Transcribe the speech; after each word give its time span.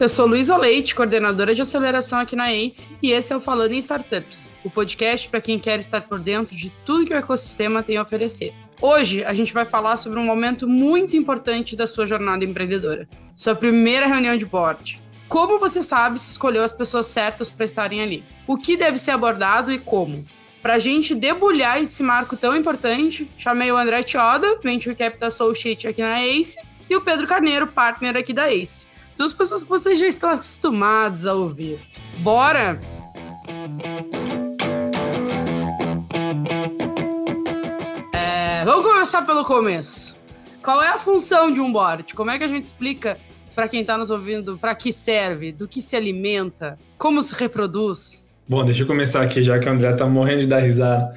eu 0.00 0.08
sou 0.08 0.26
Luísa 0.26 0.56
Leite, 0.56 0.94
coordenadora 0.94 1.52
de 1.52 1.62
aceleração 1.62 2.20
aqui 2.20 2.36
na 2.36 2.52
ACE, 2.52 2.88
e 3.02 3.10
esse 3.10 3.32
é 3.32 3.36
o 3.36 3.40
Falando 3.40 3.72
em 3.72 3.78
Startups, 3.78 4.48
o 4.62 4.70
podcast 4.70 5.28
para 5.28 5.40
quem 5.40 5.58
quer 5.58 5.80
estar 5.80 6.02
por 6.02 6.20
dentro 6.20 6.56
de 6.56 6.70
tudo 6.86 7.04
que 7.04 7.12
o 7.12 7.16
ecossistema 7.16 7.82
tem 7.82 7.96
a 7.96 8.02
oferecer. 8.02 8.54
Hoje 8.80 9.24
a 9.24 9.32
gente 9.32 9.52
vai 9.52 9.64
falar 9.64 9.96
sobre 9.96 10.20
um 10.20 10.24
momento 10.24 10.68
muito 10.68 11.16
importante 11.16 11.74
da 11.74 11.84
sua 11.84 12.06
jornada 12.06 12.44
empreendedora, 12.44 13.08
sua 13.34 13.56
primeira 13.56 14.06
reunião 14.06 14.36
de 14.36 14.46
board. 14.46 15.02
Como 15.28 15.58
você 15.58 15.82
sabe 15.82 16.20
se 16.20 16.30
escolheu 16.30 16.62
as 16.62 16.72
pessoas 16.72 17.06
certas 17.06 17.50
para 17.50 17.64
estarem 17.64 18.00
ali? 18.00 18.22
O 18.46 18.56
que 18.56 18.76
deve 18.76 18.98
ser 18.98 19.10
abordado 19.10 19.72
e 19.72 19.80
como? 19.80 20.24
Para 20.62 20.74
a 20.74 20.78
gente 20.78 21.12
debulhar 21.12 21.82
esse 21.82 22.04
marco 22.04 22.36
tão 22.36 22.56
importante, 22.56 23.28
chamei 23.36 23.72
o 23.72 23.76
André 23.76 24.04
Tioda, 24.04 24.60
Venture 24.62 24.94
Capital 24.94 25.26
Associate 25.26 25.88
aqui 25.88 26.02
na 26.02 26.22
ACE, 26.22 26.56
e 26.88 26.94
o 26.94 27.00
Pedro 27.00 27.26
Carneiro, 27.26 27.66
partner 27.66 28.16
aqui 28.16 28.32
da 28.32 28.48
ACE 28.50 28.87
duas 29.18 29.34
pessoas 29.34 29.64
que 29.64 29.68
vocês 29.68 29.98
já 29.98 30.06
estão 30.06 30.30
acostumados 30.30 31.26
a 31.26 31.34
ouvir. 31.34 31.80
Bora! 32.18 32.80
É, 38.14 38.64
vamos 38.64 38.84
começar 38.86 39.22
pelo 39.22 39.44
começo. 39.44 40.16
Qual 40.62 40.80
é 40.80 40.88
a 40.88 40.98
função 40.98 41.52
de 41.52 41.60
um 41.60 41.72
board? 41.72 42.14
Como 42.14 42.30
é 42.30 42.38
que 42.38 42.44
a 42.44 42.48
gente 42.48 42.64
explica 42.64 43.18
para 43.56 43.66
quem 43.66 43.80
está 43.80 43.98
nos 43.98 44.10
ouvindo 44.10 44.56
para 44.56 44.72
que 44.74 44.92
serve, 44.92 45.50
do 45.50 45.66
que 45.66 45.82
se 45.82 45.96
alimenta, 45.96 46.78
como 46.96 47.20
se 47.20 47.34
reproduz? 47.34 48.24
Bom, 48.48 48.64
deixa 48.64 48.84
eu 48.84 48.86
começar 48.86 49.22
aqui, 49.22 49.42
já 49.42 49.58
que 49.58 49.68
o 49.68 49.72
André 49.72 49.92
está 49.92 50.06
morrendo 50.06 50.42
de 50.42 50.46
dar 50.46 50.60
risada. 50.60 51.12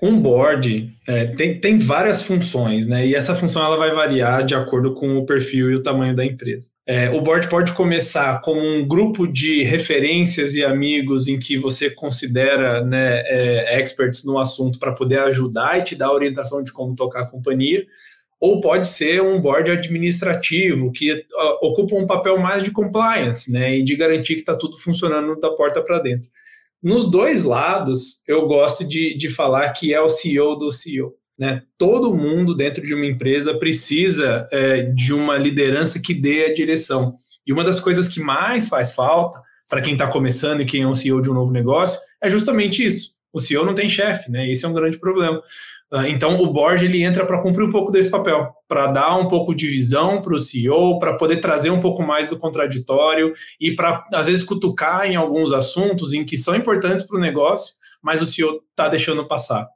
Um 0.00 0.20
board 0.20 0.92
é, 1.08 1.24
tem, 1.28 1.58
tem 1.58 1.78
várias 1.78 2.22
funções, 2.22 2.86
né? 2.86 3.06
E 3.06 3.14
essa 3.14 3.34
função 3.34 3.64
ela 3.64 3.78
vai 3.78 3.92
variar 3.92 4.44
de 4.44 4.54
acordo 4.54 4.92
com 4.92 5.16
o 5.16 5.24
perfil 5.24 5.70
e 5.70 5.74
o 5.74 5.82
tamanho 5.82 6.14
da 6.14 6.22
empresa. 6.22 6.75
É, 6.88 7.10
o 7.10 7.20
board 7.20 7.48
pode 7.48 7.72
começar 7.72 8.40
como 8.42 8.60
um 8.60 8.86
grupo 8.86 9.26
de 9.26 9.64
referências 9.64 10.54
e 10.54 10.64
amigos 10.64 11.26
em 11.26 11.36
que 11.36 11.58
você 11.58 11.90
considera 11.90 12.84
né, 12.84 13.22
é, 13.26 13.80
experts 13.80 14.24
no 14.24 14.38
assunto 14.38 14.78
para 14.78 14.92
poder 14.92 15.18
ajudar 15.18 15.80
e 15.80 15.82
te 15.82 15.96
dar 15.96 16.12
orientação 16.12 16.62
de 16.62 16.72
como 16.72 16.94
tocar 16.94 17.22
a 17.22 17.26
companhia. 17.26 17.84
Ou 18.38 18.60
pode 18.60 18.86
ser 18.86 19.20
um 19.20 19.40
board 19.40 19.68
administrativo 19.70 20.92
que 20.92 21.24
ocupa 21.60 21.96
um 21.96 22.06
papel 22.06 22.38
mais 22.38 22.62
de 22.62 22.70
compliance, 22.70 23.50
né? 23.50 23.78
E 23.78 23.82
de 23.82 23.96
garantir 23.96 24.34
que 24.34 24.40
está 24.40 24.54
tudo 24.54 24.76
funcionando 24.76 25.40
da 25.40 25.50
porta 25.50 25.82
para 25.82 25.98
dentro. 25.98 26.30
Nos 26.82 27.10
dois 27.10 27.44
lados, 27.44 28.22
eu 28.28 28.46
gosto 28.46 28.86
de, 28.86 29.16
de 29.16 29.30
falar 29.30 29.70
que 29.70 29.94
é 29.94 30.00
o 30.00 30.08
CEO 30.10 30.54
do 30.54 30.70
CEO. 30.70 31.14
Né? 31.38 31.62
Todo 31.76 32.14
mundo 32.14 32.54
dentro 32.54 32.82
de 32.82 32.94
uma 32.94 33.06
empresa 33.06 33.58
precisa 33.58 34.48
é, 34.50 34.82
de 34.82 35.12
uma 35.12 35.36
liderança 35.36 36.00
que 36.00 36.14
dê 36.14 36.46
a 36.46 36.54
direção. 36.54 37.14
E 37.46 37.52
uma 37.52 37.62
das 37.62 37.78
coisas 37.78 38.08
que 38.08 38.20
mais 38.20 38.68
faz 38.68 38.92
falta 38.92 39.40
para 39.68 39.82
quem 39.82 39.92
está 39.92 40.06
começando 40.06 40.60
e 40.60 40.66
quem 40.66 40.82
é 40.82 40.86
um 40.86 40.94
CEO 40.94 41.20
de 41.20 41.30
um 41.30 41.34
novo 41.34 41.52
negócio 41.52 42.00
é 42.22 42.28
justamente 42.28 42.84
isso. 42.84 43.16
O 43.32 43.40
CEO 43.40 43.64
não 43.64 43.74
tem 43.74 43.88
chefe, 43.88 44.30
né? 44.30 44.50
Esse 44.50 44.64
é 44.64 44.68
um 44.68 44.72
grande 44.72 44.98
problema. 44.98 45.42
Ah, 45.92 46.08
então, 46.08 46.40
o 46.40 46.52
board 46.52 46.84
ele 46.84 47.04
entra 47.04 47.24
para 47.24 47.40
cumprir 47.40 47.64
um 47.64 47.70
pouco 47.70 47.92
desse 47.92 48.10
papel, 48.10 48.52
para 48.66 48.88
dar 48.88 49.16
um 49.16 49.28
pouco 49.28 49.54
de 49.54 49.68
visão 49.68 50.20
para 50.20 50.34
o 50.34 50.38
CEO, 50.38 50.98
para 50.98 51.16
poder 51.16 51.36
trazer 51.36 51.70
um 51.70 51.80
pouco 51.80 52.02
mais 52.02 52.26
do 52.26 52.36
contraditório 52.36 53.32
e 53.60 53.72
para, 53.76 54.04
às 54.12 54.26
vezes, 54.26 54.42
cutucar 54.42 55.06
em 55.06 55.14
alguns 55.14 55.52
assuntos 55.52 56.12
em 56.12 56.24
que 56.24 56.36
são 56.36 56.56
importantes 56.56 57.06
para 57.06 57.16
o 57.16 57.20
negócio, 57.20 57.74
mas 58.02 58.20
o 58.20 58.26
CEO 58.26 58.62
está 58.70 58.88
deixando 58.88 59.28
passar. 59.28 59.68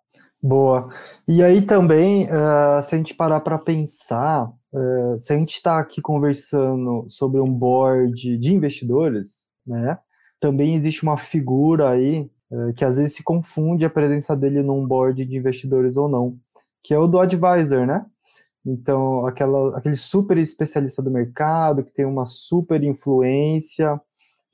Boa. 0.43 0.89
E 1.29 1.43
aí 1.43 1.61
também, 1.63 2.25
uh, 2.25 2.83
se 2.83 2.95
a 2.95 2.99
gente 2.99 3.15
parar 3.15 3.41
para 3.41 3.59
pensar, 3.59 4.51
uh, 4.73 5.21
se 5.21 5.33
a 5.33 5.37
gente 5.37 5.53
está 5.53 5.79
aqui 5.79 6.01
conversando 6.01 7.05
sobre 7.09 7.41
um 7.41 7.53
board 7.53 8.39
de 8.39 8.53
investidores, 8.53 9.51
né? 9.67 9.99
Também 10.41 10.75
existe 10.75 11.03
uma 11.03 11.19
figura 11.19 11.91
aí 11.91 12.31
é, 12.53 12.73
que 12.73 12.85
às 12.85 12.97
vezes 12.97 13.15
se 13.15 13.23
confunde 13.23 13.85
a 13.85 13.91
presença 13.91 14.37
dele 14.37 14.63
num 14.63 14.87
board 14.87 15.25
de 15.25 15.37
investidores 15.37 15.97
ou 15.97 16.09
não, 16.09 16.37
que 16.83 16.93
é 16.93 16.99
o 16.99 17.07
do 17.07 17.21
advisor, 17.21 17.87
né? 17.87 18.05
Então, 18.67 19.27
aquela, 19.27 19.79
aquele 19.79 19.97
super 19.97 20.37
especialista 20.37 21.03
do 21.03 21.11
mercado, 21.11 21.85
que 21.85 21.93
tem 21.93 22.05
uma 22.05 22.27
super 22.27 22.83
influência, 22.83 24.01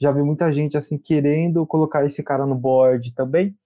já 0.00 0.12
vi 0.12 0.22
muita 0.22 0.52
gente 0.52 0.76
assim 0.76 0.98
querendo 0.98 1.66
colocar 1.66 2.04
esse 2.04 2.22
cara 2.22 2.44
no 2.46 2.54
board 2.54 3.14
também. 3.14 3.56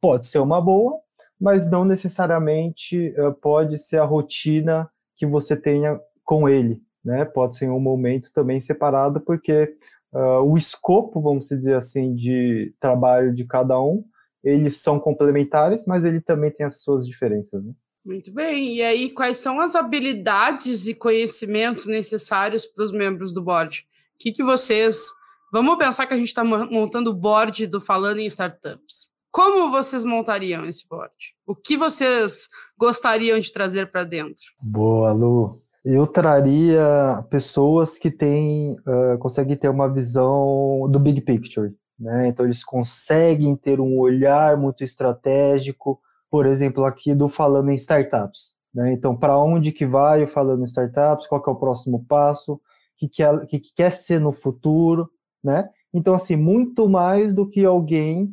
Pode 0.00 0.26
ser 0.26 0.38
uma 0.38 0.60
boa, 0.60 1.00
mas 1.42 1.68
não 1.68 1.84
necessariamente 1.84 3.12
é, 3.16 3.30
pode 3.32 3.76
ser 3.76 3.98
a 3.98 4.04
rotina 4.04 4.88
que 5.16 5.26
você 5.26 5.60
tenha 5.60 5.98
com 6.22 6.48
ele, 6.48 6.80
né? 7.04 7.24
Pode 7.24 7.56
ser 7.56 7.68
um 7.68 7.80
momento 7.80 8.32
também 8.32 8.60
separado, 8.60 9.20
porque 9.20 9.74
uh, 10.12 10.40
o 10.44 10.56
escopo, 10.56 11.20
vamos 11.20 11.48
dizer 11.48 11.74
assim, 11.74 12.14
de 12.14 12.72
trabalho 12.78 13.34
de 13.34 13.44
cada 13.44 13.80
um, 13.82 14.04
eles 14.44 14.76
são 14.76 15.00
complementares, 15.00 15.84
mas 15.84 16.04
ele 16.04 16.20
também 16.20 16.52
tem 16.52 16.64
as 16.64 16.80
suas 16.80 17.04
diferenças. 17.04 17.60
Né? 17.64 17.72
Muito 18.04 18.32
bem. 18.32 18.76
E 18.76 18.82
aí, 18.82 19.10
quais 19.10 19.38
são 19.38 19.60
as 19.60 19.74
habilidades 19.74 20.86
e 20.86 20.94
conhecimentos 20.94 21.88
necessários 21.88 22.66
para 22.66 22.84
os 22.84 22.92
membros 22.92 23.32
do 23.32 23.42
board? 23.42 23.84
O 24.14 24.18
que, 24.18 24.30
que 24.30 24.44
vocês. 24.44 25.08
Vamos 25.52 25.76
pensar 25.76 26.06
que 26.06 26.14
a 26.14 26.16
gente 26.16 26.28
está 26.28 26.44
montando 26.44 27.10
o 27.10 27.14
board 27.14 27.66
do 27.66 27.80
Falando 27.80 28.20
em 28.20 28.26
Startups. 28.26 29.11
Como 29.32 29.70
vocês 29.70 30.04
montariam 30.04 30.66
esse 30.66 30.86
board? 30.86 31.14
O 31.46 31.56
que 31.56 31.74
vocês 31.74 32.48
gostariam 32.78 33.40
de 33.40 33.50
trazer 33.50 33.90
para 33.90 34.04
dentro? 34.04 34.42
Boa, 34.60 35.10
Lu 35.12 35.50
eu 35.84 36.06
traria 36.06 37.24
pessoas 37.28 37.98
que 37.98 38.10
têm, 38.10 38.76
uh, 38.86 39.18
conseguem 39.18 39.56
ter 39.56 39.68
uma 39.68 39.92
visão 39.92 40.86
do 40.88 41.00
big 41.00 41.20
picture, 41.22 41.74
né? 41.98 42.28
Então 42.28 42.44
eles 42.46 42.62
conseguem 42.62 43.56
ter 43.56 43.80
um 43.80 43.98
olhar 43.98 44.56
muito 44.56 44.84
estratégico, 44.84 46.00
por 46.30 46.46
exemplo, 46.46 46.84
aqui 46.84 47.14
do 47.14 47.28
falando 47.28 47.70
em 47.70 47.74
startups, 47.74 48.54
né? 48.72 48.92
Então 48.92 49.16
para 49.16 49.36
onde 49.36 49.72
que 49.72 49.84
vai 49.84 50.22
o 50.22 50.28
falando 50.28 50.62
em 50.62 50.66
startups? 50.66 51.26
Qual 51.26 51.42
é 51.44 51.50
o 51.50 51.56
próximo 51.56 52.04
passo? 52.04 52.54
O 52.54 52.60
que 52.96 53.08
quer, 53.08 53.46
que, 53.46 53.58
que 53.58 53.74
quer 53.74 53.90
ser 53.90 54.20
no 54.20 54.30
futuro, 54.30 55.10
né? 55.42 55.68
Então 55.92 56.14
assim 56.14 56.36
muito 56.36 56.88
mais 56.88 57.34
do 57.34 57.48
que 57.48 57.64
alguém 57.64 58.32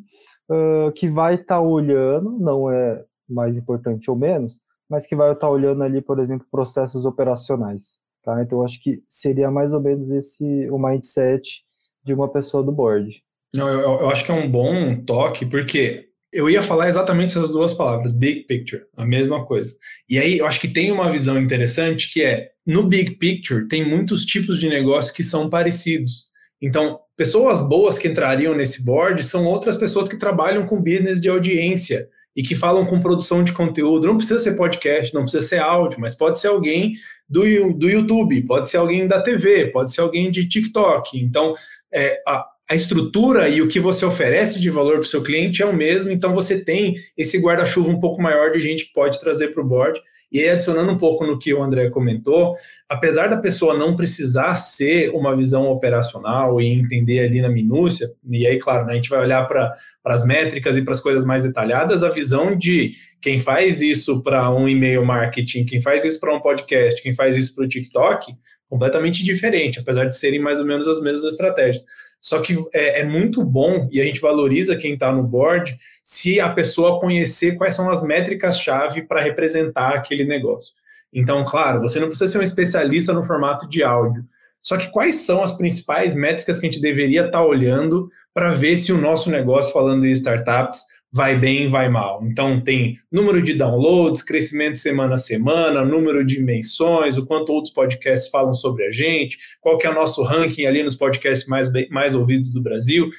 uh, 0.50 0.92
que 0.94 1.08
vai 1.08 1.36
estar 1.36 1.56
tá 1.56 1.62
olhando, 1.62 2.38
não 2.40 2.72
é 2.72 3.04
mais 3.28 3.58
importante 3.58 4.10
ou 4.10 4.18
menos, 4.18 4.62
mas 4.90 5.06
que 5.06 5.16
vai 5.16 5.32
estar 5.32 5.50
olhando 5.50 5.84
ali, 5.84 6.02
por 6.02 6.20
exemplo, 6.20 6.48
processos 6.50 7.06
operacionais. 7.06 8.02
Tá? 8.24 8.42
Então, 8.42 8.64
acho 8.64 8.82
que 8.82 9.04
seria 9.08 9.52
mais 9.52 9.72
ou 9.72 9.82
menos 9.82 10.10
esse 10.12 10.70
o 10.70 10.78
mindset 10.78 11.64
de 12.04 12.14
uma 12.14 12.28
pessoa 12.28 12.64
do 12.64 12.72
board. 12.72 13.24
Não, 13.54 13.68
eu, 13.68 13.80
eu 14.02 14.10
acho 14.10 14.26
que 14.26 14.32
é 14.32 14.36
um 14.36 14.50
bom 14.50 15.04
toque, 15.04 15.46
porque 15.46 16.10
eu 16.32 16.50
ia 16.50 16.62
falar 16.62 16.88
exatamente 16.88 17.32
essas 17.32 17.50
duas 17.50 17.74
palavras, 17.74 18.12
big 18.12 18.44
picture, 18.44 18.84
a 18.96 19.06
mesma 19.06 19.46
coisa. 19.46 19.76
E 20.08 20.20
aí 20.20 20.38
eu 20.38 20.46
acho 20.46 20.60
que 20.60 20.68
tem 20.68 20.92
uma 20.92 21.12
visão 21.12 21.40
interessante 21.40 22.12
que 22.12 22.24
é, 22.24 22.52
no 22.66 22.84
big 22.84 23.16
picture, 23.16 23.68
tem 23.68 23.88
muitos 23.88 24.26
tipos 24.26 24.60
de 24.60 24.70
negócio 24.70 25.14
que 25.14 25.24
são 25.24 25.50
parecidos. 25.50 26.30
Então, 26.62 27.00
pessoas 27.20 27.60
boas 27.60 27.98
que 27.98 28.08
entrariam 28.08 28.56
nesse 28.56 28.82
board 28.82 29.22
são 29.24 29.46
outras 29.46 29.76
pessoas 29.76 30.08
que 30.08 30.16
trabalham 30.16 30.66
com 30.66 30.82
business 30.82 31.20
de 31.20 31.28
audiência, 31.28 32.08
e 32.40 32.42
que 32.42 32.56
falam 32.56 32.86
com 32.86 33.02
produção 33.02 33.44
de 33.44 33.52
conteúdo. 33.52 34.08
Não 34.08 34.16
precisa 34.16 34.40
ser 34.40 34.56
podcast, 34.56 35.14
não 35.14 35.24
precisa 35.24 35.46
ser 35.46 35.60
áudio, 35.60 36.00
mas 36.00 36.16
pode 36.16 36.40
ser 36.40 36.48
alguém 36.48 36.94
do, 37.28 37.42
do 37.74 37.90
YouTube, 37.90 38.46
pode 38.46 38.70
ser 38.70 38.78
alguém 38.78 39.06
da 39.06 39.22
TV, 39.22 39.68
pode 39.68 39.92
ser 39.92 40.00
alguém 40.00 40.32
de 40.32 40.48
TikTok. 40.48 41.20
Então, 41.20 41.54
é, 41.92 42.22
a, 42.26 42.46
a 42.70 42.76
estrutura 42.76 43.50
e 43.50 43.62
o 43.62 43.68
que 43.68 43.78
você 43.78 44.06
oferece 44.06 44.58
de 44.58 44.70
valor 44.70 44.94
para 44.94 45.02
o 45.02 45.06
seu 45.06 45.22
cliente 45.22 45.62
é 45.62 45.66
o 45.66 45.76
mesmo, 45.76 46.12
então 46.12 46.34
você 46.34 46.64
tem 46.64 46.96
esse 47.18 47.38
guarda-chuva 47.40 47.90
um 47.90 48.00
pouco 48.00 48.22
maior 48.22 48.54
de 48.54 48.62
gente 48.62 48.86
que 48.86 48.94
pode 48.94 49.20
trazer 49.20 49.50
para 49.50 49.62
o 49.62 49.68
board. 49.68 50.00
E 50.32 50.40
aí, 50.40 50.50
adicionando 50.50 50.92
um 50.92 50.98
pouco 50.98 51.26
no 51.26 51.40
que 51.40 51.54
o 51.54 51.64
André 51.64 51.90
comentou, 51.90 52.56
apesar 52.88 53.28
da 53.28 53.38
pessoa 53.38 53.76
não 53.76 53.96
precisar 53.96 54.56
ser 54.56 55.10
uma 55.10 55.36
visão 55.36 55.68
operacional 55.70 56.62
e 56.62 56.68
entender 56.68 57.22
ali 57.22 57.42
na 57.42 57.50
minúcia, 57.50 58.08
e 58.30 58.46
aí, 58.46 58.60
claro, 58.60 58.86
né, 58.86 58.94
a 58.94 58.96
gente 58.96 59.10
vai 59.10 59.20
olhar 59.20 59.48
para 59.48 59.76
as 60.06 60.24
métricas 60.24 60.78
e 60.78 60.84
para 60.84 60.94
as 60.94 61.00
coisas 61.00 61.26
mais 61.26 61.42
detalhadas, 61.42 62.04
a 62.04 62.10
visão 62.10 62.56
de 62.56 62.92
quem 63.22 63.40
faz 63.40 63.82
isso 63.82 64.22
para 64.22 64.54
um 64.54 64.70
e-mail 64.70 65.04
marketing, 65.04 65.66
quem 65.66 65.82
faz 65.82 66.06
isso 66.06 66.20
para 66.20 66.36
um 66.36 66.40
podcast, 66.40 67.02
quem 67.02 67.14
faz 67.14 67.36
isso 67.36 67.56
para 67.56 67.66
o 67.66 67.68
TikTok, 67.68 68.34
completamente 68.70 69.24
diferente, 69.24 69.80
apesar 69.80 70.06
de 70.06 70.16
serem 70.16 70.40
mais 70.40 70.60
ou 70.60 70.66
menos 70.66 70.88
as 70.88 71.02
mesmas 71.02 71.24
estratégias. 71.24 71.84
Só 72.20 72.40
que 72.42 72.56
é, 72.74 73.02
é 73.02 73.04
muito 73.06 73.44
bom 73.44 73.88
e 73.92 74.02
a 74.02 74.04
gente 74.04 74.20
valoriza 74.20 74.76
quem 74.76 74.94
está 74.94 75.12
no 75.12 75.24
board 75.24 75.78
se 76.04 76.40
a 76.40 76.50
pessoa 76.50 77.00
conhecer 77.00 77.56
quais 77.56 77.76
são 77.76 77.90
as 77.90 78.02
métricas-chave 78.02 79.04
para 79.04 79.22
representar 79.22 79.94
aquele 79.94 80.26
negócio. 80.26 80.74
Então, 81.14 81.44
claro, 81.46 81.82
você 81.82 82.00
não 82.00 82.08
precisa 82.08 82.32
ser 82.32 82.40
um 82.40 82.44
especialista 82.44 83.14
no 83.14 83.24
formato 83.24 83.68
de 83.68 83.84
áudio. 83.84 84.26
Só 84.62 84.78
que 84.78 84.92
quais 84.92 85.16
são 85.16 85.42
as 85.42 85.54
principais 85.54 86.14
métricas 86.14 86.60
que 86.60 86.68
a 86.68 86.70
gente 86.70 86.82
deveria 86.82 87.22
estar 87.22 87.40
tá 87.40 87.46
olhando 87.46 88.10
para 88.34 88.52
ver 88.52 88.76
se 88.76 88.92
o 88.92 88.98
nosso 88.98 89.32
negócio, 89.32 89.74
falando 89.74 90.06
em 90.06 90.12
startups, 90.12 90.82
vai 91.12 91.38
bem, 91.38 91.68
vai 91.68 91.90
mal. 91.90 92.22
Então 92.24 92.62
tem 92.62 92.98
número 93.12 93.42
de 93.42 93.54
downloads, 93.54 94.22
crescimento 94.22 94.78
semana 94.78 95.16
a 95.16 95.18
semana, 95.18 95.84
número 95.84 96.24
de 96.26 96.42
menções, 96.42 97.18
o 97.18 97.26
quanto 97.26 97.52
outros 97.52 97.74
podcasts 97.74 98.30
falam 98.30 98.54
sobre 98.54 98.86
a 98.86 98.92
gente, 98.92 99.38
qual 99.60 99.78
que 99.78 99.88
é 99.88 99.90
o 99.90 99.96
nosso 99.96 100.22
ranking 100.22 100.66
ali 100.66 100.84
nos 100.84 100.96
podcasts 100.96 101.48
mais, 101.48 101.70
mais 101.90 102.16
ouvidos 102.16 102.52
do 102.52 102.62
Brasil. 102.62 103.10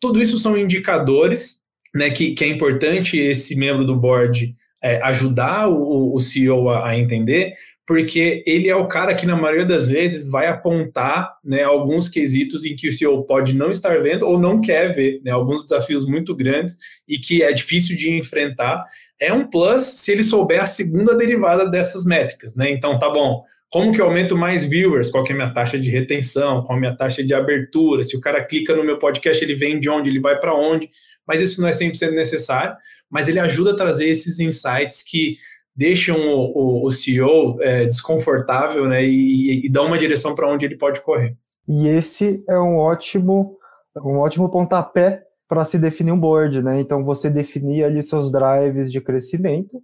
Tudo 0.00 0.22
isso 0.22 0.38
são 0.38 0.56
indicadores 0.56 1.66
né, 1.94 2.10
que, 2.10 2.32
que 2.32 2.44
é 2.44 2.48
importante 2.48 3.18
esse 3.18 3.56
membro 3.56 3.84
do 3.84 3.96
board 3.96 4.54
é, 4.82 5.00
ajudar 5.02 5.68
o, 5.68 6.14
o 6.14 6.20
CEO 6.20 6.68
a, 6.70 6.88
a, 6.88 6.98
entender, 6.98 7.54
porque 7.88 8.42
ele 8.46 8.68
é 8.68 8.76
o 8.76 8.86
cara 8.86 9.14
que, 9.14 9.24
na 9.24 9.34
maioria 9.34 9.64
das 9.64 9.88
vezes, 9.88 10.30
vai 10.30 10.46
apontar 10.46 11.38
né, 11.42 11.62
alguns 11.62 12.06
quesitos 12.06 12.66
em 12.66 12.76
que 12.76 12.86
o 12.86 12.92
CEO 12.92 13.24
pode 13.24 13.54
não 13.54 13.70
estar 13.70 14.02
vendo 14.02 14.28
ou 14.28 14.38
não 14.38 14.60
quer 14.60 14.94
ver, 14.94 15.22
né, 15.24 15.30
alguns 15.30 15.62
desafios 15.62 16.06
muito 16.06 16.36
grandes 16.36 16.76
e 17.08 17.16
que 17.16 17.42
é 17.42 17.50
difícil 17.50 17.96
de 17.96 18.10
enfrentar. 18.10 18.84
É 19.18 19.32
um 19.32 19.48
plus 19.48 19.84
se 19.84 20.12
ele 20.12 20.22
souber 20.22 20.60
a 20.60 20.66
segunda 20.66 21.16
derivada 21.16 21.66
dessas 21.66 22.04
métricas. 22.04 22.54
Né? 22.54 22.70
Então, 22.70 22.98
tá 22.98 23.08
bom. 23.08 23.42
Como 23.70 23.90
que 23.90 24.02
eu 24.02 24.04
aumento 24.04 24.36
mais 24.36 24.66
viewers? 24.66 25.10
Qual 25.10 25.26
é 25.26 25.32
a 25.32 25.34
minha 25.34 25.54
taxa 25.54 25.78
de 25.78 25.90
retenção? 25.90 26.62
Qual 26.64 26.76
é 26.76 26.76
a 26.76 26.80
minha 26.80 26.96
taxa 26.96 27.24
de 27.24 27.32
abertura? 27.32 28.04
Se 28.04 28.14
o 28.18 28.20
cara 28.20 28.44
clica 28.44 28.76
no 28.76 28.84
meu 28.84 28.98
podcast, 28.98 29.42
ele 29.42 29.54
vem 29.54 29.80
de 29.80 29.88
onde? 29.88 30.10
Ele 30.10 30.20
vai 30.20 30.38
para 30.38 30.54
onde? 30.54 30.90
Mas 31.26 31.40
isso 31.40 31.58
não 31.58 31.68
é 31.68 31.72
100% 31.72 32.10
necessário, 32.10 32.76
mas 33.10 33.28
ele 33.28 33.38
ajuda 33.38 33.70
a 33.70 33.76
trazer 33.76 34.08
esses 34.08 34.40
insights 34.40 35.02
que 35.02 35.38
deixam 35.78 36.18
o, 36.18 36.80
o, 36.82 36.86
o 36.86 36.90
CEO 36.90 37.62
é, 37.62 37.86
desconfortável 37.86 38.88
né, 38.88 39.04
e, 39.04 39.64
e 39.64 39.68
dão 39.70 39.86
uma 39.86 39.96
direção 39.96 40.34
para 40.34 40.50
onde 40.50 40.66
ele 40.66 40.76
pode 40.76 41.00
correr. 41.02 41.36
E 41.68 41.86
esse 41.86 42.42
é 42.48 42.58
um 42.58 42.78
ótimo, 42.78 43.56
um 43.96 44.18
ótimo 44.18 44.50
pontapé 44.50 45.22
para 45.46 45.64
se 45.64 45.78
definir 45.78 46.10
um 46.10 46.18
board, 46.18 46.62
né? 46.62 46.80
Então 46.80 47.04
você 47.04 47.30
definir 47.30 47.84
ali 47.84 48.02
seus 48.02 48.32
drives 48.32 48.90
de 48.90 49.00
crescimento 49.00 49.80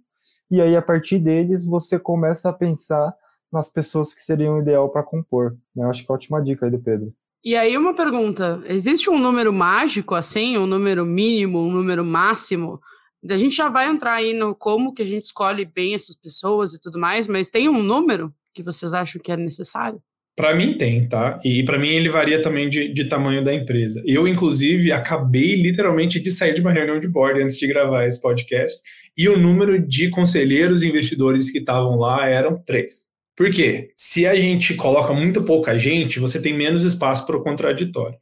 e 0.51 0.61
aí 0.61 0.75
a 0.75 0.81
partir 0.81 1.17
deles 1.17 1.65
você 1.65 1.97
começa 1.97 2.49
a 2.49 2.53
pensar 2.53 3.13
nas 3.51 3.71
pessoas 3.71 4.13
que 4.13 4.21
seriam 4.21 4.59
ideal 4.59 4.89
para 4.89 5.01
compor. 5.01 5.55
Né? 5.73 5.85
Eu 5.85 5.89
acho 5.89 6.05
que 6.05 6.11
é 6.11 6.15
ótima 6.15 6.43
dica 6.43 6.65
aí 6.65 6.71
do 6.71 6.79
Pedro. 6.79 7.13
E 7.43 7.55
aí 7.55 7.77
uma 7.77 7.95
pergunta, 7.95 8.61
existe 8.65 9.09
um 9.09 9.17
número 9.17 9.53
mágico 9.53 10.13
assim, 10.13 10.57
um 10.57 10.67
número 10.67 11.05
mínimo, 11.05 11.59
um 11.59 11.71
número 11.71 12.03
máximo 12.03 12.81
a 13.29 13.37
gente 13.37 13.55
já 13.55 13.69
vai 13.69 13.87
entrar 13.87 14.15
aí 14.15 14.33
no 14.33 14.55
como 14.55 14.93
que 14.93 15.01
a 15.01 15.05
gente 15.05 15.25
escolhe 15.25 15.65
bem 15.65 15.95
essas 15.95 16.15
pessoas 16.15 16.73
e 16.73 16.79
tudo 16.79 16.99
mais, 16.99 17.27
mas 17.27 17.49
tem 17.49 17.69
um 17.69 17.81
número 17.81 18.33
que 18.53 18.63
vocês 18.63 18.93
acham 18.93 19.21
que 19.21 19.31
é 19.31 19.37
necessário? 19.37 20.01
Para 20.35 20.53
mim 20.53 20.77
tem, 20.77 21.07
tá? 21.07 21.39
E 21.45 21.63
para 21.63 21.79
mim 21.79 21.89
ele 21.89 22.09
varia 22.09 22.41
também 22.41 22.69
de, 22.69 22.91
de 22.91 23.05
tamanho 23.05 23.41
da 23.41 23.53
empresa. 23.53 24.03
Eu, 24.05 24.27
inclusive, 24.27 24.91
acabei 24.91 25.55
literalmente 25.55 26.19
de 26.19 26.29
sair 26.29 26.53
de 26.53 26.59
uma 26.59 26.73
reunião 26.73 26.99
de 26.99 27.07
board 27.07 27.41
antes 27.41 27.57
de 27.57 27.65
gravar 27.67 28.05
esse 28.05 28.21
podcast, 28.21 28.77
e 29.17 29.29
o 29.29 29.37
número 29.39 29.79
de 29.79 30.09
conselheiros 30.09 30.83
e 30.83 30.89
investidores 30.89 31.49
que 31.49 31.59
estavam 31.59 31.95
lá 31.97 32.27
eram 32.27 32.61
três. 32.65 33.15
Por 33.35 33.49
quê? 33.49 33.91
Se 33.95 34.25
a 34.25 34.35
gente 34.35 34.75
coloca 34.75 35.13
muito 35.13 35.43
pouca 35.43 35.79
gente, 35.79 36.19
você 36.19 36.41
tem 36.41 36.53
menos 36.53 36.83
espaço 36.83 37.25
para 37.25 37.37
o 37.37 37.43
contraditório. 37.43 38.17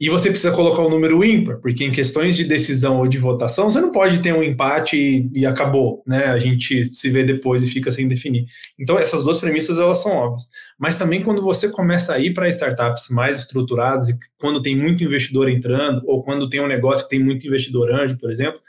E 0.00 0.08
você 0.08 0.30
precisa 0.30 0.52
colocar 0.52 0.82
um 0.82 0.88
número 0.88 1.24
ímpar, 1.24 1.56
porque 1.56 1.84
em 1.84 1.90
questões 1.90 2.36
de 2.36 2.44
decisão 2.44 2.98
ou 2.98 3.08
de 3.08 3.18
votação, 3.18 3.68
você 3.68 3.80
não 3.80 3.90
pode 3.90 4.20
ter 4.20 4.32
um 4.32 4.44
empate 4.44 4.96
e, 4.96 5.40
e, 5.40 5.44
acabou, 5.44 6.04
né? 6.06 6.26
A 6.26 6.38
gente 6.38 6.84
se 6.84 7.10
vê 7.10 7.24
depois 7.24 7.64
e 7.64 7.66
fica 7.66 7.90
sem 7.90 8.06
definir. 8.06 8.44
Então, 8.78 8.96
essas 8.96 9.24
duas 9.24 9.38
premissas, 9.38 9.76
elas 9.76 10.00
são 10.00 10.12
óbvias. 10.12 10.44
Mas 10.78 10.96
também 10.96 11.22
quando 11.22 11.42
você 11.42 11.68
começa 11.68 12.14
a 12.14 12.18
ir 12.20 12.32
para 12.32 12.48
startups 12.48 13.08
mais 13.10 13.38
estruturadas, 13.38 14.08
e 14.08 14.16
quando 14.38 14.62
tem 14.62 14.76
muito 14.76 15.02
investidor 15.02 15.48
entrando, 15.48 16.00
ou 16.06 16.22
quando 16.22 16.48
tem 16.48 16.60
um 16.60 16.68
negócio 16.68 17.02
que 17.02 17.10
tem 17.10 17.24
muito 17.24 17.44
investidor 17.44 17.92
anjo, 17.92 18.16
por 18.18 18.30
exemplo, 18.30 18.60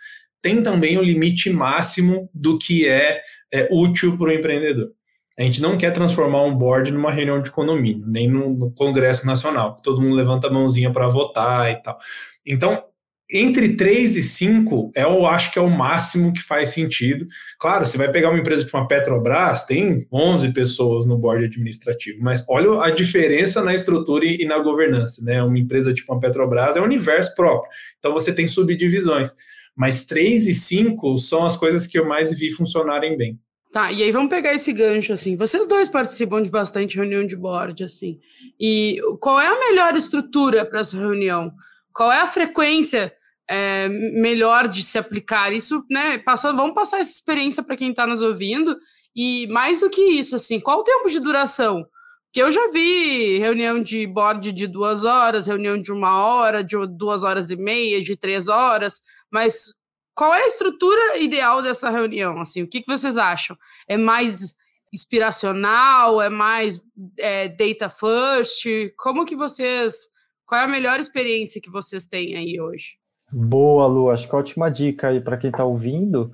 tem 0.42 0.64
também 0.64 0.98
o 0.98 1.04
limite 1.04 1.52
máximo 1.52 2.28
do 2.34 2.58
que 2.58 2.88
é, 2.88 3.22
é 3.54 3.68
útil 3.72 4.18
para 4.18 4.30
o 4.30 4.34
empreendedor. 4.34 4.90
A 5.40 5.44
gente 5.44 5.62
não 5.62 5.78
quer 5.78 5.92
transformar 5.92 6.44
um 6.44 6.54
board 6.54 6.92
numa 6.92 7.10
reunião 7.10 7.42
de 7.42 7.50
condomínio, 7.50 8.06
nem 8.06 8.30
no, 8.30 8.54
no 8.54 8.72
Congresso 8.72 9.26
Nacional, 9.26 9.74
que 9.74 9.82
todo 9.82 10.02
mundo 10.02 10.14
levanta 10.14 10.48
a 10.48 10.52
mãozinha 10.52 10.92
para 10.92 11.08
votar 11.08 11.72
e 11.72 11.82
tal. 11.82 11.98
Então, 12.46 12.84
entre 13.32 13.78
3 13.78 14.18
e 14.18 14.24
5, 14.24 14.92
eu 14.94 15.26
acho 15.26 15.54
que 15.54 15.58
é 15.58 15.62
o 15.62 15.70
máximo 15.70 16.34
que 16.34 16.42
faz 16.42 16.70
sentido. 16.70 17.26
Claro, 17.58 17.86
você 17.86 17.98
vai 17.98 18.12
pegar 18.12 18.32
uma 18.32 18.40
empresa 18.40 18.66
tipo 18.66 18.76
uma 18.76 18.86
Petrobras, 18.86 19.64
tem 19.64 20.06
11 20.12 20.52
pessoas 20.52 21.06
no 21.06 21.18
board 21.18 21.46
administrativo, 21.46 22.22
mas 22.22 22.44
olha 22.50 22.84
a 22.84 22.90
diferença 22.90 23.64
na 23.64 23.74
estrutura 23.74 24.26
e 24.26 24.44
na 24.44 24.60
governança, 24.60 25.24
né? 25.24 25.42
Uma 25.42 25.58
empresa 25.58 25.94
tipo 25.94 26.12
uma 26.12 26.20
Petrobras 26.20 26.76
é 26.76 26.82
um 26.82 26.86
universo 26.86 27.34
próprio, 27.34 27.72
então 27.98 28.12
você 28.12 28.34
tem 28.34 28.46
subdivisões. 28.46 29.32
Mas 29.74 30.04
3 30.04 30.48
e 30.48 30.54
5 30.54 31.18
são 31.20 31.46
as 31.46 31.56
coisas 31.56 31.88
que 31.88 31.98
eu 31.98 32.06
mais 32.06 32.38
vi 32.38 32.50
funcionarem 32.50 33.16
bem. 33.16 33.40
Tá, 33.72 33.92
e 33.92 34.02
aí 34.02 34.12
vamos 34.12 34.32
pegar 34.32 34.54
esse 34.54 34.74
gancho, 34.74 35.14
assim. 35.14 35.36
Vocês 35.36 35.68
dois 35.68 35.88
participam 35.88 36.42
de 36.42 36.50
bastante 36.50 36.96
reunião 36.96 37.24
de 37.24 37.36
board, 37.36 37.84
assim. 37.84 38.20
E 38.60 39.00
qual 39.20 39.40
é 39.40 39.46
a 39.46 39.60
melhor 39.60 39.96
estrutura 39.96 40.66
para 40.66 40.80
essa 40.80 40.98
reunião? 40.98 41.54
Qual 41.94 42.12
é 42.12 42.20
a 42.22 42.28
frequência 42.28 43.14
é, 43.48 43.88
melhor 43.88 44.68
de 44.68 44.82
se 44.82 44.98
aplicar? 44.98 45.54
Isso, 45.54 45.84
né? 45.90 46.18
Passando, 46.18 46.58
vamos 46.58 46.74
passar 46.74 47.00
essa 47.00 47.12
experiência 47.12 47.62
para 47.62 47.78
quem 47.78 47.92
está 47.92 48.08
nos 48.08 48.24
ouvindo. 48.24 48.76
E 49.16 49.46
mais 49.48 49.80
do 49.82 49.90
que 49.90 50.02
isso, 50.02 50.36
assim, 50.36 50.60
qual 50.60 50.80
o 50.80 50.84
tempo 50.84 51.08
de 51.08 51.20
duração? 51.20 51.86
Que 52.32 52.42
eu 52.42 52.50
já 52.50 52.70
vi 52.72 53.38
reunião 53.38 53.82
de 53.82 54.08
board 54.08 54.52
de 54.52 54.66
duas 54.66 55.04
horas, 55.06 55.46
reunião 55.46 55.80
de 55.80 55.92
uma 55.92 56.24
hora, 56.24 56.64
de 56.64 56.76
duas 56.88 57.24
horas 57.24 57.52
e 57.52 57.56
meia, 57.56 58.02
de 58.02 58.16
três 58.16 58.48
horas, 58.48 59.02
mas 59.32 59.74
qual 60.20 60.34
é 60.34 60.44
a 60.44 60.48
estrutura 60.48 61.18
ideal 61.18 61.62
dessa 61.62 61.90
reunião? 61.90 62.42
Assim, 62.42 62.62
o 62.62 62.68
que, 62.68 62.82
que 62.82 62.92
vocês 62.92 63.18
acham? 63.18 63.56
É 63.88 63.96
mais 63.96 64.54
inspiracional? 64.92 66.22
É 66.22 66.28
mais 66.28 66.82
é, 67.18 67.48
data 67.48 67.88
first? 67.88 68.66
Como 68.98 69.26
que 69.26 69.34
vocês... 69.34 70.10
Qual 70.46 70.60
é 70.60 70.66
a 70.66 70.68
melhor 70.68 71.00
experiência 71.00 71.62
que 71.62 71.70
vocês 71.70 72.06
têm 72.06 72.36
aí 72.36 72.60
hoje? 72.60 72.98
Boa, 73.32 73.88
Lu. 73.88 74.10
Acho 74.10 74.28
que 74.28 74.36
é 74.36 74.40
ótima 74.40 74.70
dica 74.70 75.08
aí 75.08 75.22
para 75.22 75.38
quem 75.38 75.52
está 75.52 75.64
ouvindo. 75.64 76.30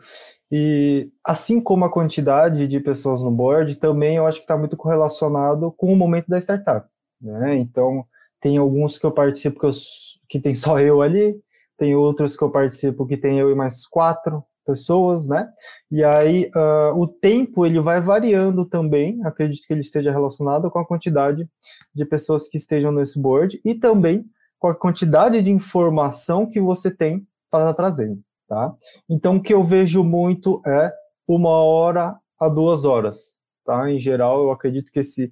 E 0.51 1.11
assim 1.23 1.61
como 1.61 1.85
a 1.85 1.91
quantidade 1.91 2.67
de 2.67 2.79
pessoas 2.79 3.21
no 3.21 3.29
board, 3.29 3.75
também 3.75 4.15
eu 4.15 4.25
acho 4.25 4.39
que 4.39 4.45
está 4.45 4.57
muito 4.57 4.75
correlacionado 4.75 5.71
com 5.77 5.93
o 5.93 5.95
momento 5.95 6.27
da 6.27 6.39
startup. 6.39 6.89
Né? 7.21 7.57
Então, 7.57 8.03
tem 8.41 8.57
alguns 8.57 8.97
que 8.97 9.05
eu 9.05 9.11
participo 9.11 9.59
que, 9.59 9.65
eu, 9.67 9.71
que 10.27 10.39
tem 10.39 10.55
só 10.55 10.79
eu 10.79 11.03
ali, 11.03 11.39
tem 11.77 11.95
outros 11.95 12.35
que 12.35 12.43
eu 12.43 12.49
participo 12.49 13.05
que 13.05 13.17
tem 13.17 13.39
eu 13.39 13.51
e 13.51 13.55
mais 13.55 13.85
quatro 13.85 14.43
pessoas, 14.65 15.27
né? 15.27 15.47
E 15.91 16.03
aí 16.03 16.49
uh, 16.55 16.99
o 16.99 17.07
tempo 17.07 17.65
ele 17.65 17.79
vai 17.79 18.01
variando 18.01 18.65
também, 18.65 19.23
acredito 19.23 19.65
que 19.65 19.73
ele 19.73 19.81
esteja 19.81 20.11
relacionado 20.11 20.69
com 20.71 20.79
a 20.79 20.85
quantidade 20.85 21.47
de 21.93 22.05
pessoas 22.05 22.47
que 22.47 22.57
estejam 22.57 22.91
nesse 22.91 23.19
board 23.19 23.61
e 23.63 23.75
também 23.75 24.25
com 24.57 24.67
a 24.67 24.75
quantidade 24.75 25.41
de 25.41 25.51
informação 25.51 26.49
que 26.49 26.59
você 26.59 26.93
tem 26.93 27.25
para 27.51 27.65
estar 27.65 27.75
trazendo, 27.75 28.19
tá? 28.47 28.73
Então 29.07 29.35
o 29.35 29.41
que 29.41 29.53
eu 29.53 29.63
vejo 29.63 30.03
muito 30.03 30.61
é 30.65 30.91
uma 31.27 31.63
hora 31.63 32.17
a 32.39 32.49
duas 32.49 32.85
horas, 32.85 33.37
tá? 33.63 33.89
Em 33.89 33.99
geral 33.99 34.41
eu 34.41 34.51
acredito 34.51 34.91
que 34.91 34.99
esse 34.99 35.31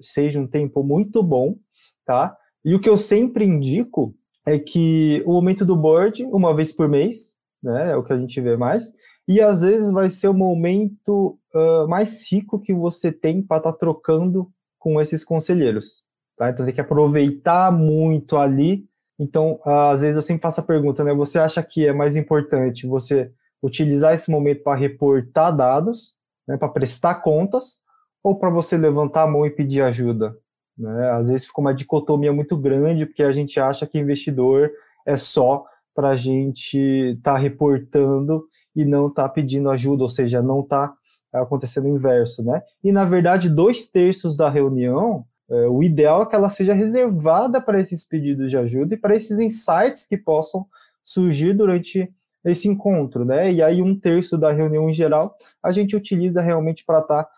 seja 0.00 0.40
um 0.40 0.46
tempo 0.46 0.82
muito 0.82 1.22
bom, 1.22 1.56
tá? 2.04 2.36
E 2.64 2.74
o 2.74 2.80
que 2.80 2.88
eu 2.88 2.96
sempre 2.96 3.44
indico 3.44 4.14
é 4.46 4.58
que 4.58 5.22
o 5.26 5.32
momento 5.32 5.64
do 5.64 5.76
board, 5.76 6.24
uma 6.24 6.54
vez 6.54 6.72
por 6.72 6.88
mês, 6.88 7.36
né, 7.62 7.92
é 7.92 7.96
o 7.96 8.02
que 8.02 8.12
a 8.12 8.18
gente 8.18 8.40
vê 8.40 8.56
mais, 8.56 8.92
e 9.26 9.40
às 9.40 9.60
vezes 9.60 9.92
vai 9.92 10.10
ser 10.10 10.28
o 10.28 10.34
momento 10.34 11.38
uh, 11.54 11.88
mais 11.88 12.30
rico 12.30 12.58
que 12.58 12.74
você 12.74 13.12
tem 13.12 13.42
para 13.42 13.58
estar 13.58 13.72
tá 13.72 13.78
trocando 13.78 14.50
com 14.78 15.00
esses 15.00 15.22
conselheiros. 15.24 16.04
Tá? 16.36 16.50
Então 16.50 16.64
tem 16.64 16.74
que 16.74 16.80
aproveitar 16.80 17.70
muito 17.70 18.36
ali. 18.36 18.84
Então, 19.18 19.60
às 19.64 20.00
vezes 20.00 20.16
eu 20.16 20.22
sempre 20.22 20.42
faço 20.42 20.60
a 20.60 20.64
pergunta, 20.64 21.04
né? 21.04 21.14
Você 21.14 21.38
acha 21.38 21.62
que 21.62 21.86
é 21.86 21.92
mais 21.92 22.16
importante 22.16 22.86
você 22.86 23.30
utilizar 23.62 24.12
esse 24.12 24.28
momento 24.28 24.64
para 24.64 24.76
reportar 24.76 25.56
dados, 25.56 26.18
né, 26.48 26.56
para 26.56 26.68
prestar 26.68 27.16
contas, 27.16 27.82
ou 28.24 28.38
para 28.38 28.50
você 28.50 28.76
levantar 28.76 29.22
a 29.22 29.26
mão 29.26 29.46
e 29.46 29.50
pedir 29.50 29.82
ajuda? 29.82 30.36
Né? 30.76 31.10
Às 31.10 31.28
vezes 31.28 31.46
fica 31.46 31.60
uma 31.60 31.74
dicotomia 31.74 32.32
muito 32.32 32.56
grande, 32.56 33.06
porque 33.06 33.22
a 33.22 33.32
gente 33.32 33.58
acha 33.60 33.86
que 33.86 33.98
investidor 33.98 34.70
é 35.06 35.16
só 35.16 35.64
para 35.94 36.10
a 36.10 36.16
gente 36.16 36.78
estar 36.78 37.34
tá 37.34 37.38
reportando 37.38 38.44
e 38.74 38.84
não 38.84 39.08
estar 39.08 39.24
tá 39.24 39.28
pedindo 39.28 39.70
ajuda, 39.70 40.02
ou 40.02 40.08
seja, 40.08 40.42
não 40.42 40.60
está 40.60 40.92
acontecendo 41.32 41.84
o 41.84 41.96
inverso, 41.96 42.42
né? 42.42 42.62
E 42.82 42.92
na 42.92 43.04
verdade, 43.04 43.48
dois 43.48 43.88
terços 43.88 44.36
da 44.36 44.48
reunião, 44.48 45.24
é, 45.50 45.66
o 45.66 45.82
ideal 45.82 46.22
é 46.22 46.26
que 46.26 46.34
ela 46.34 46.50
seja 46.50 46.74
reservada 46.74 47.60
para 47.60 47.80
esses 47.80 48.06
pedidos 48.06 48.50
de 48.50 48.56
ajuda 48.56 48.94
e 48.94 48.98
para 48.98 49.14
esses 49.14 49.38
insights 49.38 50.06
que 50.06 50.16
possam 50.16 50.66
surgir 51.02 51.54
durante 51.54 52.10
esse 52.44 52.68
encontro, 52.68 53.24
né? 53.24 53.52
E 53.52 53.62
aí 53.62 53.80
um 53.80 53.98
terço 53.98 54.36
da 54.36 54.50
reunião 54.50 54.88
em 54.88 54.92
geral 54.92 55.36
a 55.62 55.70
gente 55.70 55.94
utiliza 55.94 56.42
realmente 56.42 56.84
para 56.84 57.00
estar 57.00 57.24
tá 57.24 57.30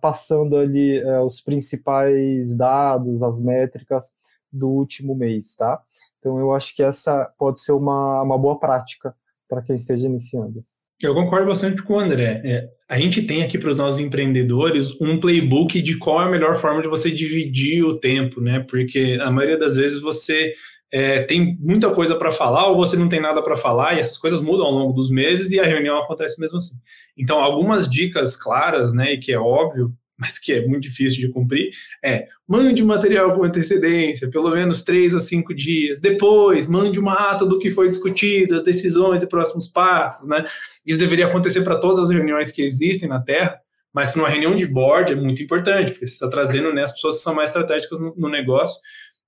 passando 0.00 0.56
ali 0.56 1.02
uh, 1.02 1.22
os 1.22 1.40
principais 1.40 2.56
dados, 2.56 3.22
as 3.22 3.42
métricas 3.42 4.14
do 4.52 4.68
último 4.68 5.14
mês, 5.14 5.54
tá? 5.56 5.80
Então 6.18 6.38
eu 6.40 6.54
acho 6.54 6.74
que 6.74 6.82
essa 6.82 7.30
pode 7.38 7.60
ser 7.60 7.72
uma, 7.72 8.22
uma 8.22 8.38
boa 8.38 8.58
prática 8.58 9.14
para 9.48 9.62
quem 9.62 9.76
esteja 9.76 10.06
iniciando. 10.06 10.60
Eu 11.02 11.14
concordo 11.14 11.46
bastante 11.46 11.82
com 11.82 11.94
o 11.94 12.00
André. 12.00 12.40
É, 12.42 12.70
a 12.88 12.98
gente 12.98 13.22
tem 13.22 13.42
aqui 13.42 13.58
para 13.58 13.70
os 13.70 13.76
nossos 13.76 13.98
empreendedores 13.98 14.98
um 14.98 15.20
playbook 15.20 15.80
de 15.82 15.98
qual 15.98 16.22
é 16.22 16.24
a 16.24 16.30
melhor 16.30 16.56
forma 16.56 16.80
de 16.80 16.88
você 16.88 17.10
dividir 17.10 17.84
o 17.84 17.98
tempo, 17.98 18.40
né? 18.40 18.60
Porque 18.60 19.18
a 19.20 19.30
maioria 19.30 19.58
das 19.58 19.76
vezes 19.76 20.00
você 20.00 20.54
é, 20.92 21.20
tem 21.22 21.56
muita 21.60 21.90
coisa 21.90 22.14
para 22.14 22.30
falar 22.30 22.68
ou 22.68 22.76
você 22.76 22.96
não 22.96 23.08
tem 23.08 23.20
nada 23.20 23.42
para 23.42 23.56
falar 23.56 23.94
e 23.94 24.00
essas 24.00 24.16
coisas 24.16 24.40
mudam 24.40 24.66
ao 24.66 24.72
longo 24.72 24.92
dos 24.92 25.10
meses 25.10 25.50
e 25.52 25.60
a 25.60 25.64
reunião 25.64 25.98
acontece 25.98 26.40
mesmo 26.40 26.58
assim. 26.58 26.76
Então, 27.16 27.40
algumas 27.40 27.88
dicas 27.90 28.36
claras, 28.36 28.92
né, 28.92 29.14
e 29.14 29.18
que 29.18 29.32
é 29.32 29.38
óbvio, 29.38 29.92
mas 30.18 30.38
que 30.38 30.52
é 30.52 30.66
muito 30.66 30.82
difícil 30.82 31.20
de 31.20 31.28
cumprir, 31.28 31.70
é 32.02 32.26
mande 32.48 32.82
o 32.82 32.86
material 32.86 33.34
com 33.34 33.44
antecedência, 33.44 34.30
pelo 34.30 34.50
menos 34.50 34.82
três 34.82 35.14
a 35.14 35.20
cinco 35.20 35.54
dias. 35.54 36.00
Depois, 36.00 36.66
mande 36.66 36.98
uma 36.98 37.30
ata 37.30 37.44
do 37.44 37.58
que 37.58 37.70
foi 37.70 37.88
discutido, 37.88 38.54
as 38.54 38.62
decisões 38.62 39.22
e 39.22 39.28
próximos 39.28 39.68
passos, 39.68 40.26
né? 40.26 40.44
Isso 40.86 40.98
deveria 40.98 41.26
acontecer 41.26 41.62
para 41.62 41.78
todas 41.78 41.98
as 41.98 42.10
reuniões 42.10 42.50
que 42.50 42.62
existem 42.62 43.08
na 43.08 43.20
Terra, 43.20 43.60
mas 43.92 44.10
para 44.10 44.20
uma 44.20 44.28
reunião 44.28 44.56
de 44.56 44.66
board 44.66 45.12
é 45.12 45.16
muito 45.16 45.42
importante, 45.42 45.92
porque 45.92 46.06
você 46.06 46.14
está 46.14 46.28
trazendo 46.28 46.72
né, 46.72 46.82
as 46.82 46.92
pessoas 46.92 47.16
que 47.16 47.22
são 47.22 47.34
mais 47.34 47.50
estratégicas 47.50 47.98
no, 47.98 48.14
no 48.16 48.28
negócio 48.28 48.78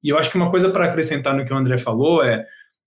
e 0.03 0.11
eu 0.11 0.19
acho 0.19 0.31
que 0.31 0.37
uma 0.37 0.51
coisa 0.51 0.71
para 0.71 0.87
acrescentar 0.87 1.35
no 1.35 1.45
que 1.45 1.53
o 1.53 1.57
André 1.57 1.79
falou 1.79 2.23
é: 2.23 2.47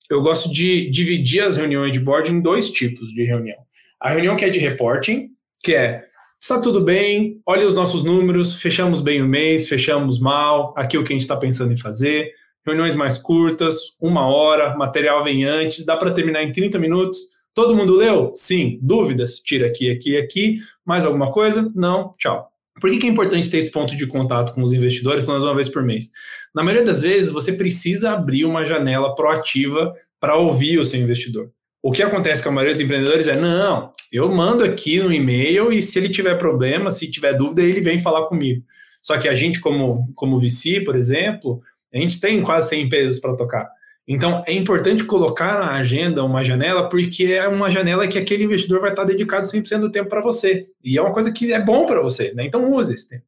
eu 0.10 0.22
gosto 0.22 0.52
de 0.52 0.90
dividir 0.90 1.44
as 1.44 1.58
reuniões 1.58 1.92
de 1.92 2.00
board 2.00 2.32
em 2.32 2.42
dois 2.42 2.70
tipos 2.70 3.14
de 3.14 3.24
reunião. 3.24 3.58
A 4.00 4.10
reunião 4.10 4.36
que 4.36 4.46
é 4.46 4.50
de 4.50 4.60
reporting, 4.60 5.30
que 5.64 5.74
é 5.74 6.06
está 6.40 6.60
tudo 6.60 6.82
bem, 6.82 7.40
olha 7.46 7.68
os 7.68 7.76
nossos 7.76 8.04
números, 8.04 8.60
fechamos 8.60 9.00
bem 9.00 9.22
o 9.22 9.28
mês, 9.28 9.70
fechamos 9.70 10.20
mal, 10.20 10.74
aqui 10.76 10.98
o 10.98 11.04
que 11.04 11.14
a 11.14 11.16
gente 11.16 11.22
está 11.22 11.38
pensando 11.38 11.72
em 11.72 11.78
fazer. 11.78 12.32
Reuniões 12.66 12.96
mais 12.96 13.18
curtas, 13.20 13.96
uma 14.02 14.28
hora, 14.28 14.76
material 14.76 15.24
vem 15.24 15.46
antes, 15.46 15.86
dá 15.86 15.96
para 15.96 16.12
terminar 16.12 16.44
em 16.44 16.52
30 16.52 16.80
minutos. 16.80 17.20
Todo 17.54 17.76
mundo 17.76 17.96
leu? 17.96 18.32
Sim. 18.34 18.80
Dúvidas? 18.82 19.40
Tira 19.40 19.68
aqui, 19.68 19.92
aqui, 19.92 20.18
aqui. 20.18 20.56
Mais 20.86 21.06
alguma 21.06 21.30
coisa? 21.30 21.72
Não. 21.76 22.16
Tchau. 22.18 22.50
Por 22.80 22.90
que, 22.90 22.98
que, 22.98 23.08
é 23.08 23.10
importante 23.10 23.50
ter 23.50 23.58
esse 23.58 23.72
ponto 23.72 23.96
de 23.96 24.08
contato 24.08 24.54
com 24.54 24.62
os 24.62 24.72
investidores 24.72 25.24
pelo 25.24 25.34
menos 25.34 25.44
uma 25.44 25.56
vez 25.56 25.68
por 25.70 25.84
mês? 25.84 26.10
Na 26.54 26.64
maioria 26.64 26.86
das 26.86 27.02
vezes, 27.02 27.32
você 27.32 27.54
precisa 27.54 28.12
abrir 28.12 28.46
uma 28.46 28.66
janela 28.66 29.16
proativa 29.16 29.94
para 30.20 30.36
ouvir 30.36 30.78
o 30.78 30.86
seu 30.86 31.00
investidor. 31.00 31.52
O 31.82 31.92
que 31.92 32.04
acontece 32.04 32.44
com 32.44 32.50
a 32.50 32.52
maioria 32.52 32.74
dos 32.74 32.84
empreendedores 32.84 33.28
é: 33.28 33.38
não, 33.38 33.92
eu 34.12 34.30
mando 34.30 34.64
aqui 34.64 35.00
no 35.00 35.12
e-mail 35.12 35.72
e 35.72 35.82
se 35.82 35.98
ele 35.98 36.10
tiver 36.10 36.38
problema, 36.38 36.92
se 36.92 37.10
tiver 37.10 37.34
dúvida, 37.34 37.62
ele 37.62 37.82
vem 37.82 37.98
falar 37.98 38.26
comigo. 38.28 38.64
Só 39.02 39.18
que 39.18 39.28
a 39.28 39.34
gente, 39.34 39.60
como, 39.60 40.12
como 40.16 40.40
VC, 40.40 40.82
por 40.82 40.96
exemplo, 40.96 41.62
a 41.94 41.98
gente 41.98 42.20
tem 42.20 42.42
quase 42.44 42.70
100 42.70 42.84
empresas 42.84 43.20
para 43.20 43.36
tocar. 43.36 43.68
Então, 44.08 44.44
é 44.46 44.54
importante 44.54 45.04
colocar 45.04 45.60
na 45.60 45.74
agenda 45.74 46.24
uma 46.24 46.44
janela, 46.44 46.90
porque 46.90 47.26
é 47.26 47.48
uma 47.48 47.72
janela 47.72 48.08
que 48.08 48.20
aquele 48.20 48.44
investidor 48.44 48.82
vai 48.82 48.92
estar 48.92 49.04
dedicado 49.04 49.48
100% 49.48 49.80
do 49.80 49.92
tempo 49.92 50.10
para 50.10 50.22
você. 50.22 50.62
E 50.84 50.98
é 50.98 51.02
uma 51.02 51.14
coisa 51.14 51.32
que 51.32 51.54
é 51.54 51.60
bom 51.60 51.86
para 51.86 52.02
você, 52.02 52.34
né? 52.34 52.46
Então, 52.46 52.72
use 52.72 52.94
esse 52.94 53.10
tempo. 53.10 53.24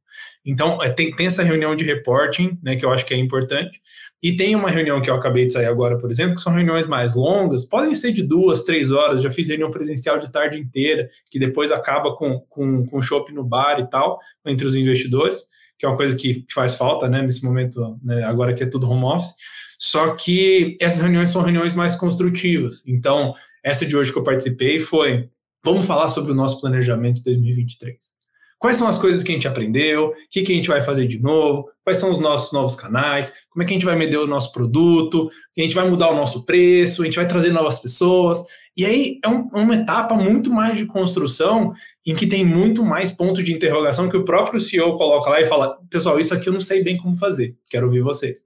Então, 0.46 0.82
é, 0.84 0.90
tem, 0.90 1.16
tem 1.16 1.28
essa 1.28 1.44
reunião 1.44 1.76
de 1.76 1.84
reporting, 1.84 2.58
né, 2.62 2.76
que 2.76 2.86
eu 2.86 2.92
acho 2.92 3.06
que 3.06 3.14
é 3.14 3.18
importante. 3.18 3.80
E 4.22 4.36
tem 4.36 4.56
uma 4.56 4.70
reunião 4.70 5.02
que 5.02 5.10
eu 5.10 5.16
acabei 5.16 5.46
de 5.46 5.54
sair 5.54 5.66
agora, 5.66 5.98
por 5.98 6.10
exemplo, 6.10 6.36
que 6.36 6.42
são 6.42 6.54
reuniões 6.54 6.88
mais 6.88 7.14
longas, 7.14 7.66
podem 7.66 7.94
ser 7.94 8.14
de 8.14 8.24
duas, 8.24 8.64
três 8.64 8.90
horas. 8.90 9.22
Já 9.22 9.30
fiz 9.30 9.50
reunião 9.50 9.70
presencial 9.70 10.18
de 10.18 10.32
tarde 10.32 10.58
inteira, 10.58 11.10
que 11.30 11.38
depois 11.38 11.72
acaba 11.72 12.16
com, 12.16 12.40
com, 12.50 12.86
com 12.86 13.02
shopping 13.02 13.34
no 13.34 13.44
bar 13.44 13.80
e 13.80 13.90
tal, 13.90 14.18
entre 14.46 14.66
os 14.66 14.76
investidores, 14.76 15.44
que 15.78 15.86
é 15.86 15.90
uma 15.90 15.98
coisa 15.98 16.16
que 16.16 16.46
faz 16.54 16.76
falta, 16.76 17.10
né, 17.10 17.22
nesse 17.22 17.44
momento, 17.44 18.00
né, 18.02 18.24
agora 18.24 18.54
que 18.54 18.64
é 18.64 18.66
tudo 18.66 18.90
home 18.90 19.04
office. 19.04 19.34
Só 19.78 20.16
que 20.16 20.78
essas 20.80 21.02
reuniões 21.02 21.28
são 21.28 21.42
reuniões 21.42 21.74
mais 21.74 21.94
construtivas. 21.94 22.82
Então, 22.88 23.34
essa 23.62 23.86
de 23.86 23.98
hoje 23.98 24.14
que 24.14 24.18
eu 24.18 24.24
participei 24.24 24.80
foi: 24.80 25.30
vamos 25.62 25.86
falar 25.86 26.08
sobre 26.08 26.32
o 26.32 26.36
nosso 26.36 26.62
planejamento 26.62 27.22
2023. 27.22 28.23
Quais 28.64 28.78
são 28.78 28.88
as 28.88 28.98
coisas 28.98 29.22
que 29.22 29.30
a 29.30 29.36
gente 29.36 29.46
aprendeu? 29.46 30.06
O 30.08 30.14
que, 30.32 30.42
que 30.42 30.54
a 30.54 30.56
gente 30.56 30.70
vai 30.70 30.82
fazer 30.82 31.06
de 31.06 31.22
novo? 31.22 31.70
Quais 31.84 31.98
são 31.98 32.10
os 32.10 32.20
nossos 32.20 32.54
novos 32.54 32.78
canais? 32.78 33.34
Como 33.50 33.62
é 33.62 33.66
que 33.66 33.74
a 33.74 33.76
gente 33.76 33.84
vai 33.84 33.98
medir 33.98 34.18
o 34.18 34.26
nosso 34.26 34.54
produto? 34.54 35.30
A 35.58 35.62
gente 35.62 35.76
vai 35.76 35.90
mudar 35.90 36.10
o 36.10 36.16
nosso 36.16 36.46
preço? 36.46 37.02
A 37.02 37.06
gente 37.06 37.18
vai 37.18 37.28
trazer 37.28 37.52
novas 37.52 37.80
pessoas? 37.80 38.42
E 38.78 38.86
aí 38.86 39.20
é 39.22 39.28
um, 39.28 39.50
uma 39.54 39.76
etapa 39.76 40.16
muito 40.16 40.50
mais 40.50 40.78
de 40.78 40.86
construção 40.86 41.74
em 42.06 42.16
que 42.16 42.26
tem 42.26 42.46
muito 42.46 42.86
mais 42.86 43.12
ponto 43.12 43.44
de 43.44 43.54
interrogação 43.54 44.08
que 44.08 44.16
o 44.16 44.24
próprio 44.24 44.62
CEO 44.62 44.94
coloca 44.94 45.30
lá 45.30 45.42
e 45.42 45.46
fala: 45.46 45.78
pessoal, 45.90 46.18
isso 46.18 46.34
aqui 46.34 46.48
eu 46.48 46.54
não 46.54 46.62
sei 46.62 46.82
bem 46.82 46.96
como 46.96 47.18
fazer, 47.18 47.56
quero 47.70 47.86
ouvir 47.86 48.00
vocês 48.00 48.44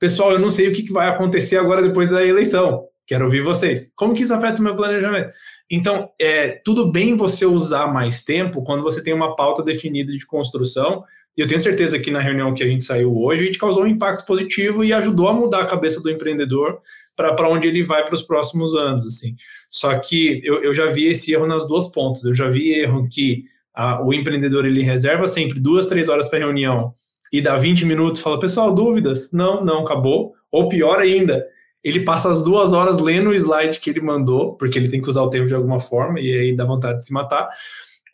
pessoal, 0.00 0.32
eu 0.32 0.38
não 0.38 0.50
sei 0.50 0.68
o 0.68 0.72
que 0.72 0.90
vai 0.90 1.08
acontecer 1.08 1.58
agora 1.58 1.82
depois 1.82 2.08
da 2.08 2.26
eleição. 2.26 2.88
Quero 3.06 3.26
ouvir 3.26 3.42
vocês. 3.42 3.92
Como 3.94 4.14
que 4.14 4.22
isso 4.22 4.32
afeta 4.32 4.60
o 4.60 4.64
meu 4.64 4.74
planejamento? 4.74 5.32
Então, 5.70 6.10
é 6.18 6.60
tudo 6.64 6.90
bem 6.90 7.16
você 7.16 7.46
usar 7.46 7.92
mais 7.92 8.22
tempo 8.22 8.62
quando 8.62 8.82
você 8.82 9.02
tem 9.02 9.14
uma 9.14 9.36
pauta 9.36 9.62
definida 9.62 10.12
de 10.12 10.26
construção. 10.26 11.04
E 11.36 11.40
eu 11.40 11.46
tenho 11.46 11.60
certeza 11.60 11.98
que 11.98 12.10
na 12.10 12.18
reunião 12.18 12.52
que 12.52 12.62
a 12.62 12.66
gente 12.66 12.82
saiu 12.82 13.16
hoje, 13.16 13.42
a 13.42 13.46
gente 13.46 13.58
causou 13.58 13.84
um 13.84 13.86
impacto 13.86 14.26
positivo 14.26 14.84
e 14.84 14.92
ajudou 14.92 15.28
a 15.28 15.32
mudar 15.32 15.60
a 15.60 15.66
cabeça 15.66 16.02
do 16.02 16.10
empreendedor 16.10 16.80
para 17.16 17.48
onde 17.48 17.68
ele 17.68 17.84
vai 17.84 18.04
para 18.04 18.14
os 18.14 18.22
próximos 18.22 18.74
anos. 18.74 19.06
Assim. 19.06 19.36
Só 19.68 19.96
que 19.98 20.40
eu, 20.44 20.62
eu 20.64 20.74
já 20.74 20.86
vi 20.86 21.06
esse 21.06 21.32
erro 21.32 21.46
nas 21.46 21.66
duas 21.68 21.88
pontas. 21.92 22.24
Eu 22.24 22.34
já 22.34 22.48
vi 22.48 22.72
erro 22.72 23.08
que 23.08 23.44
a, 23.72 24.04
o 24.04 24.12
empreendedor 24.12 24.66
ele 24.66 24.82
reserva 24.82 25.26
sempre 25.26 25.60
duas, 25.60 25.86
três 25.86 26.08
horas 26.08 26.28
para 26.28 26.40
reunião 26.40 26.92
e 27.32 27.40
dá 27.40 27.56
20 27.56 27.84
minutos 27.86 28.20
fala, 28.20 28.40
pessoal, 28.40 28.74
dúvidas? 28.74 29.30
Não, 29.32 29.64
não, 29.64 29.80
acabou. 29.80 30.34
Ou 30.50 30.68
pior 30.68 30.98
ainda, 30.98 31.46
ele 31.82 32.00
passa 32.04 32.30
as 32.30 32.42
duas 32.42 32.72
horas 32.72 32.98
lendo 32.98 33.30
o 33.30 33.34
slide 33.34 33.80
que 33.80 33.90
ele 33.90 34.00
mandou, 34.00 34.54
porque 34.56 34.78
ele 34.78 34.88
tem 34.88 35.00
que 35.00 35.08
usar 35.08 35.22
o 35.22 35.30
tempo 35.30 35.46
de 35.46 35.54
alguma 35.54 35.80
forma, 35.80 36.20
e 36.20 36.32
aí 36.32 36.56
dá 36.56 36.64
vontade 36.64 36.98
de 36.98 37.04
se 37.06 37.12
matar. 37.12 37.48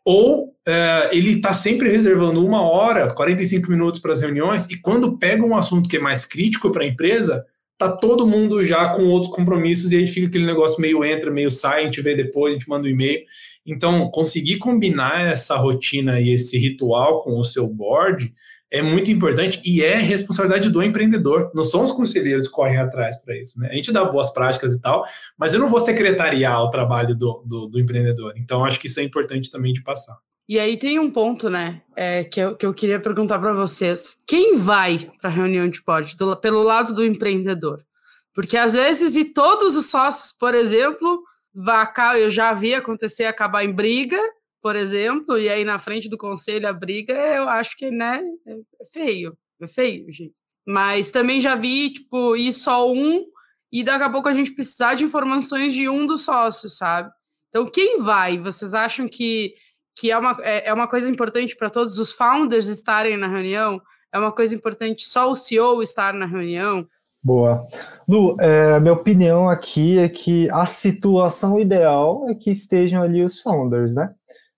Ou 0.05 0.55
é, 0.67 1.11
ele 1.13 1.33
está 1.33 1.53
sempre 1.53 1.89
reservando 1.89 2.45
uma 2.45 2.63
hora, 2.63 3.13
45 3.13 3.69
minutos 3.71 3.99
para 3.99 4.13
as 4.13 4.21
reuniões, 4.21 4.67
e 4.67 4.81
quando 4.81 5.19
pega 5.19 5.45
um 5.45 5.57
assunto 5.57 5.89
que 5.89 5.97
é 5.97 6.01
mais 6.01 6.25
crítico 6.25 6.71
para 6.71 6.85
a 6.85 6.87
empresa, 6.87 7.45
tá 7.77 7.91
todo 7.91 8.27
mundo 8.27 8.65
já 8.65 8.89
com 8.91 9.05
outros 9.07 9.35
compromissos, 9.35 9.93
e 9.93 9.97
aí 9.97 10.07
fica 10.07 10.29
aquele 10.29 10.47
negócio 10.47 10.81
meio 10.81 11.05
entra, 11.05 11.31
meio 11.31 11.51
sai, 11.51 11.83
a 11.83 11.85
gente 11.85 12.01
vê 12.01 12.15
depois, 12.15 12.53
a 12.53 12.55
gente 12.55 12.69
manda 12.69 12.87
um 12.87 12.91
e-mail. 12.91 13.21
Então, 13.67 14.09
conseguir 14.13 14.59
combinar 14.59 15.27
essa 15.27 15.57
rotina 15.57 16.21
e 16.21 16.31
esse 16.31 16.57
ritual 16.57 17.21
com 17.21 17.37
o 17.37 17.45
seu 17.45 17.67
board 17.69 18.33
é 18.71 18.83
muito 18.83 19.11
importante 19.11 19.61
e 19.65 19.83
é 19.83 19.97
responsabilidade 19.97 20.71
do 20.71 20.83
empreendedor. 20.83 21.51
Não 21.55 21.65
são 21.65 21.83
os 21.83 21.93
conselheiros 21.93 22.49
que 22.49 22.53
correm 22.53 22.79
atrás 22.79 23.17
para 23.23 23.37
isso. 23.39 23.61
Né? 23.61 23.69
A 23.71 23.75
gente 23.75 23.93
dá 23.93 24.05
boas 24.05 24.33
práticas 24.33 24.73
e 24.73 24.81
tal, 24.81 25.05
mas 25.39 25.55
eu 25.55 25.61
não 25.61 25.69
vou 25.69 25.81
secretariar 25.81 26.61
o 26.63 26.71
trabalho 26.71 27.15
do, 27.15 27.43
do, 27.47 27.67
do 27.67 27.81
empreendedor. 27.81 28.35
Então, 28.37 28.65
acho 28.65 28.81
que 28.81 28.87
isso 28.87 29.01
é 29.01 29.03
importante 29.03 29.51
também 29.51 29.73
de 29.73 29.83
passar. 29.83 30.17
E 30.49 30.61
aí 30.61 30.77
tem 30.77 30.99
um 30.99 31.11
ponto, 31.11 31.51
né, 31.51 31.83
é, 31.97 32.23
que, 32.23 32.39
eu, 32.39 32.55
que 32.55 32.65
eu 32.65 32.73
queria 32.73 33.01
perguntar 33.01 33.39
para 33.39 33.53
vocês. 33.53 34.17
Quem 34.27 34.57
vai 34.57 35.11
para 35.21 35.29
a 35.29 35.33
reunião 35.33 35.69
de 35.69 35.83
pódio 35.83 36.17
pelo 36.41 36.63
lado 36.63 36.95
do 36.95 37.05
empreendedor? 37.05 37.85
Porque 38.33 38.57
às 38.57 38.75
vezes, 38.75 39.17
e 39.17 39.25
todos 39.25 39.75
os 39.75 39.87
sócios, 39.87 40.33
por 40.33 40.55
exemplo, 40.55 41.21
vai, 41.53 41.89
eu 42.23 42.31
já 42.31 42.53
vi 42.53 42.75
acontecer 42.75 43.25
acabar 43.25 43.65
em 43.65 43.73
briga, 43.73 44.21
por 44.67 44.75
exemplo, 44.75 45.39
e 45.39 45.49
aí 45.49 45.65
na 45.65 45.79
frente 45.79 46.09
do 46.09 46.19
conselho 46.19 46.69
a 46.69 46.73
briga, 46.73 47.13
eu 47.13 47.49
acho 47.49 47.77
que, 47.77 47.89
né, 47.89 48.21
é 48.49 48.85
feio. 48.93 49.39
É 49.63 49.67
feio, 49.69 50.11
gente. 50.11 50.35
Mas 50.67 51.09
também 51.09 51.41
já 51.41 51.55
vi, 51.55 51.91
tipo, 51.91 52.35
ir 52.35 52.53
só 52.53 52.93
um 52.93 53.25
e 53.73 53.85
daqui 53.85 54.03
a 54.03 54.11
pouco 54.11 54.29
a 54.29 54.33
gente 54.33 54.53
precisar 54.53 54.95
de 54.95 55.05
informações 55.05 55.73
de 55.73 55.89
um 55.89 56.05
dos 56.05 56.25
sócios, 56.25 56.77
sabe? 56.77 57.09
Então, 57.49 57.65
quem 57.65 58.03
vai? 58.03 58.41
Vocês 58.41 58.75
acham 58.75 59.07
que, 59.07 59.55
que 59.97 60.11
é, 60.11 60.19
uma, 60.19 60.37
é, 60.41 60.71
é 60.71 60.75
uma 60.75 60.89
coisa 60.89 61.09
importante 61.09 61.55
para 61.55 61.71
todos 61.71 62.01
os 62.01 62.11
founders 62.11 62.67
estarem 62.67 63.17
na 63.17 63.29
reunião? 63.29 63.81
É 64.13 64.19
uma 64.19 64.33
coisa 64.33 64.53
importante 64.53 65.05
só 65.05 65.31
o 65.31 65.37
CEO 65.37 65.81
estar 65.81 66.13
na 66.13 66.27
reunião? 66.27 66.85
Boa. 67.23 67.65
Lu, 68.09 68.37
é, 68.41 68.81
minha 68.81 68.95
opinião 68.95 69.49
aqui 69.49 70.01
é 70.01 70.09
que 70.09 70.51
a 70.51 70.67
situação 70.67 71.57
ideal 71.57 72.29
é 72.29 72.35
que 72.35 72.51
estejam 72.51 73.01
ali 73.01 73.23
os 73.23 73.41
founders, 73.41 73.95
né? 73.95 74.13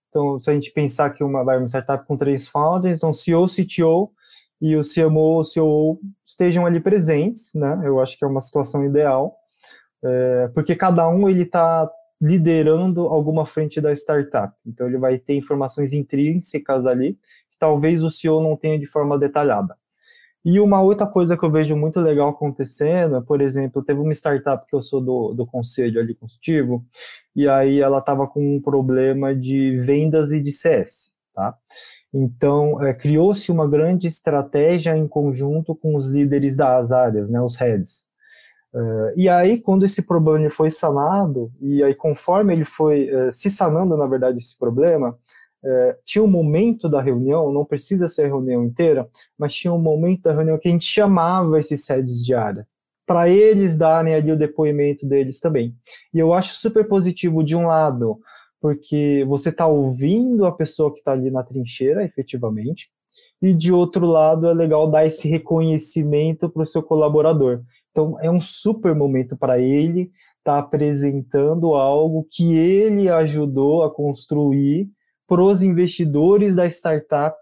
Então, 0.09 0.39
se 0.39 0.49
a 0.49 0.53
gente 0.53 0.71
pensar 0.71 1.11
que 1.11 1.23
uma, 1.23 1.43
vai 1.43 1.57
uma 1.57 1.67
startup 1.67 2.05
com 2.05 2.17
três 2.17 2.47
founders, 2.47 2.97
então 2.97 3.13
CEO, 3.13 3.47
CTO 3.47 4.11
e 4.61 4.75
o 4.75 4.81
CMO, 4.81 5.39
o 5.39 5.43
CEO 5.43 5.99
estejam 6.25 6.65
ali 6.65 6.79
presentes, 6.79 7.53
né? 7.53 7.81
Eu 7.83 7.99
acho 7.99 8.17
que 8.17 8.25
é 8.25 8.27
uma 8.27 8.41
situação 8.41 8.83
ideal, 8.83 9.35
é, 10.03 10.49
porque 10.53 10.75
cada 10.75 11.07
um 11.07 11.29
ele 11.29 11.43
está 11.43 11.89
liderando 12.21 13.01
alguma 13.07 13.45
frente 13.45 13.79
da 13.79 13.93
startup. 13.93 14.53
Então, 14.65 14.87
ele 14.87 14.97
vai 14.97 15.17
ter 15.17 15.35
informações 15.35 15.93
intrínsecas 15.93 16.85
ali 16.85 17.13
que 17.49 17.57
talvez 17.57 18.03
o 18.03 18.11
CEO 18.11 18.41
não 18.41 18.57
tenha 18.57 18.77
de 18.77 18.87
forma 18.87 19.17
detalhada. 19.17 19.77
E 20.51 20.59
uma 20.59 20.81
outra 20.81 21.05
coisa 21.05 21.37
que 21.37 21.45
eu 21.45 21.51
vejo 21.51 21.75
muito 21.75 21.99
legal 21.99 22.29
acontecendo, 22.29 23.21
por 23.21 23.39
exemplo, 23.39 23.83
teve 23.83 23.99
uma 23.99 24.11
startup 24.13 24.65
que 24.65 24.75
eu 24.75 24.81
sou 24.81 24.99
do, 24.99 25.31
do 25.31 25.45
conselho 25.45 26.01
ali 26.01 26.15
consultivo, 26.15 26.83
e 27.35 27.47
aí 27.47 27.79
ela 27.79 27.99
estava 27.99 28.25
com 28.25 28.55
um 28.55 28.59
problema 28.59 29.35
de 29.35 29.77
vendas 29.77 30.31
e 30.31 30.41
de 30.41 30.51
CS, 30.51 31.13
tá? 31.35 31.55
Então, 32.11 32.83
é, 32.83 32.95
criou-se 32.95 33.51
uma 33.51 33.67
grande 33.67 34.07
estratégia 34.07 34.97
em 34.97 35.07
conjunto 35.07 35.75
com 35.75 35.95
os 35.95 36.07
líderes 36.07 36.57
das 36.57 36.91
áreas, 36.91 37.29
né, 37.29 37.39
os 37.39 37.55
heads. 37.55 38.07
Uh, 38.73 39.13
e 39.15 39.29
aí, 39.29 39.61
quando 39.61 39.85
esse 39.85 40.01
problema 40.01 40.49
foi 40.49 40.71
sanado, 40.71 41.51
e 41.61 41.83
aí 41.83 41.93
conforme 41.93 42.53
ele 42.53 42.65
foi 42.65 43.07
uh, 43.13 43.31
se 43.31 43.51
sanando, 43.51 43.95
na 43.95 44.07
verdade, 44.07 44.39
esse 44.39 44.57
problema, 44.57 45.15
uh, 45.63 45.95
tinha 46.05 46.23
um 46.23 46.27
momento 46.27 46.89
da 46.89 47.01
reunião, 47.01 47.51
não 47.51 47.65
precisa 47.65 48.09
ser 48.09 48.25
a 48.25 48.27
reunião 48.27 48.63
inteira, 48.63 49.07
mas 49.37 49.53
tinha 49.53 49.73
um 49.73 49.79
momento 49.79 50.23
da 50.23 50.33
reunião 50.33 50.57
que 50.57 50.67
a 50.67 50.71
gente 50.71 50.85
chamava 50.85 51.57
esses 51.57 51.85
sedes 51.85 52.23
diárias, 52.25 52.77
para 53.05 53.29
eles 53.29 53.77
darem 53.77 54.13
ali 54.13 54.31
o 54.31 54.37
depoimento 54.37 55.07
deles 55.07 55.39
também. 55.39 55.75
E 56.13 56.19
eu 56.19 56.33
acho 56.33 56.55
super 56.55 56.87
positivo, 56.87 57.43
de 57.43 57.55
um 57.55 57.65
lado, 57.65 58.19
porque 58.61 59.25
você 59.27 59.49
está 59.49 59.67
ouvindo 59.67 60.45
a 60.45 60.51
pessoa 60.51 60.91
que 60.91 60.99
está 60.99 61.11
ali 61.11 61.31
na 61.31 61.43
trincheira, 61.43 62.03
efetivamente, 62.03 62.89
e 63.41 63.53
de 63.53 63.71
outro 63.71 64.05
lado 64.05 64.47
é 64.47 64.53
legal 64.53 64.89
dar 64.89 65.05
esse 65.05 65.27
reconhecimento 65.27 66.49
para 66.49 66.63
o 66.63 66.65
seu 66.65 66.83
colaborador. 66.83 67.61
Então 67.91 68.17
é 68.19 68.29
um 68.29 68.41
super 68.41 68.93
momento 68.93 69.37
para 69.37 69.59
ele 69.59 70.11
estar 70.39 70.53
tá 70.53 70.59
apresentando 70.59 71.73
algo 71.73 72.27
que 72.29 72.55
ele 72.55 73.09
ajudou 73.09 73.83
a 73.83 73.93
construir 73.93 74.89
para 75.29 75.43
os 75.43 75.61
investidores 75.61 76.55
da 76.55 76.65
startup, 76.65 77.37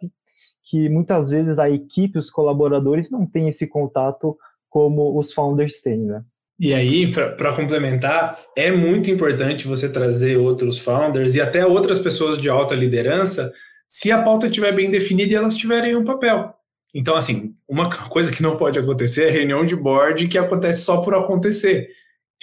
que 0.63 0.89
muitas 0.89 1.29
vezes 1.29 1.58
a 1.58 1.70
equipe, 1.70 2.20
os 2.20 2.29
colaboradores 2.29 3.10
não 3.10 3.25
têm 3.25 3.48
esse 3.48 3.65
contato 3.65 4.38
como 4.70 5.17
os 5.17 5.32
founders 5.32 5.82
têm, 5.82 6.00
né? 6.00 6.22
E 6.60 6.74
aí, 6.74 7.10
para 7.12 7.56
complementar, 7.56 8.38
é 8.56 8.72
muito 8.72 9.10
importante 9.10 9.67
você 9.67 9.88
trazer 9.88 10.38
outros 10.38 10.79
founders 10.79 11.36
e 11.36 11.41
até 11.41 11.65
outras 11.65 12.00
pessoas 12.00 12.39
de 12.39 12.50
alta 12.50 12.75
liderança 12.75 13.53
se 13.88 14.12
a 14.12 14.22
pauta 14.22 14.48
estiver 14.48 14.74
bem 14.74 14.91
definida 14.91 15.32
e 15.32 15.36
elas 15.36 15.56
tiverem 15.56 15.96
um 15.96 16.03
papel. 16.03 16.53
Então, 16.94 17.15
assim, 17.15 17.53
uma 17.70 17.89
coisa 18.10 18.32
que 18.32 18.44
não 18.44 18.58
pode 18.58 18.77
acontecer 18.77 19.27
é 19.27 19.32
reunião 19.32 19.65
de 19.65 19.75
board 19.75 20.27
que 20.27 20.38
acontece 20.38 20.82
só 20.82 20.98
por 20.98 21.15
acontecer. 21.15 21.89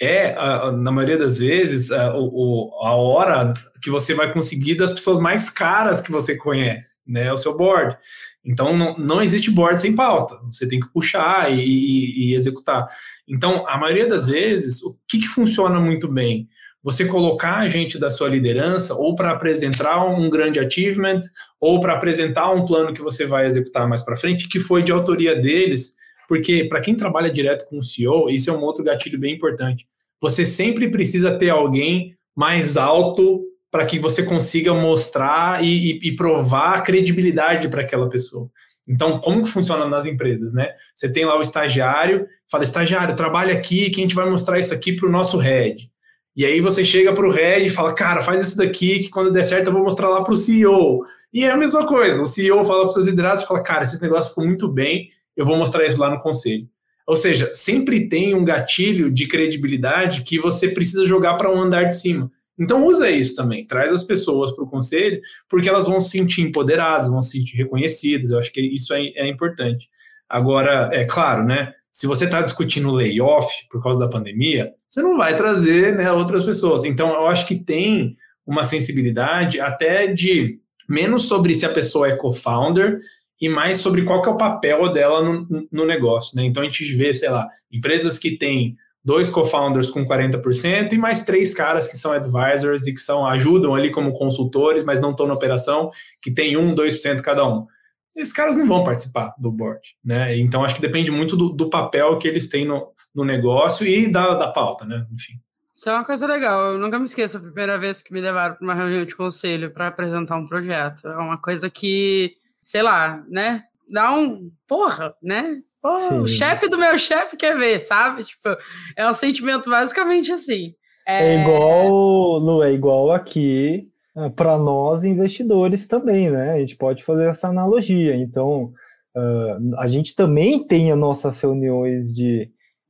É, 0.01 0.35
na 0.73 0.91
maioria 0.91 1.17
das 1.17 1.37
vezes, 1.37 1.91
a, 1.91 2.07
a 2.07 2.95
hora 2.95 3.53
que 3.81 3.89
você 3.89 4.13
vai 4.13 4.31
conseguir 4.33 4.75
das 4.75 4.91
pessoas 4.91 5.19
mais 5.19 5.49
caras 5.49 6.01
que 6.01 6.11
você 6.11 6.35
conhece, 6.35 6.97
né? 7.07 7.31
O 7.31 7.37
seu 7.37 7.55
board. 7.55 7.97
Então, 8.43 8.77
não, 8.77 8.97
não 8.97 9.21
existe 9.21 9.49
board 9.49 9.79
sem 9.79 9.95
pauta. 9.95 10.37
Você 10.51 10.67
tem 10.67 10.79
que 10.79 10.91
puxar 10.91 11.51
e, 11.51 11.59
e, 11.59 12.29
e 12.29 12.35
executar. 12.35 12.87
Então, 13.27 13.67
a 13.67 13.77
maioria 13.77 14.07
das 14.07 14.27
vezes, 14.27 14.83
o 14.83 14.97
que, 15.07 15.19
que 15.19 15.27
funciona 15.27 15.79
muito 15.79 16.07
bem? 16.07 16.47
você 16.85 17.03
colocar 17.03 17.55
a 17.55 17.67
gente 17.67 17.97
da 17.97 18.11
sua 18.11 18.29
liderança 18.29 18.93
ou 18.93 19.15
para 19.15 19.31
apresentar 19.31 20.05
um 20.05 20.29
grande 20.29 20.59
achievement 20.59 21.21
ou 21.59 21.79
para 21.79 21.93
apresentar 21.93 22.51
um 22.51 22.63
plano 22.63 22.93
que 22.93 23.01
você 23.01 23.25
vai 23.25 23.47
executar 23.47 23.89
mais 23.89 24.03
para 24.03 24.15
frente, 24.15 24.47
que 24.47 24.59
foi 24.59 24.83
de 24.83 24.91
autoria 24.91 25.35
deles, 25.35 25.95
porque 26.27 26.65
para 26.65 26.81
quem 26.81 26.95
trabalha 26.95 27.31
direto 27.31 27.67
com 27.67 27.77
o 27.77 27.83
CEO, 27.83 28.29
isso 28.29 28.49
é 28.49 28.53
um 28.53 28.61
outro 28.61 28.83
gatilho 28.83 29.19
bem 29.19 29.35
importante. 29.35 29.87
Você 30.21 30.45
sempre 30.45 30.89
precisa 30.89 31.37
ter 31.37 31.49
alguém 31.49 32.15
mais 32.35 32.77
alto 32.77 33.43
para 33.71 33.85
que 33.85 33.99
você 33.99 34.23
consiga 34.23 34.73
mostrar 34.73 35.63
e, 35.63 35.99
e, 36.01 36.09
e 36.09 36.15
provar 36.15 36.83
credibilidade 36.83 37.67
para 37.67 37.81
aquela 37.81 38.09
pessoa. 38.09 38.49
Então, 38.87 39.19
como 39.19 39.43
que 39.43 39.49
funciona 39.49 39.87
nas 39.87 40.05
empresas, 40.05 40.53
né? 40.53 40.69
Você 40.93 41.11
tem 41.11 41.25
lá 41.25 41.37
o 41.37 41.41
estagiário, 41.41 42.27
fala, 42.49 42.63
estagiário, 42.63 43.15
trabalha 43.15 43.53
aqui 43.53 43.89
que 43.89 43.99
a 43.99 44.03
gente 44.03 44.15
vai 44.15 44.29
mostrar 44.29 44.59
isso 44.59 44.73
aqui 44.73 44.93
para 44.93 45.07
o 45.07 45.11
nosso 45.11 45.37
head. 45.37 45.89
E 46.35 46.45
aí 46.45 46.59
você 46.61 46.83
chega 46.83 47.13
para 47.13 47.27
o 47.27 47.31
head 47.31 47.65
e 47.65 47.69
fala, 47.69 47.93
cara, 47.93 48.21
faz 48.21 48.41
isso 48.41 48.57
daqui 48.57 48.99
que 48.99 49.09
quando 49.09 49.31
der 49.31 49.43
certo 49.43 49.67
eu 49.67 49.73
vou 49.73 49.83
mostrar 49.83 50.09
lá 50.09 50.21
para 50.21 50.33
o 50.33 50.37
CEO. 50.37 51.01
E 51.33 51.43
é 51.43 51.51
a 51.51 51.57
mesma 51.57 51.85
coisa, 51.85 52.21
o 52.21 52.25
CEO 52.25 52.63
fala 52.63 52.81
para 52.81 52.87
os 52.87 52.93
seus 52.93 53.07
liderados 53.07 53.43
fala, 53.43 53.61
cara, 53.61 53.83
esse 53.83 54.01
negócio 54.01 54.29
ficou 54.29 54.45
muito 54.45 54.67
bem, 54.67 55.09
eu 55.35 55.45
vou 55.45 55.57
mostrar 55.57 55.85
isso 55.85 55.99
lá 55.99 56.09
no 56.09 56.19
conselho. 56.19 56.67
Ou 57.07 57.15
seja, 57.15 57.53
sempre 57.53 58.09
tem 58.09 58.33
um 58.33 58.43
gatilho 58.43 59.11
de 59.11 59.27
credibilidade 59.27 60.23
que 60.23 60.39
você 60.39 60.67
precisa 60.67 61.05
jogar 61.05 61.35
para 61.35 61.51
um 61.51 61.61
andar 61.61 61.83
de 61.83 61.95
cima. 61.95 62.31
Então 62.57 62.85
usa 62.85 63.09
isso 63.09 63.35
também, 63.35 63.65
traz 63.65 63.91
as 63.91 64.01
pessoas 64.01 64.51
para 64.51 64.63
o 64.63 64.69
conselho, 64.69 65.21
porque 65.49 65.67
elas 65.67 65.87
vão 65.87 65.99
se 65.99 66.09
sentir 66.09 66.41
empoderadas, 66.41 67.09
vão 67.09 67.21
se 67.21 67.31
sentir 67.31 67.57
reconhecidas. 67.57 68.29
Eu 68.29 68.39
acho 68.39 68.51
que 68.51 68.61
isso 68.61 68.93
é, 68.93 69.01
é 69.15 69.27
importante. 69.27 69.89
Agora, 70.27 70.89
é 70.91 71.05
claro, 71.05 71.43
né? 71.43 71.73
se 71.95 72.07
você 72.07 72.25
está 72.25 72.41
discutindo 72.41 72.91
layoff 72.91 73.49
por 73.71 73.81
causa 73.81 74.01
da 74.01 74.09
pandemia, 74.09 74.73
você 74.85 75.01
não 75.01 75.15
vai 75.15 75.33
trazer 75.33 75.95
né, 75.95 76.11
outras 76.11 76.43
pessoas. 76.43 76.83
Então, 76.83 77.13
eu 77.13 77.25
acho 77.27 77.47
que 77.47 77.55
tem 77.55 78.17
uma 78.45 78.63
sensibilidade 78.63 79.61
até 79.61 80.05
de 80.05 80.59
menos 80.89 81.25
sobre 81.29 81.55
se 81.55 81.65
a 81.65 81.71
pessoa 81.71 82.09
é 82.09 82.15
co-founder 82.17 82.99
e 83.39 83.49
mais 83.49 83.77
sobre 83.77 84.03
qual 84.03 84.21
que 84.21 84.29
é 84.29 84.31
o 84.31 84.37
papel 84.37 84.91
dela 84.91 85.21
no, 85.21 85.67
no 85.71 85.85
negócio. 85.85 86.35
Né? 86.35 86.45
Então, 86.45 86.63
a 86.63 86.65
gente 86.65 86.83
vê, 86.95 87.13
sei 87.13 87.29
lá, 87.29 87.47
empresas 87.71 88.17
que 88.17 88.37
têm 88.37 88.75
dois 89.03 89.29
co-founders 89.29 89.91
com 89.91 90.05
40% 90.05 90.93
e 90.93 90.97
mais 90.97 91.23
três 91.23 91.53
caras 91.53 91.87
que 91.87 91.97
são 91.97 92.11
advisors 92.11 92.87
e 92.87 92.93
que 92.93 92.99
são 92.99 93.25
ajudam 93.27 93.75
ali 93.75 93.91
como 93.91 94.13
consultores, 94.13 94.83
mas 94.83 94.99
não 94.99 95.11
estão 95.11 95.27
na 95.27 95.33
operação, 95.33 95.91
que 96.21 96.31
tem 96.31 96.57
um, 96.57 96.73
2% 96.73 97.21
cada 97.21 97.47
um 97.47 97.67
esses 98.15 98.33
caras 98.33 98.55
não 98.55 98.65
vão 98.65 98.83
participar 98.83 99.35
do 99.37 99.51
board, 99.51 99.81
né? 100.03 100.37
Então 100.37 100.63
acho 100.63 100.75
que 100.75 100.81
depende 100.81 101.11
muito 101.11 101.35
do, 101.35 101.49
do 101.49 101.69
papel 101.69 102.17
que 102.17 102.27
eles 102.27 102.47
têm 102.47 102.65
no, 102.65 102.93
no 103.13 103.25
negócio 103.25 103.85
e 103.85 104.09
da, 104.09 104.35
da 104.35 104.47
pauta, 104.47 104.85
né? 104.85 105.05
Enfim. 105.11 105.33
Isso 105.73 105.89
é 105.89 105.93
uma 105.93 106.05
coisa 106.05 106.25
legal. 106.25 106.71
Eu 106.71 106.79
nunca 106.79 106.97
me 106.97 107.03
esqueço 107.03 107.37
a 107.37 107.41
primeira 107.41 107.77
vez 107.77 108.01
que 108.01 108.13
me 108.13 108.21
levaram 108.21 108.55
para 108.55 108.63
uma 108.63 108.73
reunião 108.73 109.03
de 109.03 109.13
conselho 109.13 109.71
para 109.71 109.87
apresentar 109.87 110.37
um 110.37 110.47
projeto. 110.47 111.05
É 111.05 111.17
uma 111.17 111.37
coisa 111.37 111.69
que, 111.69 112.37
sei 112.65 112.81
lá, 112.81 113.23
né? 113.29 113.63
Dá 113.87 114.11
um. 114.17 114.49
Porra, 114.67 115.13
né? 115.21 115.61
Porra, 115.79 116.19
o 116.19 116.27
chefe 116.27 116.67
do 116.67 116.79
meu 116.79 116.97
chefe 116.97 117.37
quer 117.37 117.55
ver, 117.55 117.79
sabe? 117.79 118.23
Tipo, 118.23 118.57
é 118.97 119.07
um 119.07 119.13
sentimento 119.13 119.69
basicamente 119.69 120.31
assim. 120.31 120.73
É, 121.07 121.35
é 121.35 121.41
igual, 121.41 122.39
Lu, 122.39 122.63
é 122.63 122.73
igual 122.73 123.11
aqui 123.11 123.87
ah, 124.15 124.31
para 124.31 124.57
nós 124.57 125.03
investidores 125.03 125.87
também, 125.87 126.31
né? 126.31 126.53
A 126.53 126.59
gente 126.59 126.75
pode 126.75 127.03
fazer 127.03 127.25
essa 127.25 127.49
analogia. 127.49 128.15
Então, 128.15 128.73
uh, 129.15 129.75
a 129.77 129.87
gente 129.87 130.15
também 130.15 130.65
tem 130.65 130.91
as 130.91 130.97
nossas 130.97 131.39
reuniões 131.39 132.15
de, 132.15 132.49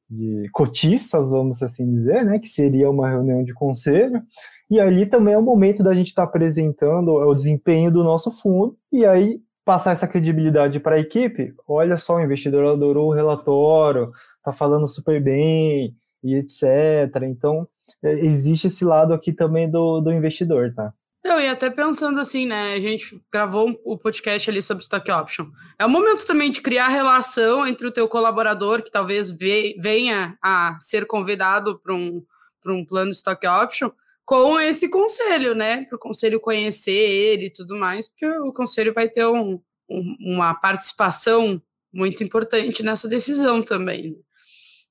de 0.09 0.49
cotistas, 0.53 1.31
vamos 1.31 1.61
assim 1.61 1.91
dizer, 1.91 2.23
né? 2.23 2.39
Que 2.39 2.47
seria 2.47 2.89
uma 2.89 3.09
reunião 3.09 3.43
de 3.43 3.53
conselho. 3.53 4.23
E 4.71 4.79
ali 4.79 5.05
também 5.05 5.33
é 5.33 5.37
o 5.37 5.43
momento 5.43 5.83
da 5.83 5.93
gente 5.93 6.07
estar 6.07 6.23
tá 6.23 6.29
apresentando 6.29 7.09
o 7.09 7.35
desempenho 7.35 7.91
do 7.91 8.05
nosso 8.05 8.31
fundo 8.31 8.77
e 8.89 9.05
aí 9.05 9.43
passar 9.65 9.91
essa 9.91 10.07
credibilidade 10.07 10.79
para 10.79 10.95
a 10.95 10.99
equipe. 10.99 11.53
Olha 11.67 11.97
só, 11.97 12.15
o 12.15 12.21
investidor 12.21 12.65
adorou 12.65 13.09
o 13.09 13.13
relatório, 13.13 14.11
tá 14.43 14.53
falando 14.53 14.87
super 14.87 15.21
bem 15.21 15.95
e 16.23 16.35
etc. 16.35 17.23
Então, 17.23 17.67
é, 18.03 18.13
existe 18.13 18.67
esse 18.67 18.85
lado 18.85 19.13
aqui 19.13 19.33
também 19.33 19.69
do, 19.69 19.99
do 19.99 20.13
investidor, 20.13 20.71
tá? 20.73 20.93
Não, 21.25 21.41
e 21.41 21.47
até 21.47 21.71
pensando 21.71 22.19
assim, 22.19 22.45
né? 22.45 22.73
A 22.75 22.79
gente 22.79 23.19
gravou 23.33 23.75
o 23.83 23.97
podcast 23.97 24.47
ali 24.47 24.61
sobre 24.61 24.83
stock 24.83 25.11
option. 25.11 25.47
É 25.79 25.83
o 25.83 25.89
momento 25.89 26.23
também 26.27 26.51
de 26.51 26.61
criar 26.61 26.87
relação 26.87 27.65
entre 27.65 27.87
o 27.87 27.91
teu 27.91 28.07
colaborador, 28.07 28.83
que 28.83 28.91
talvez 28.91 29.31
venha 29.31 30.37
a 30.39 30.77
ser 30.79 31.07
convidado 31.07 31.79
para 31.79 31.95
um, 31.95 32.23
um 32.67 32.85
plano 32.85 33.09
stock 33.09 33.47
option, 33.47 33.89
com 34.25 34.59
esse 34.59 34.89
conselho, 34.89 35.53
né? 35.53 35.85
Para 35.85 35.95
o 35.95 35.99
conselho 35.99 36.39
conhecer 36.39 36.91
ele 36.91 37.45
e 37.45 37.53
tudo 37.53 37.75
mais, 37.77 38.07
porque 38.07 38.27
o 38.27 38.51
conselho 38.51 38.93
vai 38.93 39.07
ter 39.07 39.25
um, 39.25 39.61
um, 39.89 40.15
uma 40.19 40.53
participação 40.55 41.61
muito 41.93 42.23
importante 42.23 42.83
nessa 42.83 43.07
decisão 43.07 43.61
também. 43.61 44.17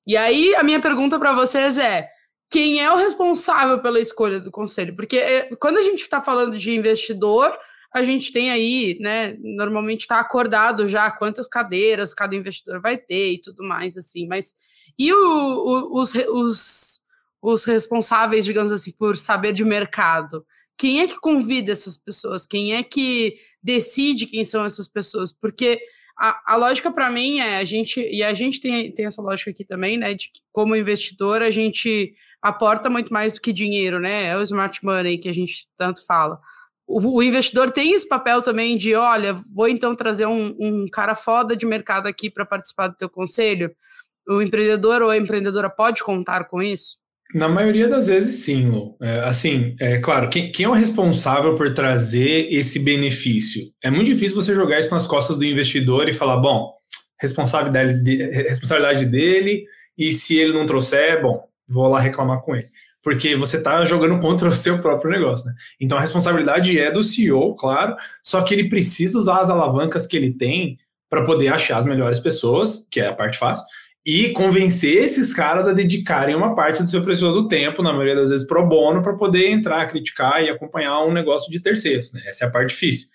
E 0.07 0.15
aí, 0.15 0.55
a 0.55 0.63
minha 0.63 0.79
pergunta 0.79 1.19
para 1.19 1.33
vocês 1.33 1.77
é 1.77 2.09
quem 2.49 2.81
é 2.81 2.91
o 2.91 2.95
responsável 2.95 3.79
pela 3.81 3.99
escolha 3.99 4.39
do 4.39 4.51
conselho. 4.51 4.95
Porque 4.95 5.17
é, 5.17 5.55
quando 5.57 5.77
a 5.77 5.81
gente 5.81 6.01
está 6.01 6.21
falando 6.21 6.57
de 6.57 6.71
investidor, 6.71 7.57
a 7.93 8.03
gente 8.03 8.31
tem 8.31 8.51
aí, 8.51 8.97
né? 9.01 9.35
Normalmente 9.39 10.01
está 10.01 10.19
acordado 10.19 10.87
já 10.87 11.11
quantas 11.11 11.47
cadeiras 11.47 12.13
cada 12.13 12.35
investidor 12.35 12.79
vai 12.81 12.97
ter 12.97 13.33
e 13.33 13.41
tudo 13.41 13.63
mais, 13.63 13.97
assim. 13.97 14.27
Mas 14.27 14.53
e 14.97 15.11
o, 15.11 15.17
o, 15.17 15.99
os, 15.99 16.13
os, 16.13 16.99
os 17.45 17.63
responsáveis, 17.63 18.43
digamos 18.43 18.71
assim, 18.71 18.91
por 18.91 19.15
saber 19.15 19.53
de 19.53 19.63
mercado? 19.63 20.45
Quem 20.77 21.01
é 21.01 21.07
que 21.07 21.19
convida 21.19 21.71
essas 21.71 21.95
pessoas? 21.95 22.45
Quem 22.45 22.73
é 22.73 22.83
que 22.83 23.37
decide 23.61 24.25
quem 24.25 24.43
são 24.43 24.65
essas 24.65 24.87
pessoas? 24.89 25.31
Porque 25.31 25.79
a, 26.17 26.53
a 26.53 26.55
lógica 26.55 26.91
para 26.91 27.09
mim 27.09 27.39
é 27.39 27.57
a 27.57 27.63
gente, 27.63 28.01
e 28.01 28.23
a 28.23 28.33
gente 28.33 28.59
tem, 28.59 28.91
tem 28.91 29.05
essa 29.05 29.21
lógica 29.21 29.51
aqui 29.51 29.63
também, 29.63 29.97
né? 29.97 30.13
De 30.13 30.31
que 30.31 30.39
como 30.51 30.75
investidor 30.75 31.41
a 31.41 31.49
gente 31.49 32.13
aporta 32.41 32.89
muito 32.89 33.13
mais 33.13 33.33
do 33.33 33.41
que 33.41 33.53
dinheiro, 33.53 33.99
né? 33.99 34.25
É 34.25 34.37
o 34.37 34.41
smart 34.41 34.83
money 34.83 35.17
que 35.17 35.29
a 35.29 35.33
gente 35.33 35.67
tanto 35.77 36.05
fala. 36.05 36.39
O, 36.87 37.23
investidor 37.23 37.71
tem 37.71 37.93
esse 37.93 38.07
papel 38.07 38.41
também 38.41 38.77
de, 38.77 38.93
olha, 38.93 39.33
vou 39.33 39.67
então 39.67 39.95
trazer 39.95 40.27
um, 40.27 40.55
um 40.59 40.85
cara 40.91 41.15
foda 41.15 41.55
de 41.55 41.65
mercado 41.65 42.07
aqui 42.07 42.29
para 42.29 42.45
participar 42.45 42.89
do 42.89 42.95
teu 42.95 43.09
conselho. 43.09 43.75
O 44.27 44.41
empreendedor 44.41 45.01
ou 45.01 45.09
a 45.09 45.17
empreendedora 45.17 45.69
pode 45.69 46.03
contar 46.03 46.45
com 46.45 46.61
isso? 46.61 46.97
Na 47.33 47.49
maioria 47.49 47.87
das 47.87 48.07
vezes, 48.07 48.43
sim, 48.43 48.69
Lu. 48.69 48.95
É, 49.01 49.19
assim, 49.21 49.75
é 49.79 49.97
claro, 49.97 50.29
quem, 50.29 50.51
quem, 50.51 50.65
é 50.65 50.69
o 50.69 50.73
responsável 50.73 51.55
por 51.55 51.73
trazer 51.73 52.47
esse 52.53 52.79
benefício? 52.79 53.63
É 53.83 53.89
muito 53.89 54.07
difícil 54.07 54.35
você 54.35 54.53
jogar 54.53 54.79
isso 54.79 54.93
nas 54.93 55.07
costas 55.07 55.37
do 55.37 55.43
investidor 55.43 56.07
e 56.07 56.13
falar, 56.13 56.37
bom, 56.37 56.73
responsabilidade, 57.19 58.03
de, 58.03 58.17
responsabilidade 58.43 59.05
dele, 59.05 59.65
e 59.97 60.11
se 60.11 60.37
ele 60.37 60.53
não 60.53 60.65
trouxer, 60.65 61.21
bom, 61.21 61.43
vou 61.67 61.87
lá 61.87 61.99
reclamar 61.99 62.41
com 62.41 62.55
ele. 62.55 62.67
Porque 63.01 63.35
você 63.35 63.57
está 63.57 63.83
jogando 63.85 64.19
contra 64.19 64.47
o 64.49 64.55
seu 64.55 64.79
próprio 64.79 65.11
negócio, 65.11 65.47
né? 65.47 65.53
Então 65.79 65.97
a 65.97 66.01
responsabilidade 66.01 66.77
é 66.79 66.91
do 66.91 67.03
CEO, 67.03 67.55
claro, 67.55 67.95
só 68.23 68.41
que 68.41 68.53
ele 68.53 68.69
precisa 68.69 69.17
usar 69.17 69.39
as 69.39 69.49
alavancas 69.49 70.05
que 70.05 70.15
ele 70.15 70.31
tem 70.31 70.77
para 71.09 71.23
poder 71.23 71.49
achar 71.49 71.77
as 71.77 71.85
melhores 71.85 72.19
pessoas, 72.19 72.87
que 72.91 72.99
é 72.99 73.07
a 73.07 73.13
parte 73.13 73.37
fácil, 73.37 73.65
e 74.05 74.29
convencer 74.29 75.03
esses 75.03 75.33
caras 75.33 75.67
a 75.67 75.73
dedicarem 75.73 76.35
uma 76.35 76.53
parte 76.53 76.83
do 76.83 76.89
seu 76.89 77.01
precioso 77.01 77.47
tempo, 77.47 77.81
na 77.81 77.91
maioria 77.91 78.15
das 78.15 78.29
vezes 78.29 78.45
pro 78.45 78.67
bono, 78.67 79.01
para 79.01 79.13
poder 79.13 79.49
entrar, 79.49 79.87
criticar 79.87 80.43
e 80.43 80.49
acompanhar 80.49 81.03
um 81.03 81.11
negócio 81.11 81.51
de 81.51 81.59
terceiros. 81.59 82.13
Né? 82.13 82.21
Essa 82.27 82.45
é 82.45 82.47
a 82.47 82.51
parte 82.51 82.69
difícil. 82.69 83.07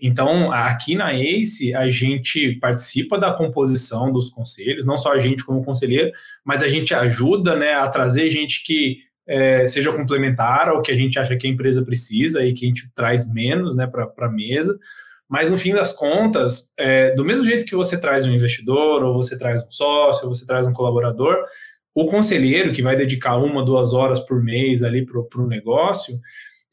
Então, 0.00 0.52
aqui 0.52 0.94
na 0.94 1.12
ACE, 1.12 1.74
a 1.74 1.88
gente 1.88 2.52
participa 2.60 3.18
da 3.18 3.32
composição 3.32 4.12
dos 4.12 4.28
conselhos, 4.30 4.84
não 4.84 4.96
só 4.96 5.12
a 5.12 5.18
gente 5.18 5.44
como 5.44 5.64
conselheiro, 5.64 6.12
mas 6.44 6.62
a 6.62 6.68
gente 6.68 6.94
ajuda 6.94 7.56
né, 7.56 7.72
a 7.72 7.88
trazer 7.88 8.28
gente 8.28 8.62
que 8.62 8.98
é, 9.26 9.66
seja 9.66 9.92
complementar 9.92 10.68
ao 10.68 10.82
que 10.82 10.92
a 10.92 10.94
gente 10.94 11.18
acha 11.18 11.34
que 11.34 11.46
a 11.46 11.50
empresa 11.50 11.84
precisa 11.84 12.44
e 12.44 12.52
que 12.52 12.66
a 12.66 12.68
gente 12.68 12.88
traz 12.94 13.28
menos 13.32 13.74
né, 13.74 13.86
para 13.86 14.12
a 14.18 14.30
mesa. 14.30 14.78
Mas 15.28 15.50
no 15.50 15.58
fim 15.58 15.72
das 15.72 15.92
contas, 15.92 16.72
é, 16.78 17.12
do 17.14 17.24
mesmo 17.24 17.44
jeito 17.44 17.64
que 17.64 17.74
você 17.74 17.98
traz 17.98 18.24
um 18.24 18.32
investidor, 18.32 19.02
ou 19.02 19.14
você 19.14 19.36
traz 19.36 19.64
um 19.64 19.70
sócio, 19.70 20.26
ou 20.26 20.32
você 20.32 20.46
traz 20.46 20.66
um 20.66 20.72
colaborador, 20.72 21.44
o 21.94 22.06
conselheiro 22.06 22.72
que 22.72 22.82
vai 22.82 22.94
dedicar 22.94 23.36
uma, 23.36 23.64
duas 23.64 23.92
horas 23.92 24.20
por 24.20 24.42
mês 24.42 24.82
ali 24.82 25.04
para 25.04 25.42
o 25.42 25.46
negócio, 25.46 26.14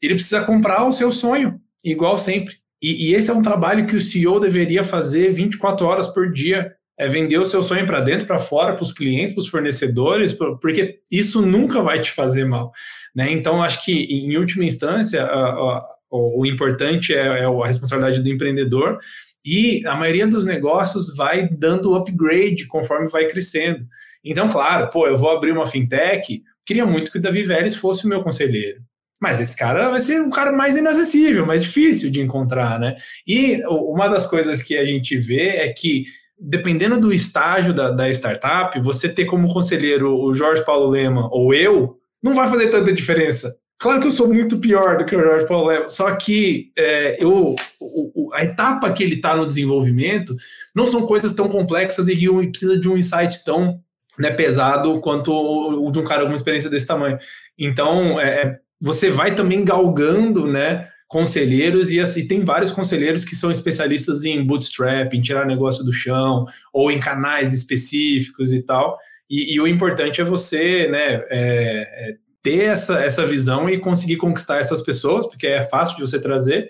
ele 0.00 0.14
precisa 0.14 0.42
comprar 0.42 0.86
o 0.86 0.92
seu 0.92 1.10
sonho, 1.10 1.58
igual 1.84 2.18
sempre. 2.18 2.56
E, 2.82 3.08
e, 3.08 3.14
esse 3.14 3.30
é 3.30 3.34
um 3.34 3.40
trabalho 3.40 3.86
que 3.86 3.96
o 3.96 4.00
CEO 4.00 4.38
deveria 4.38 4.84
fazer 4.84 5.32
24 5.32 5.86
horas 5.86 6.06
por 6.06 6.30
dia. 6.30 6.74
É 6.96 7.08
vender 7.08 7.38
o 7.38 7.44
seu 7.44 7.62
sonho 7.62 7.86
para 7.86 8.00
dentro, 8.00 8.26
para 8.26 8.38
fora, 8.38 8.74
para 8.74 8.82
os 8.82 8.92
clientes, 8.92 9.32
para 9.32 9.40
os 9.40 9.48
fornecedores, 9.48 10.32
porque 10.60 11.00
isso 11.10 11.40
nunca 11.40 11.80
vai 11.80 11.98
te 11.98 12.12
fazer 12.12 12.44
mal. 12.44 12.70
Né? 13.16 13.32
Então, 13.32 13.62
acho 13.62 13.82
que, 13.84 13.92
em 13.92 14.36
última 14.36 14.64
instância, 14.64 15.24
a, 15.24 15.86
o, 16.14 16.42
o 16.42 16.46
importante 16.46 17.12
é, 17.12 17.26
é 17.26 17.44
a 17.44 17.66
responsabilidade 17.66 18.22
do 18.22 18.28
empreendedor 18.30 18.98
e 19.44 19.84
a 19.86 19.96
maioria 19.96 20.26
dos 20.26 20.46
negócios 20.46 21.14
vai 21.14 21.48
dando 21.48 21.94
upgrade 21.94 22.66
conforme 22.66 23.08
vai 23.08 23.26
crescendo. 23.26 23.84
Então, 24.24 24.48
claro, 24.48 24.88
pô, 24.88 25.06
eu 25.06 25.16
vou 25.16 25.30
abrir 25.30 25.52
uma 25.52 25.66
fintech, 25.66 26.42
queria 26.64 26.86
muito 26.86 27.10
que 27.10 27.18
o 27.18 27.20
Davi 27.20 27.42
Vélez 27.42 27.76
fosse 27.76 28.06
o 28.06 28.08
meu 28.08 28.22
conselheiro. 28.22 28.80
Mas 29.20 29.40
esse 29.40 29.56
cara 29.56 29.90
vai 29.90 30.00
ser 30.00 30.20
um 30.20 30.30
cara 30.30 30.52
mais 30.52 30.76
inacessível, 30.76 31.44
mais 31.44 31.60
difícil 31.60 32.10
de 32.10 32.20
encontrar, 32.20 32.78
né? 32.78 32.96
E 33.26 33.62
uma 33.66 34.08
das 34.08 34.26
coisas 34.26 34.62
que 34.62 34.76
a 34.76 34.84
gente 34.84 35.16
vê 35.18 35.48
é 35.48 35.72
que, 35.72 36.04
dependendo 36.38 36.98
do 36.98 37.12
estágio 37.12 37.72
da, 37.72 37.90
da 37.90 38.08
startup, 38.10 38.78
você 38.80 39.08
ter 39.08 39.24
como 39.24 39.52
conselheiro 39.52 40.14
o 40.16 40.34
Jorge 40.34 40.64
Paulo 40.64 40.90
Lema 40.90 41.28
ou 41.32 41.54
eu, 41.54 41.98
não 42.22 42.34
vai 42.34 42.48
fazer 42.48 42.68
tanta 42.68 42.92
diferença. 42.92 43.54
Claro 43.78 44.00
que 44.00 44.06
eu 44.06 44.12
sou 44.12 44.32
muito 44.32 44.58
pior 44.58 44.96
do 44.96 45.04
que 45.04 45.16
o 45.16 45.22
Jorge 45.22 45.46
Paulo 45.46 45.68
Lema, 45.68 45.88
só 45.88 46.14
que 46.14 46.72
é, 46.78 47.22
eu, 47.22 47.54
o, 47.80 48.30
a 48.32 48.44
etapa 48.44 48.90
que 48.92 49.02
ele 49.02 49.16
está 49.16 49.36
no 49.36 49.46
desenvolvimento 49.46 50.34
não 50.74 50.86
são 50.86 51.06
coisas 51.06 51.32
tão 51.32 51.48
complexas 51.48 52.08
e 52.08 52.16
que 52.16 52.48
precisa 52.48 52.78
de 52.78 52.88
um 52.88 52.96
insight 52.96 53.44
tão 53.44 53.80
né, 54.18 54.30
pesado 54.30 55.00
quanto 55.00 55.32
o, 55.32 55.88
o 55.88 55.90
de 55.90 55.98
um 55.98 56.04
cara 56.04 56.22
com 56.22 56.28
uma 56.28 56.36
experiência 56.36 56.70
desse 56.70 56.86
tamanho. 56.86 57.18
Então, 57.58 58.20
é, 58.20 58.28
é 58.28 58.58
você 58.80 59.10
vai 59.10 59.34
também 59.34 59.64
galgando, 59.64 60.46
né, 60.46 60.88
conselheiros 61.08 61.90
e, 61.90 62.00
assim, 62.00 62.26
tem 62.26 62.44
vários 62.44 62.70
conselheiros 62.70 63.24
que 63.24 63.36
são 63.36 63.50
especialistas 63.50 64.24
em 64.24 64.44
bootstrap, 64.44 65.14
em 65.14 65.22
tirar 65.22 65.46
negócio 65.46 65.84
do 65.84 65.92
chão 65.92 66.44
ou 66.72 66.90
em 66.90 66.98
canais 66.98 67.52
específicos 67.52 68.52
e 68.52 68.62
tal. 68.62 68.98
E, 69.30 69.54
e 69.54 69.60
o 69.60 69.66
importante 69.66 70.20
é 70.20 70.24
você, 70.24 70.88
né, 70.88 71.24
é, 71.30 72.10
é 72.10 72.14
ter 72.44 72.64
essa, 72.64 73.00
essa 73.00 73.26
visão 73.26 73.70
e 73.70 73.78
conseguir 73.78 74.18
conquistar 74.18 74.58
essas 74.58 74.82
pessoas, 74.82 75.26
porque 75.26 75.46
é 75.46 75.62
fácil 75.62 75.96
de 75.96 76.02
você 76.02 76.20
trazer, 76.20 76.68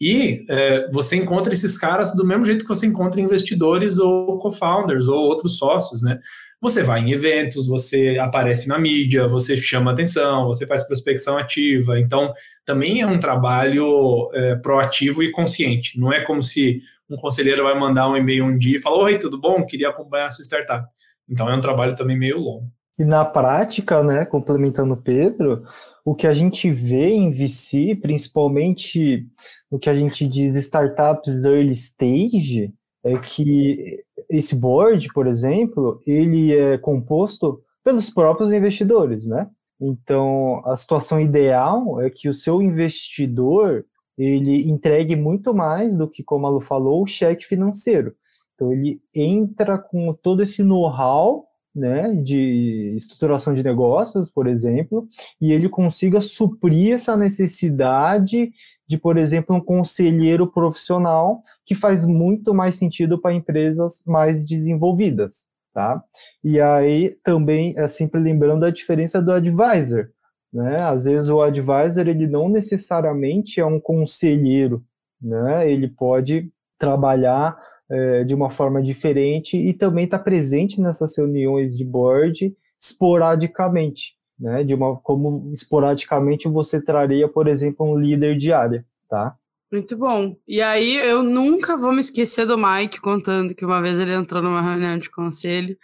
e 0.00 0.46
é, 0.48 0.88
você 0.92 1.16
encontra 1.16 1.52
esses 1.52 1.76
caras 1.76 2.14
do 2.14 2.24
mesmo 2.24 2.44
jeito 2.44 2.62
que 2.62 2.68
você 2.68 2.86
encontra 2.86 3.20
investidores 3.20 3.98
ou 3.98 4.38
co-founders 4.38 5.08
ou 5.08 5.18
outros 5.18 5.58
sócios, 5.58 6.00
né? 6.00 6.20
Você 6.60 6.82
vai 6.82 7.00
em 7.00 7.12
eventos, 7.12 7.66
você 7.66 8.18
aparece 8.20 8.68
na 8.68 8.78
mídia, 8.78 9.26
você 9.26 9.56
chama 9.56 9.90
atenção, 9.90 10.46
você 10.46 10.66
faz 10.66 10.84
prospecção 10.84 11.36
ativa. 11.36 11.98
Então, 11.98 12.32
também 12.64 13.00
é 13.00 13.06
um 13.06 13.18
trabalho 13.18 14.30
é, 14.32 14.54
proativo 14.56 15.22
e 15.22 15.30
consciente. 15.32 15.98
Não 15.98 16.12
é 16.12 16.20
como 16.20 16.42
se 16.42 16.80
um 17.10 17.16
conselheiro 17.16 17.64
vai 17.64 17.78
mandar 17.78 18.08
um 18.08 18.16
e-mail 18.16 18.44
um 18.44 18.56
dia 18.56 18.76
e 18.76 18.80
falar: 18.80 18.98
Oi, 18.98 19.18
tudo 19.18 19.38
bom? 19.40 19.66
Queria 19.66 19.88
acompanhar 19.88 20.26
a 20.26 20.30
sua 20.30 20.44
startup. 20.44 20.86
Então, 21.28 21.48
é 21.48 21.54
um 21.54 21.60
trabalho 21.60 21.96
também 21.96 22.18
meio 22.18 22.38
longo. 22.38 22.75
E 22.98 23.04
na 23.04 23.24
prática, 23.24 24.02
né, 24.02 24.24
complementando 24.24 24.94
o 24.94 25.02
Pedro, 25.02 25.62
o 26.04 26.14
que 26.14 26.26
a 26.26 26.32
gente 26.32 26.70
vê 26.70 27.10
em 27.10 27.30
VC, 27.30 27.98
principalmente 28.00 29.26
o 29.70 29.78
que 29.78 29.90
a 29.90 29.94
gente 29.94 30.26
diz 30.26 30.54
startups 30.54 31.44
early 31.44 31.72
stage, 31.72 32.72
é 33.04 33.18
que 33.18 34.02
esse 34.30 34.56
board, 34.56 35.08
por 35.12 35.26
exemplo, 35.26 36.00
ele 36.06 36.56
é 36.56 36.78
composto 36.78 37.60
pelos 37.84 38.10
próprios 38.10 38.50
investidores, 38.50 39.26
né? 39.26 39.48
Então, 39.80 40.62
a 40.64 40.74
situação 40.74 41.20
ideal 41.20 42.00
é 42.00 42.10
que 42.10 42.28
o 42.28 42.34
seu 42.34 42.62
investidor 42.62 43.84
ele 44.16 44.68
entregue 44.70 45.14
muito 45.14 45.54
mais 45.54 45.96
do 45.96 46.08
que, 46.08 46.22
como 46.22 46.46
a 46.46 46.50
Lu 46.50 46.60
falou, 46.60 47.02
o 47.02 47.06
cheque 47.06 47.44
financeiro. 47.44 48.14
Então, 48.54 48.72
ele 48.72 49.00
entra 49.14 49.78
com 49.78 50.14
todo 50.14 50.42
esse 50.42 50.62
know-how 50.62 51.45
né, 51.76 52.08
de 52.14 52.94
estruturação 52.96 53.52
de 53.52 53.62
negócios, 53.62 54.30
por 54.30 54.46
exemplo, 54.46 55.06
e 55.38 55.52
ele 55.52 55.68
consiga 55.68 56.22
suprir 56.22 56.94
essa 56.94 57.18
necessidade 57.18 58.50
de, 58.88 58.96
por 58.96 59.18
exemplo, 59.18 59.54
um 59.54 59.60
conselheiro 59.60 60.50
profissional 60.50 61.42
que 61.66 61.74
faz 61.74 62.06
muito 62.06 62.54
mais 62.54 62.76
sentido 62.76 63.20
para 63.20 63.34
empresas 63.34 64.02
mais 64.06 64.46
desenvolvidas, 64.46 65.48
tá? 65.74 66.02
E 66.42 66.58
aí 66.58 67.14
também 67.22 67.74
é 67.76 67.86
sempre 67.86 68.20
lembrando 68.20 68.64
a 68.64 68.70
diferença 68.70 69.20
do 69.20 69.30
advisor, 69.30 70.08
né? 70.50 70.80
Às 70.80 71.04
vezes 71.04 71.28
o 71.28 71.42
advisor 71.42 72.08
ele 72.08 72.26
não 72.26 72.48
necessariamente 72.48 73.60
é 73.60 73.66
um 73.66 73.78
conselheiro, 73.78 74.82
né? 75.20 75.70
Ele 75.70 75.88
pode 75.88 76.50
trabalhar 76.78 77.54
é, 77.90 78.24
de 78.24 78.34
uma 78.34 78.50
forma 78.50 78.82
diferente 78.82 79.56
e 79.56 79.72
também 79.72 80.04
está 80.04 80.18
presente 80.18 80.80
nessas 80.80 81.16
reuniões 81.16 81.76
de 81.76 81.84
board 81.84 82.54
esporadicamente, 82.78 84.16
né? 84.38 84.64
De 84.64 84.74
uma 84.74 84.96
como 84.96 85.50
esporadicamente 85.52 86.48
você 86.48 86.82
traria, 86.82 87.28
por 87.28 87.48
exemplo, 87.48 87.86
um 87.86 87.96
líder 87.96 88.36
de 88.36 88.52
área, 88.52 88.84
tá? 89.08 89.36
Muito 89.70 89.96
bom. 89.96 90.36
E 90.46 90.62
aí 90.62 90.96
eu 90.96 91.22
nunca 91.22 91.76
vou 91.76 91.92
me 91.92 92.00
esquecer 92.00 92.46
do 92.46 92.56
Mike 92.56 93.00
contando 93.00 93.54
que 93.54 93.64
uma 93.64 93.80
vez 93.82 93.98
ele 93.98 94.14
entrou 94.14 94.42
numa 94.42 94.62
reunião 94.62 94.96
de 94.98 95.10
conselho 95.10 95.76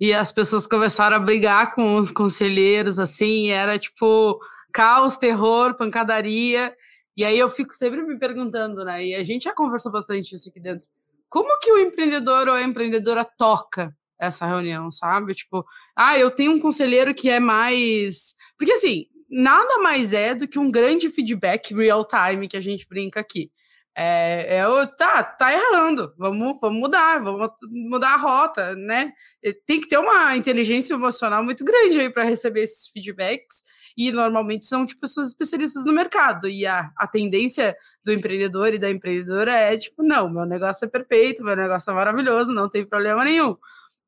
e 0.00 0.12
as 0.12 0.32
pessoas 0.32 0.66
começaram 0.66 1.16
a 1.16 1.20
brigar 1.20 1.74
com 1.74 1.96
os 1.96 2.10
conselheiros, 2.10 2.98
assim, 2.98 3.50
era 3.50 3.78
tipo 3.78 4.38
caos, 4.72 5.16
terror, 5.16 5.74
pancadaria. 5.76 6.74
E 7.16 7.24
aí 7.24 7.38
eu 7.38 7.48
fico 7.48 7.72
sempre 7.74 8.02
me 8.02 8.18
perguntando, 8.18 8.84
né? 8.84 9.06
E 9.06 9.14
a 9.14 9.24
gente 9.24 9.44
já 9.44 9.54
conversou 9.54 9.90
bastante 9.90 10.34
isso 10.34 10.48
aqui 10.50 10.60
dentro. 10.60 10.86
Como 11.28 11.58
que 11.60 11.70
o 11.72 11.78
empreendedor 11.78 12.48
ou 12.48 12.54
a 12.54 12.62
empreendedora 12.62 13.24
toca 13.24 13.94
essa 14.18 14.46
reunião, 14.46 14.90
sabe? 14.90 15.34
Tipo, 15.34 15.64
ah, 15.96 16.18
eu 16.18 16.30
tenho 16.30 16.52
um 16.52 16.58
conselheiro 16.58 17.14
que 17.14 17.28
é 17.30 17.38
mais. 17.38 18.34
Porque 18.56 18.72
assim, 18.72 19.06
nada 19.30 19.78
mais 19.78 20.12
é 20.12 20.34
do 20.34 20.48
que 20.48 20.58
um 20.58 20.70
grande 20.70 21.08
feedback 21.10 21.74
real 21.74 22.04
time 22.04 22.48
que 22.48 22.56
a 22.56 22.60
gente 22.60 22.86
brinca 22.88 23.20
aqui. 23.20 23.50
É, 24.00 24.58
é 24.58 24.68
o, 24.68 24.86
tá, 24.86 25.24
tá 25.24 25.52
errando, 25.52 26.14
vamos, 26.16 26.56
vamos 26.60 26.78
mudar, 26.78 27.20
vamos 27.20 27.50
mudar 27.68 28.14
a 28.14 28.16
rota, 28.16 28.76
né? 28.76 29.12
Tem 29.66 29.80
que 29.80 29.88
ter 29.88 29.98
uma 29.98 30.36
inteligência 30.36 30.94
emocional 30.94 31.42
muito 31.42 31.64
grande 31.64 32.00
aí 32.00 32.08
para 32.08 32.22
receber 32.22 32.62
esses 32.62 32.86
feedbacks 32.88 33.64
e 33.98 34.12
normalmente 34.12 34.64
são 34.64 34.86
tipo 34.86 35.00
pessoas 35.00 35.26
especialistas 35.26 35.84
no 35.84 35.92
mercado. 35.92 36.48
E 36.48 36.64
a, 36.64 36.92
a 36.96 37.08
tendência 37.08 37.76
do 38.04 38.12
empreendedor 38.12 38.72
e 38.72 38.78
da 38.78 38.88
empreendedora 38.88 39.52
é 39.52 39.76
tipo, 39.76 40.04
não, 40.04 40.30
meu 40.30 40.46
negócio 40.46 40.84
é 40.84 40.88
perfeito, 40.88 41.42
meu 41.42 41.56
negócio 41.56 41.90
é 41.90 41.94
maravilhoso, 41.94 42.52
não 42.52 42.68
tem 42.68 42.86
problema 42.86 43.24
nenhum. 43.24 43.56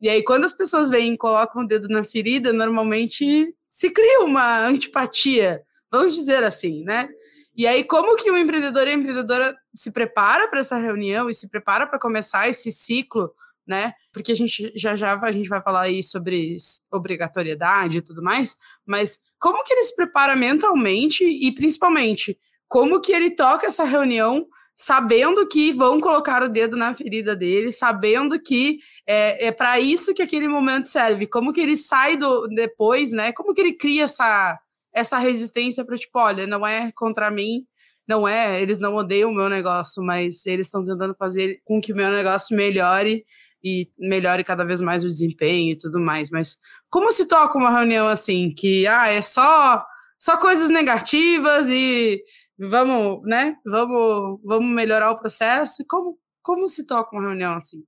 E 0.00 0.08
aí, 0.08 0.22
quando 0.22 0.44
as 0.44 0.54
pessoas 0.54 0.88
vêm 0.88 1.14
e 1.14 1.18
colocam 1.18 1.64
o 1.64 1.66
dedo 1.66 1.88
na 1.88 2.04
ferida, 2.04 2.52
normalmente 2.52 3.52
se 3.66 3.90
cria 3.90 4.20
uma 4.20 4.64
antipatia, 4.64 5.60
vamos 5.90 6.14
dizer 6.14 6.44
assim, 6.44 6.84
né? 6.84 7.08
E 7.56 7.66
aí, 7.66 7.82
como 7.82 8.16
que 8.16 8.30
o 8.30 8.38
empreendedor 8.38 8.86
e 8.86 8.90
a 8.90 8.94
empreendedora 8.94 9.56
se 9.74 9.90
prepara 9.90 10.46
para 10.46 10.60
essa 10.60 10.78
reunião 10.78 11.28
e 11.28 11.34
se 11.34 11.50
prepara 11.50 11.84
para 11.84 11.98
começar 11.98 12.48
esse 12.48 12.70
ciclo, 12.70 13.34
né? 13.70 13.92
Porque 14.12 14.32
a 14.32 14.34
gente 14.34 14.72
já 14.74 14.96
já 14.96 15.14
a 15.14 15.30
gente 15.30 15.48
vai 15.48 15.62
falar 15.62 15.82
aí 15.82 16.02
sobre 16.02 16.56
obrigatoriedade 16.92 17.98
e 17.98 18.02
tudo 18.02 18.20
mais, 18.20 18.56
mas 18.84 19.20
como 19.38 19.62
que 19.62 19.72
ele 19.72 19.84
se 19.84 19.94
prepara 19.94 20.34
mentalmente 20.34 21.24
e 21.24 21.54
principalmente 21.54 22.36
como 22.68 23.00
que 23.00 23.12
ele 23.12 23.30
toca 23.30 23.68
essa 23.68 23.84
reunião 23.84 24.44
sabendo 24.74 25.46
que 25.46 25.70
vão 25.70 26.00
colocar 26.00 26.42
o 26.42 26.48
dedo 26.48 26.76
na 26.76 26.94
ferida 26.94 27.36
dele, 27.36 27.70
sabendo 27.70 28.40
que 28.42 28.78
é, 29.06 29.48
é 29.48 29.52
para 29.52 29.78
isso 29.78 30.14
que 30.14 30.22
aquele 30.22 30.48
momento 30.48 30.86
serve. 30.86 31.26
Como 31.26 31.52
que 31.52 31.60
ele 31.60 31.76
sai 31.76 32.16
do 32.16 32.48
depois, 32.48 33.12
né? 33.12 33.30
Como 33.32 33.54
que 33.54 33.60
ele 33.60 33.74
cria 33.74 34.04
essa, 34.04 34.58
essa 34.92 35.18
resistência 35.18 35.84
para 35.84 35.96
tipo, 35.96 36.18
olha, 36.18 36.46
não 36.46 36.66
é 36.66 36.90
contra 36.92 37.30
mim, 37.30 37.66
não 38.08 38.26
é, 38.26 38.60
eles 38.60 38.80
não 38.80 38.96
odeiam 38.96 39.30
o 39.30 39.34
meu 39.34 39.48
negócio, 39.48 40.02
mas 40.02 40.44
eles 40.44 40.66
estão 40.66 40.82
tentando 40.82 41.14
fazer 41.14 41.60
com 41.64 41.80
que 41.80 41.92
o 41.92 41.96
meu 41.96 42.10
negócio 42.10 42.56
melhore 42.56 43.24
e 43.62 43.88
melhore 43.98 44.44
cada 44.44 44.64
vez 44.64 44.80
mais 44.80 45.04
o 45.04 45.08
desempenho 45.08 45.72
e 45.72 45.78
tudo 45.78 46.00
mais. 46.00 46.30
Mas 46.30 46.58
como 46.88 47.12
se 47.12 47.26
toca 47.26 47.58
uma 47.58 47.70
reunião 47.70 48.06
assim, 48.08 48.50
que 48.50 48.86
ah, 48.86 49.08
é 49.08 49.22
só 49.22 49.84
só 50.18 50.36
coisas 50.36 50.68
negativas 50.68 51.66
e 51.68 52.22
vamos, 52.58 53.22
né? 53.24 53.56
Vamos, 53.64 54.40
vamos 54.44 54.74
melhorar 54.74 55.10
o 55.12 55.18
processo. 55.18 55.84
Como 55.88 56.18
como 56.42 56.68
se 56.68 56.86
toca 56.86 57.14
uma 57.14 57.22
reunião 57.22 57.54
assim? 57.54 57.84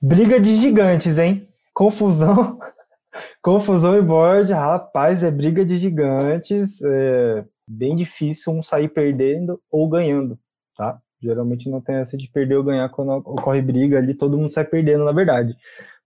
Briga 0.00 0.40
de 0.40 0.56
gigantes, 0.56 1.18
hein? 1.18 1.48
Confusão. 1.72 2.58
Confusão 3.40 3.96
e 3.96 4.02
board, 4.02 4.52
rapaz, 4.52 5.22
é 5.22 5.30
briga 5.30 5.64
de 5.64 5.78
gigantes. 5.78 6.82
É 6.82 7.44
bem 7.66 7.96
difícil 7.96 8.52
um 8.52 8.62
sair 8.62 8.88
perdendo 8.88 9.60
ou 9.70 9.88
ganhando, 9.88 10.38
tá? 10.76 11.00
Geralmente 11.24 11.70
não 11.70 11.80
tem 11.80 11.96
essa 11.96 12.16
de 12.16 12.28
perder 12.30 12.56
ou 12.56 12.64
ganhar 12.64 12.88
quando 12.90 13.10
ocorre 13.12 13.62
briga 13.62 13.98
ali, 13.98 14.14
todo 14.14 14.36
mundo 14.36 14.50
sai 14.50 14.64
perdendo, 14.64 15.04
na 15.04 15.12
verdade. 15.12 15.56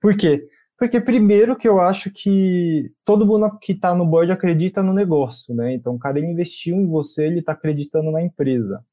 Por 0.01 0.17
quê? 0.17 0.49
Porque 0.79 1.01
primeiro 1.01 1.57
que 1.57 1.69
eu 1.69 1.81
acho 1.81 2.11
que 2.13 2.93
todo 3.05 3.27
mundo 3.27 3.59
que 3.59 3.73
está 3.73 3.95
no 3.95 4.07
board 4.07 4.31
acredita 4.31 4.83
no 4.83 4.95
negócio, 4.95 5.55
né? 5.55 5.75
Então 5.75 5.95
o 5.97 5.99
cara 5.99 6.21
investiu 6.21 6.77
em 6.77 6.87
você, 6.87 7.27
ele 7.27 7.41
está 7.41 7.53
acreditando 7.53 8.13
na 8.13 8.23
empresa. 8.23 8.85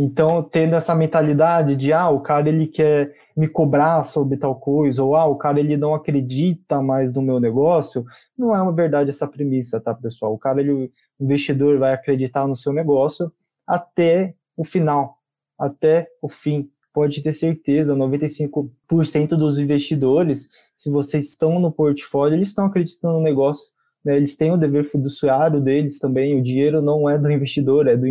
Então, 0.00 0.44
tendo 0.44 0.76
essa 0.76 0.94
mentalidade 0.94 1.74
de, 1.74 1.92
ah, 1.92 2.08
o 2.08 2.20
cara 2.20 2.48
ele 2.48 2.68
quer 2.68 3.12
me 3.36 3.48
cobrar 3.48 4.04
sobre 4.04 4.36
tal 4.36 4.54
coisa, 4.54 5.02
ou 5.02 5.16
ah, 5.16 5.26
o 5.26 5.36
cara 5.36 5.58
ele 5.58 5.76
não 5.76 5.92
acredita 5.92 6.80
mais 6.80 7.12
no 7.12 7.20
meu 7.20 7.40
negócio, 7.40 8.04
não 8.38 8.54
é 8.54 8.62
uma 8.62 8.72
verdade 8.72 9.10
essa 9.10 9.26
premissa, 9.26 9.80
tá, 9.80 9.92
pessoal? 9.92 10.32
O 10.32 10.38
cara, 10.38 10.60
ele, 10.60 10.70
o 10.72 10.90
investidor 11.18 11.80
vai 11.80 11.92
acreditar 11.92 12.46
no 12.46 12.54
seu 12.54 12.72
negócio 12.72 13.32
até 13.66 14.36
o 14.56 14.64
final, 14.64 15.17
até 15.58 16.08
o 16.22 16.28
fim. 16.28 16.70
Pode 16.92 17.22
ter 17.22 17.32
certeza, 17.32 17.94
95% 17.94 19.28
dos 19.30 19.58
investidores, 19.58 20.48
se 20.74 20.90
vocês 20.90 21.28
estão 21.28 21.60
no 21.60 21.70
portfólio, 21.70 22.36
eles 22.36 22.48
estão 22.48 22.64
acreditando 22.66 23.14
no 23.14 23.22
negócio. 23.22 23.70
Né? 24.04 24.16
Eles 24.16 24.36
têm 24.36 24.50
o 24.50 24.56
dever 24.56 24.84
fiduciário 24.84 25.60
deles 25.60 25.98
também. 25.98 26.38
O 26.38 26.42
dinheiro 26.42 26.80
não 26.80 27.08
é 27.08 27.18
do 27.18 27.30
investidor, 27.30 27.86
é 27.86 27.96
do 27.96 28.06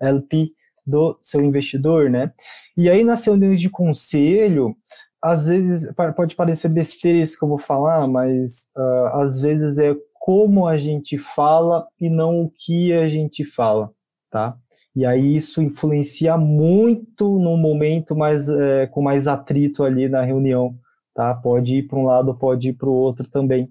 LP 0.00 0.52
do 0.84 1.16
seu 1.20 1.40
investidor, 1.42 2.10
né? 2.10 2.32
E 2.76 2.90
aí 2.90 3.04
nas 3.04 3.24
reuniões 3.24 3.60
de 3.60 3.70
conselho, 3.70 4.76
às 5.22 5.46
vezes 5.46 5.92
pode 6.16 6.34
parecer 6.34 6.72
besteira 6.72 7.18
isso 7.18 7.38
que 7.38 7.44
eu 7.44 7.48
vou 7.48 7.58
falar, 7.58 8.08
mas 8.08 8.70
uh, 8.76 9.20
às 9.20 9.40
vezes 9.40 9.78
é 9.78 9.94
como 10.14 10.66
a 10.66 10.76
gente 10.76 11.18
fala 11.18 11.86
e 12.00 12.10
não 12.10 12.42
o 12.42 12.50
que 12.50 12.92
a 12.92 13.08
gente 13.08 13.44
fala, 13.44 13.92
tá? 14.30 14.56
E 14.94 15.06
aí 15.06 15.36
isso 15.36 15.62
influencia 15.62 16.36
muito 16.36 17.38
no 17.38 17.56
momento 17.56 18.14
mais 18.14 18.48
é, 18.48 18.86
com 18.88 19.02
mais 19.02 19.26
atrito 19.26 19.84
ali 19.84 20.08
na 20.08 20.22
reunião, 20.22 20.76
tá? 21.14 21.34
Pode 21.34 21.76
ir 21.78 21.82
para 21.84 21.98
um 21.98 22.04
lado, 22.04 22.34
pode 22.34 22.70
ir 22.70 22.72
para 22.74 22.88
o 22.88 22.92
outro 22.92 23.28
também. 23.28 23.70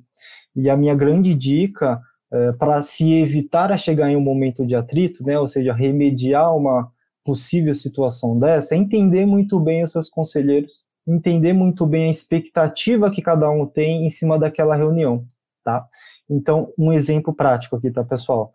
E 0.56 0.70
a 0.70 0.76
minha 0.78 0.96
grande 0.96 1.36
dica 1.36 2.02
é, 2.32 2.52
para 2.54 2.82
se 2.82 3.14
evitar 3.22 3.72
a 3.72 3.78
chegar 3.78 4.10
em 4.10 4.16
um 4.16 4.22
momento 4.22 4.66
de 4.66 4.76
atrito, 4.76 5.24
né? 5.24 5.38
Ou 5.40 5.48
seja, 5.48 5.74
remediar 5.74 6.56
uma 6.56 6.92
possível 7.24 7.74
situação 7.74 8.40
dessa 8.40 8.74
é 8.76 8.78
entender 8.78 9.26
muito 9.26 9.60
bem 9.60 9.84
os 9.84 9.92
seus 9.92 10.10
conselheiros, 10.10 10.84
entender 11.08 11.54
muito 11.54 11.86
bem 11.86 12.08
a 12.08 12.12
expectativa 12.12 13.12
que 13.12 13.22
cada 13.22 13.50
um 13.50 13.66
tem 13.66 14.06
em 14.06 14.10
cima 14.10 14.40
daquela 14.40 14.76
reunião, 14.76 15.26
tá? 15.64 15.86
Então, 16.30 16.72
um 16.78 16.92
exemplo 16.92 17.34
prático 17.34 17.76
aqui, 17.76 17.92
tá, 17.92 18.04
pessoal? 18.04 18.52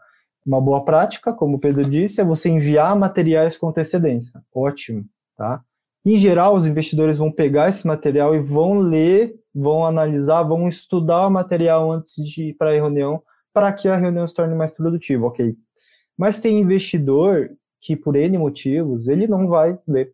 Uma 0.46 0.60
boa 0.60 0.84
prática, 0.84 1.34
como 1.34 1.56
o 1.56 1.60
Pedro 1.60 1.82
disse, 1.82 2.20
é 2.20 2.24
você 2.24 2.48
enviar 2.48 2.96
materiais 2.96 3.56
com 3.56 3.68
antecedência. 3.68 4.40
Ótimo, 4.54 5.04
tá? 5.36 5.60
Em 6.04 6.16
geral, 6.16 6.54
os 6.54 6.64
investidores 6.64 7.18
vão 7.18 7.32
pegar 7.32 7.68
esse 7.68 7.84
material 7.84 8.32
e 8.32 8.38
vão 8.38 8.78
ler, 8.78 9.34
vão 9.52 9.84
analisar, 9.84 10.44
vão 10.44 10.68
estudar 10.68 11.26
o 11.26 11.30
material 11.30 11.90
antes 11.90 12.14
de 12.24 12.50
ir 12.50 12.54
para 12.54 12.70
a 12.70 12.74
reunião, 12.74 13.20
para 13.52 13.72
que 13.72 13.88
a 13.88 13.96
reunião 13.96 14.24
se 14.24 14.34
torne 14.34 14.54
mais 14.54 14.72
produtiva, 14.72 15.26
ok? 15.26 15.56
Mas 16.16 16.40
tem 16.40 16.60
investidor 16.60 17.50
que, 17.80 17.96
por 17.96 18.14
N 18.14 18.38
motivos, 18.38 19.08
ele 19.08 19.26
não 19.26 19.48
vai 19.48 19.76
ler. 19.86 20.12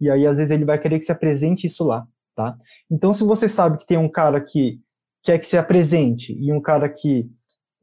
E 0.00 0.08
aí, 0.08 0.28
às 0.28 0.36
vezes, 0.36 0.52
ele 0.52 0.64
vai 0.64 0.78
querer 0.78 1.00
que 1.00 1.04
se 1.04 1.12
apresente 1.12 1.66
isso 1.66 1.82
lá, 1.82 2.06
tá? 2.36 2.56
Então, 2.88 3.12
se 3.12 3.24
você 3.24 3.48
sabe 3.48 3.78
que 3.78 3.86
tem 3.86 3.98
um 3.98 4.08
cara 4.08 4.40
que 4.40 4.80
quer 5.24 5.38
que 5.38 5.46
se 5.46 5.58
apresente 5.58 6.36
e 6.38 6.52
um 6.52 6.60
cara 6.60 6.88
que 6.88 7.28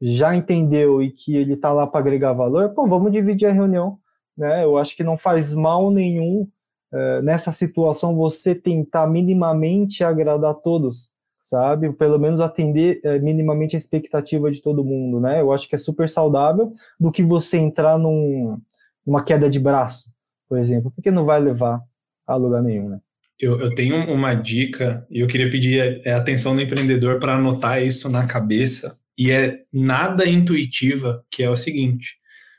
já 0.00 0.34
entendeu 0.34 1.02
e 1.02 1.10
que 1.10 1.36
ele 1.36 1.54
está 1.54 1.72
lá 1.72 1.86
para 1.86 2.00
agregar 2.00 2.32
valor, 2.32 2.70
pô, 2.70 2.86
vamos 2.86 3.12
dividir 3.12 3.46
a 3.46 3.52
reunião. 3.52 3.98
Né? 4.36 4.64
Eu 4.64 4.78
acho 4.78 4.96
que 4.96 5.04
não 5.04 5.18
faz 5.18 5.54
mal 5.54 5.90
nenhum 5.90 6.48
uh, 6.92 7.22
nessa 7.22 7.52
situação 7.52 8.16
você 8.16 8.54
tentar 8.54 9.06
minimamente 9.06 10.02
agradar 10.02 10.54
todos, 10.54 11.10
sabe? 11.40 11.92
Pelo 11.92 12.18
menos 12.18 12.40
atender 12.40 13.00
uh, 13.04 13.22
minimamente 13.22 13.76
a 13.76 13.78
expectativa 13.78 14.50
de 14.50 14.62
todo 14.62 14.84
mundo, 14.84 15.20
né? 15.20 15.40
Eu 15.40 15.52
acho 15.52 15.68
que 15.68 15.74
é 15.74 15.78
super 15.78 16.08
saudável 16.08 16.72
do 16.98 17.12
que 17.12 17.22
você 17.22 17.58
entrar 17.58 17.98
num, 17.98 18.58
numa 19.06 19.22
queda 19.22 19.50
de 19.50 19.60
braço, 19.60 20.10
por 20.48 20.58
exemplo, 20.58 20.90
porque 20.90 21.10
não 21.10 21.26
vai 21.26 21.38
levar 21.40 21.82
a 22.26 22.34
lugar 22.36 22.62
nenhum, 22.62 22.88
né? 22.88 23.00
Eu, 23.38 23.58
eu, 23.58 23.74
tenho 23.74 23.96
uma 24.12 24.34
dica 24.34 25.06
e 25.10 25.20
eu 25.20 25.26
queria 25.26 25.48
pedir 25.48 26.06
a 26.06 26.18
atenção 26.18 26.54
do 26.54 26.60
empreendedor 26.60 27.18
para 27.18 27.36
anotar 27.36 27.82
isso 27.82 28.10
na 28.10 28.26
cabeça 28.26 28.99
e 29.20 29.30
é 29.30 29.58
nada 29.70 30.26
intuitiva, 30.26 31.22
que 31.30 31.42
é 31.42 31.50
o 31.50 31.56
seguinte: 31.56 32.16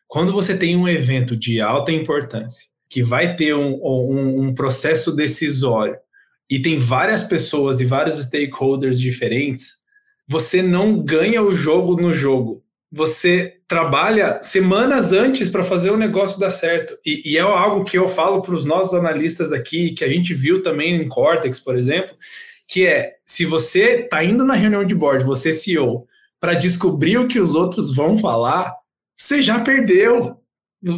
quando 0.08 0.32
você 0.32 0.56
tem 0.56 0.78
um 0.78 0.88
evento 0.88 1.36
de 1.36 1.60
alta 1.60 1.92
importância, 1.92 2.68
que 2.88 3.02
vai 3.02 3.36
ter 3.36 3.56
um, 3.56 3.80
um, 3.82 4.42
um 4.44 4.54
processo 4.54 5.12
decisório 5.16 5.98
e 6.48 6.62
tem 6.62 6.78
várias 6.78 7.24
pessoas 7.24 7.82
e 7.82 7.86
vários 7.86 8.18
stakeholders 8.18 9.00
diferentes, 9.00 9.78
você 10.28 10.62
não 10.62 11.04
ganha 11.04 11.42
o 11.42 11.56
jogo 11.56 12.00
no 12.00 12.12
jogo. 12.12 12.64
Você 12.92 13.56
trabalha 13.68 14.40
semanas 14.42 15.14
antes 15.14 15.50
para 15.50 15.64
fazer 15.64 15.90
o 15.90 15.98
negócio 15.98 16.40
dar 16.40 16.52
certo. 16.52 16.94
E, 17.06 17.32
e 17.32 17.38
é 17.38 17.42
algo 17.42 17.86
que 17.86 17.98
eu 17.98 18.08
falo 18.08 18.42
para 18.42 18.54
os 18.54 18.66
nossos 18.66 18.94
analistas 18.94 19.52
aqui, 19.52 19.92
que 19.92 20.04
a 20.04 20.10
gente 20.10 20.34
viu 20.34 20.62
também 20.62 20.94
em 20.94 21.08
Cortex, 21.08 21.60
por 21.60 21.76
exemplo, 21.76 22.14
que 22.68 22.86
é 22.86 23.14
se 23.26 23.46
você 23.46 24.02
está 24.02 24.24
indo 24.24 24.44
na 24.44 24.54
reunião 24.54 24.84
de 24.84 24.94
board, 24.94 25.24
você 25.24 25.50
é 25.50 25.54
CEO, 25.54 26.06
para 26.42 26.56
descobrir 26.56 27.20
o 27.20 27.28
que 27.28 27.40
os 27.40 27.54
outros 27.54 27.96
vão 27.96 28.18
falar, 28.18 28.74
você 29.16 29.44
já 29.44 29.60
perdeu. 29.60 30.36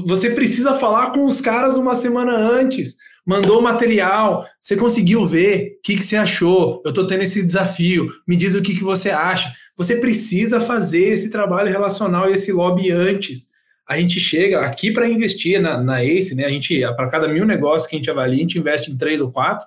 Você 0.06 0.30
precisa 0.30 0.74
falar 0.74 1.12
com 1.12 1.26
os 1.26 1.42
caras 1.42 1.76
uma 1.76 1.94
semana 1.94 2.34
antes. 2.34 2.96
Mandou 3.26 3.60
o 3.60 3.62
material, 3.62 4.46
você 4.60 4.78
conseguiu 4.78 5.28
ver, 5.28 5.78
o 5.78 5.82
que, 5.84 5.98
que 5.98 6.04
você 6.04 6.16
achou? 6.16 6.82
Eu 6.86 6.90
estou 6.90 7.06
tendo 7.06 7.24
esse 7.24 7.44
desafio, 7.44 8.10
me 8.26 8.38
diz 8.38 8.56
o 8.56 8.62
que, 8.62 8.76
que 8.76 8.84
você 8.84 9.10
acha. 9.10 9.54
Você 9.78 9.98
precisa 9.98 10.62
fazer 10.62 11.10
esse 11.10 11.30
trabalho 11.30 11.72
relacional 11.72 12.30
e 12.30 12.34
esse 12.34 12.52
lobby 12.52 12.92
antes. 12.92 13.50
A 13.88 13.98
gente 13.98 14.22
chega 14.22 14.62
aqui 14.62 14.92
para 14.92 15.10
investir 15.10 15.62
na, 15.62 15.82
na 15.82 16.02
ACE, 16.02 16.36
né? 16.36 16.46
A 16.46 16.50
gente, 16.50 16.80
para 16.96 17.10
cada 17.10 17.28
mil 17.28 17.46
negócios 17.46 17.90
que 17.90 17.96
a 17.96 18.00
gente 18.00 18.10
avalia, 18.10 18.38
a 18.38 18.40
gente 18.40 18.60
investe 18.60 18.92
em 18.92 18.98
três 18.98 19.20
ou 19.20 19.32
quatro. 19.32 19.66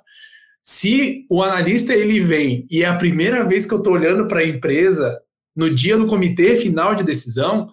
Se 0.62 1.27
o 1.31 1.43
analista 1.43 1.93
ele 1.95 2.21
vem 2.21 2.67
e 2.71 2.83
é 2.83 2.87
a 2.87 2.97
primeira 2.97 3.45
vez 3.45 3.67
que 3.67 3.75
eu 3.75 3.79
estou 3.79 3.93
olhando 3.93 4.27
para 4.27 4.41
a 4.41 4.47
empresa 4.47 5.21
no 5.57 5.75
dia 5.75 5.97
do 5.97 6.07
comitê 6.07 6.57
final 6.57 6.95
de 6.95 7.03
decisão, 7.03 7.66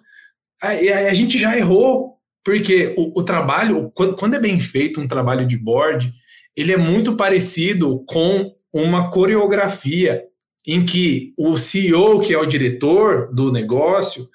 a, 0.61 0.69
a 0.69 1.13
gente 1.13 1.37
já 1.37 1.57
errou, 1.57 2.13
porque 2.43 2.93
o, 2.97 3.19
o 3.19 3.23
trabalho, 3.23 3.91
quando, 3.93 4.15
quando 4.15 4.35
é 4.35 4.39
bem 4.39 4.59
feito 4.59 5.01
um 5.01 5.07
trabalho 5.07 5.45
de 5.45 5.57
board, 5.57 6.13
ele 6.55 6.71
é 6.71 6.77
muito 6.77 7.15
parecido 7.15 8.03
com 8.07 8.53
uma 8.71 9.11
coreografia 9.11 10.23
em 10.65 10.85
que 10.85 11.33
o 11.37 11.57
CEO, 11.57 12.21
que 12.21 12.33
é 12.33 12.37
o 12.37 12.45
diretor 12.45 13.33
do 13.33 13.51
negócio, 13.51 14.29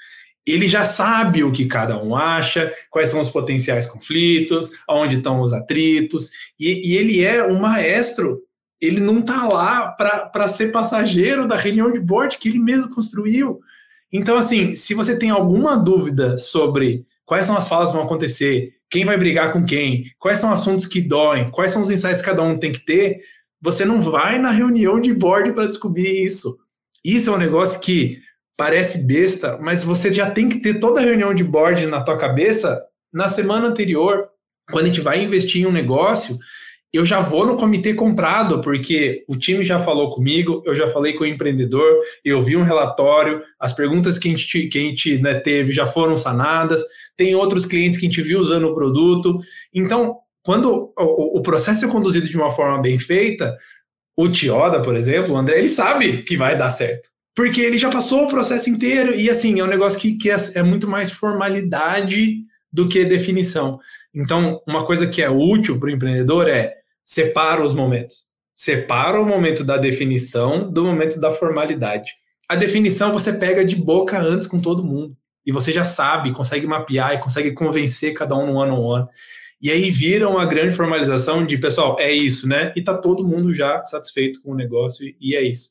ele 0.47 0.69
já 0.69 0.85
sabe 0.85 1.45
o 1.45 1.53
que 1.53 1.67
cada 1.67 2.03
um 2.03 2.17
acha, 2.17 2.73
quais 2.91 3.09
são 3.11 3.21
os 3.21 3.29
potenciais 3.29 3.87
conflitos, 3.87 4.71
aonde 4.87 5.17
estão 5.17 5.41
os 5.41 5.53
atritos, 5.53 6.31
e, 6.59 6.91
e 6.91 6.97
ele 6.97 7.25
é 7.25 7.45
um 7.45 7.59
maestro 7.59 8.41
ele 8.81 9.01
não 9.01 9.21
está 9.21 9.47
lá 9.47 9.89
para 9.89 10.47
ser 10.47 10.71
passageiro 10.71 11.47
da 11.47 11.57
reunião 11.57 11.91
de 11.91 12.01
board 12.01 12.39
que 12.39 12.49
ele 12.49 12.59
mesmo 12.59 12.91
construiu. 12.91 13.61
Então, 14.13 14.37
assim, 14.37 14.73
se 14.73 14.95
você 14.95 15.19
tem 15.19 15.31
alguma 15.31 15.77
dúvida 15.77 16.39
sobre 16.39 17.05
quais 17.25 17.47
são 17.47 17.57
as 17.57 17.69
falas 17.69 17.91
que 17.91 17.97
vão 17.97 18.07
acontecer, 18.07 18.73
quem 18.91 19.05
vai 19.05 19.19
brigar 19.19 19.53
com 19.53 19.65
quem, 19.65 20.05
quais 20.19 20.39
são 20.39 20.51
assuntos 20.51 20.87
que 20.87 21.01
doem, 21.01 21.51
quais 21.51 21.73
são 21.73 21.83
os 21.83 21.91
insights 21.91 22.23
que 22.23 22.29
cada 22.29 22.43
um 22.43 22.59
tem 22.59 22.73
que 22.73 22.85
ter, 22.85 23.19
você 23.61 23.85
não 23.85 24.01
vai 24.01 24.39
na 24.39 24.51
reunião 24.51 25.01
de 25.01 25.13
board 25.13 25.53
para 25.53 25.67
descobrir 25.67 26.25
isso. 26.25 26.57
Isso 27.05 27.31
é 27.31 27.33
um 27.33 27.39
negócio 27.39 27.81
que 27.81 28.19
parece 28.57 29.07
besta, 29.07 29.59
mas 29.61 29.83
você 29.83 30.13
já 30.13 30.31
tem 30.31 30.49
que 30.49 30.61
ter 30.61 30.81
toda 30.81 31.01
a 31.01 31.03
reunião 31.03 31.35
de 31.35 31.45
board 31.45 31.85
na 31.87 32.03
tua 32.03 32.17
cabeça 32.17 32.83
na 33.13 33.29
semana 33.29 33.69
anterior 33.69 34.29
quando 34.71 34.85
a 34.85 34.89
gente 34.89 35.01
vai 35.01 35.23
investir 35.23 35.63
em 35.63 35.67
um 35.67 35.73
negócio, 35.73 36.39
eu 36.93 37.05
já 37.05 37.21
vou 37.21 37.47
no 37.47 37.57
comitê 37.57 37.93
comprado, 37.93 38.61
porque 38.61 39.25
o 39.29 39.37
time 39.37 39.63
já 39.63 39.79
falou 39.79 40.11
comigo, 40.11 40.63
eu 40.65 40.75
já 40.75 40.89
falei 40.89 41.13
com 41.13 41.25
o 41.25 41.27
empreendedor, 41.27 42.03
eu 42.25 42.41
vi 42.41 42.57
um 42.57 42.63
relatório, 42.63 43.43
as 43.61 43.73
perguntas 43.73 44.19
que 44.19 44.29
a 44.29 44.31
gente, 44.31 44.69
que 44.69 44.79
a 44.79 44.83
gente 44.83 45.19
né, 45.19 45.35
teve 45.35 45.73
já 45.73 45.87
foram 45.87 46.17
sanadas, 46.17 46.83
tem 47.17 47.35
outros 47.35 47.67
clientes 47.67 47.99
que 47.99 48.07
a 48.07 48.09
gente 48.09 48.23
viu 48.23 48.41
usando 48.41 48.69
o 48.69 48.75
produto. 48.75 49.39
Então, 49.75 50.17
quando 50.43 50.93
o, 50.97 51.39
o 51.39 51.43
processo 51.43 51.85
é 51.85 51.89
conduzido 51.89 52.27
de 52.27 52.37
uma 52.37 52.51
forma 52.51 52.81
bem 52.81 52.99
feita, 52.99 53.59
o 54.17 54.29
Tioda, 54.29 54.81
por 54.81 54.97
exemplo, 54.97 55.35
o 55.35 55.37
André, 55.37 55.59
ele 55.59 55.69
sabe 55.69 56.23
que 56.23 56.37
vai 56.37 56.57
dar 56.57 56.71
certo. 56.71 57.11
Porque 57.37 57.61
ele 57.61 57.79
já 57.79 57.91
passou 57.91 58.25
o 58.25 58.29
processo 58.29 58.69
inteiro 58.71 59.15
e, 59.15 59.31
assim, 59.31 59.61
é 59.61 59.65
um 59.65 59.69
negócio 59.69 60.01
que, 60.01 60.17
que 60.17 60.31
é, 60.31 60.37
é 60.55 60.63
muito 60.63 60.89
mais 60.89 61.13
formalidade 61.13 62.39
do 62.73 62.89
que 62.89 63.05
definição. 63.05 63.79
Então, 64.13 64.61
uma 64.67 64.85
coisa 64.85 65.07
que 65.07 65.23
é 65.23 65.31
útil 65.31 65.79
para 65.79 65.87
o 65.87 65.91
empreendedor 65.91 66.49
é 66.49 66.78
separa 67.09 67.65
os 67.65 67.73
momentos. 67.73 68.27
Separa 68.55 69.19
o 69.19 69.25
momento 69.25 69.65
da 69.65 69.79
definição 69.79 70.71
do 70.71 70.85
momento 70.85 71.19
da 71.19 71.31
formalidade. 71.31 72.13
A 72.47 72.55
definição 72.55 73.15
você 73.15 73.33
pega 73.33 73.65
de 73.65 73.75
boca 73.77 74.21
antes 74.21 74.47
com 74.47 74.61
todo 74.61 74.85
mundo. 74.85 75.17
E 75.47 75.51
você 75.51 75.73
já 75.73 75.85
sabe, 75.85 76.33
consegue 76.33 76.67
mapear 76.67 77.15
e 77.15 77.19
consegue 77.19 77.53
convencer 77.53 78.13
cada 78.13 78.37
um 78.37 78.49
no 78.49 78.59
one-on-one. 78.59 79.07
E 79.63 79.71
aí 79.71 79.91
vira 79.91 80.29
uma 80.29 80.45
grande 80.45 80.75
formalização 80.75 81.47
de, 81.47 81.57
pessoal, 81.57 81.97
é 81.99 82.13
isso, 82.13 82.47
né? 82.47 82.71
E 82.77 82.85
tá 82.85 82.95
todo 82.95 83.27
mundo 83.27 83.55
já 83.55 83.83
satisfeito 83.87 84.43
com 84.43 84.53
o 84.53 84.55
negócio 84.55 85.11
e 85.19 85.35
é 85.35 85.41
isso. 85.41 85.71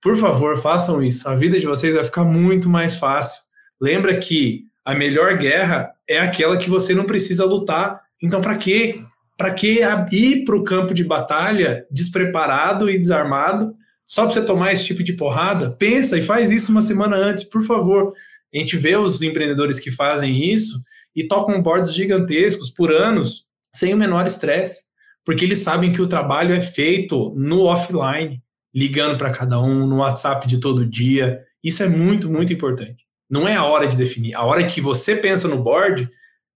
Por 0.00 0.16
favor, 0.16 0.56
façam 0.56 1.02
isso. 1.02 1.28
A 1.28 1.34
vida 1.34 1.58
de 1.58 1.66
vocês 1.66 1.96
vai 1.96 2.04
ficar 2.04 2.22
muito 2.22 2.68
mais 2.68 2.94
fácil. 2.94 3.42
Lembra 3.80 4.16
que 4.16 4.66
a 4.84 4.94
melhor 4.94 5.36
guerra 5.36 5.92
é 6.08 6.20
aquela 6.20 6.56
que 6.56 6.70
você 6.70 6.94
não 6.94 7.04
precisa 7.04 7.44
lutar. 7.44 8.00
Então, 8.22 8.40
para 8.40 8.56
quê? 8.56 9.02
Para 9.36 9.52
que 9.52 9.80
ir 10.12 10.44
para 10.44 10.56
o 10.56 10.64
campo 10.64 10.94
de 10.94 11.04
batalha 11.04 11.84
despreparado 11.90 12.90
e 12.90 12.98
desarmado 12.98 13.74
só 14.04 14.24
para 14.24 14.32
você 14.32 14.42
tomar 14.42 14.72
esse 14.72 14.84
tipo 14.84 15.02
de 15.02 15.12
porrada? 15.12 15.70
Pensa 15.72 16.16
e 16.16 16.22
faz 16.22 16.50
isso 16.50 16.72
uma 16.72 16.82
semana 16.82 17.16
antes, 17.16 17.44
por 17.44 17.62
favor. 17.62 18.14
A 18.54 18.58
gente 18.58 18.76
vê 18.76 18.96
os 18.96 19.20
empreendedores 19.20 19.78
que 19.78 19.90
fazem 19.90 20.50
isso 20.52 20.78
e 21.14 21.26
tocam 21.26 21.60
boards 21.60 21.92
gigantescos 21.94 22.70
por 22.70 22.92
anos 22.92 23.44
sem 23.74 23.92
o 23.92 23.96
menor 23.96 24.26
estresse, 24.26 24.84
porque 25.24 25.44
eles 25.44 25.58
sabem 25.58 25.92
que 25.92 26.00
o 26.00 26.06
trabalho 26.06 26.54
é 26.54 26.60
feito 26.60 27.34
no 27.36 27.64
offline, 27.64 28.42
ligando 28.74 29.18
para 29.18 29.30
cada 29.30 29.60
um, 29.60 29.86
no 29.86 29.96
WhatsApp 29.96 30.46
de 30.46 30.58
todo 30.58 30.86
dia. 30.86 31.42
Isso 31.62 31.82
é 31.82 31.88
muito, 31.88 32.30
muito 32.30 32.52
importante. 32.52 33.04
Não 33.28 33.46
é 33.46 33.54
a 33.54 33.64
hora 33.64 33.86
de 33.86 33.96
definir. 33.96 34.34
A 34.34 34.44
hora 34.44 34.64
que 34.66 34.80
você 34.80 35.16
pensa 35.16 35.48
no 35.48 35.62
board 35.62 36.08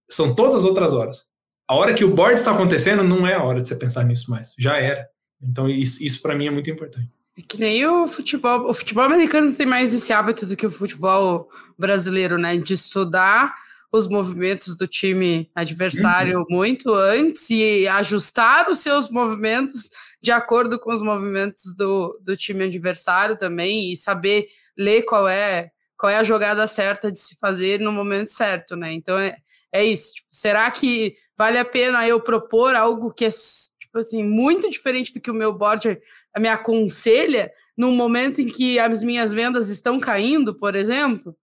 são 0.09 0.33
todas 0.33 0.55
as 0.55 0.63
outras 0.63 0.93
horas. 0.93 1.30
A 1.71 1.73
hora 1.73 1.93
que 1.93 2.03
o 2.03 2.13
board 2.13 2.33
está 2.33 2.51
acontecendo 2.51 3.01
não 3.01 3.25
é 3.25 3.33
a 3.33 3.41
hora 3.41 3.61
de 3.61 3.67
você 3.69 3.77
pensar 3.77 4.03
nisso 4.03 4.29
mais. 4.29 4.53
Já 4.59 4.75
era. 4.75 5.07
Então, 5.41 5.69
isso, 5.69 6.03
isso 6.03 6.21
para 6.21 6.35
mim 6.35 6.47
é 6.47 6.51
muito 6.51 6.69
importante. 6.69 7.09
É 7.37 7.41
que 7.41 7.57
nem 7.57 7.87
o 7.87 8.05
futebol. 8.07 8.69
O 8.69 8.73
futebol 8.73 9.05
americano 9.05 9.49
tem 9.55 9.65
mais 9.65 9.93
esse 9.93 10.11
hábito 10.11 10.45
do 10.45 10.57
que 10.57 10.65
o 10.65 10.69
futebol 10.69 11.49
brasileiro, 11.79 12.37
né? 12.37 12.57
De 12.57 12.73
estudar 12.73 13.55
os 13.89 14.05
movimentos 14.05 14.75
do 14.75 14.85
time 14.85 15.49
adversário 15.55 16.39
uhum. 16.39 16.45
muito 16.49 16.93
antes 16.93 17.49
e 17.49 17.87
ajustar 17.87 18.67
os 18.67 18.79
seus 18.79 19.09
movimentos 19.09 19.89
de 20.21 20.33
acordo 20.33 20.77
com 20.77 20.91
os 20.91 21.01
movimentos 21.01 21.73
do, 21.73 22.19
do 22.21 22.35
time 22.35 22.65
adversário 22.65 23.37
também 23.37 23.93
e 23.93 23.95
saber 23.95 24.47
ler 24.77 25.03
qual 25.03 25.25
é 25.25 25.71
qual 25.97 26.09
é 26.09 26.17
a 26.17 26.23
jogada 26.23 26.67
certa 26.67 27.09
de 27.09 27.19
se 27.19 27.37
fazer 27.39 27.79
no 27.79 27.93
momento 27.93 28.27
certo, 28.27 28.75
né? 28.75 28.91
Então 28.91 29.17
é, 29.17 29.37
é 29.71 29.83
isso. 29.83 30.13
Tipo, 30.15 30.27
será 30.31 30.69
que 30.69 31.15
vale 31.37 31.57
a 31.57 31.65
pena 31.65 32.07
eu 32.07 32.19
propor 32.19 32.75
algo 32.75 33.13
que 33.13 33.25
é 33.25 33.29
tipo 33.29 33.97
assim 33.97 34.23
muito 34.23 34.69
diferente 34.69 35.13
do 35.13 35.19
que 35.19 35.31
o 35.31 35.35
meu 35.35 35.53
board 35.53 35.99
me 36.37 36.47
aconselha 36.47 37.51
num 37.77 37.95
momento 37.95 38.41
em 38.41 38.47
que 38.47 38.79
as 38.79 39.01
minhas 39.01 39.31
vendas 39.31 39.69
estão 39.69 39.99
caindo, 39.99 40.55
por 40.55 40.75
exemplo? 40.75 41.35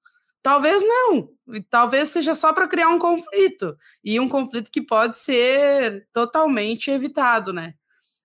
Talvez 0.42 0.82
não. 0.82 1.30
Talvez 1.68 2.08
seja 2.08 2.34
só 2.34 2.52
para 2.52 2.68
criar 2.68 2.88
um 2.88 2.98
conflito 2.98 3.76
e 4.04 4.20
um 4.20 4.28
conflito 4.28 4.70
que 4.70 4.82
pode 4.82 5.18
ser 5.18 6.06
totalmente 6.12 6.90
evitado, 6.90 7.52
né? 7.52 7.74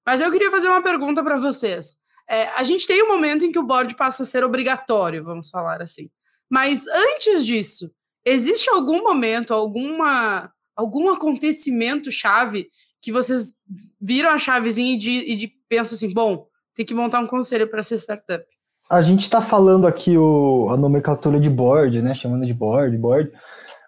Mas 0.06 0.22
eu 0.22 0.32
queria 0.32 0.52
fazer 0.52 0.68
uma 0.68 0.82
pergunta 0.82 1.24
para 1.24 1.38
vocês. 1.38 1.98
É, 2.30 2.48
a 2.50 2.64
gente 2.64 2.86
tem 2.86 3.02
um 3.04 3.08
momento 3.08 3.46
em 3.46 3.52
que 3.52 3.60
o 3.60 3.64
board 3.64 3.96
passa 3.96 4.24
a 4.24 4.26
ser 4.26 4.44
obrigatório, 4.44 5.24
vamos 5.24 5.50
falar 5.50 5.82
assim. 5.82 6.10
Mas 6.50 6.86
antes 6.88 7.46
disso, 7.46 7.92
Existe 8.26 8.70
algum 8.70 9.04
momento, 9.04 9.54
alguma, 9.54 10.52
algum 10.76 11.10
acontecimento 11.10 12.12
chave 12.12 12.70
que 13.02 13.12
vocês 13.12 13.56
viram 14.00 14.30
a 14.30 14.38
chavezinha 14.38 14.96
e, 14.96 14.98
de, 14.98 15.12
e 15.12 15.36
de 15.36 15.54
pensam 15.68 15.96
assim, 15.96 16.14
bom, 16.14 16.48
tem 16.74 16.86
que 16.86 16.94
montar 16.94 17.20
um 17.20 17.28
conselho 17.28 17.70
para 17.70 17.84
ser 17.84 17.96
startup? 17.96 18.46
A 18.90 19.02
gente 19.02 19.22
está 19.22 19.42
falando 19.42 19.86
aqui 19.86 20.18
o, 20.18 20.70
a 20.70 20.78
nomenclatura 20.78 21.40
de 21.40 21.50
board, 21.50 22.02
né? 22.02 22.14
Chamando 22.14 22.46
de 22.46 22.54
board, 22.54 22.98
board, 22.98 23.32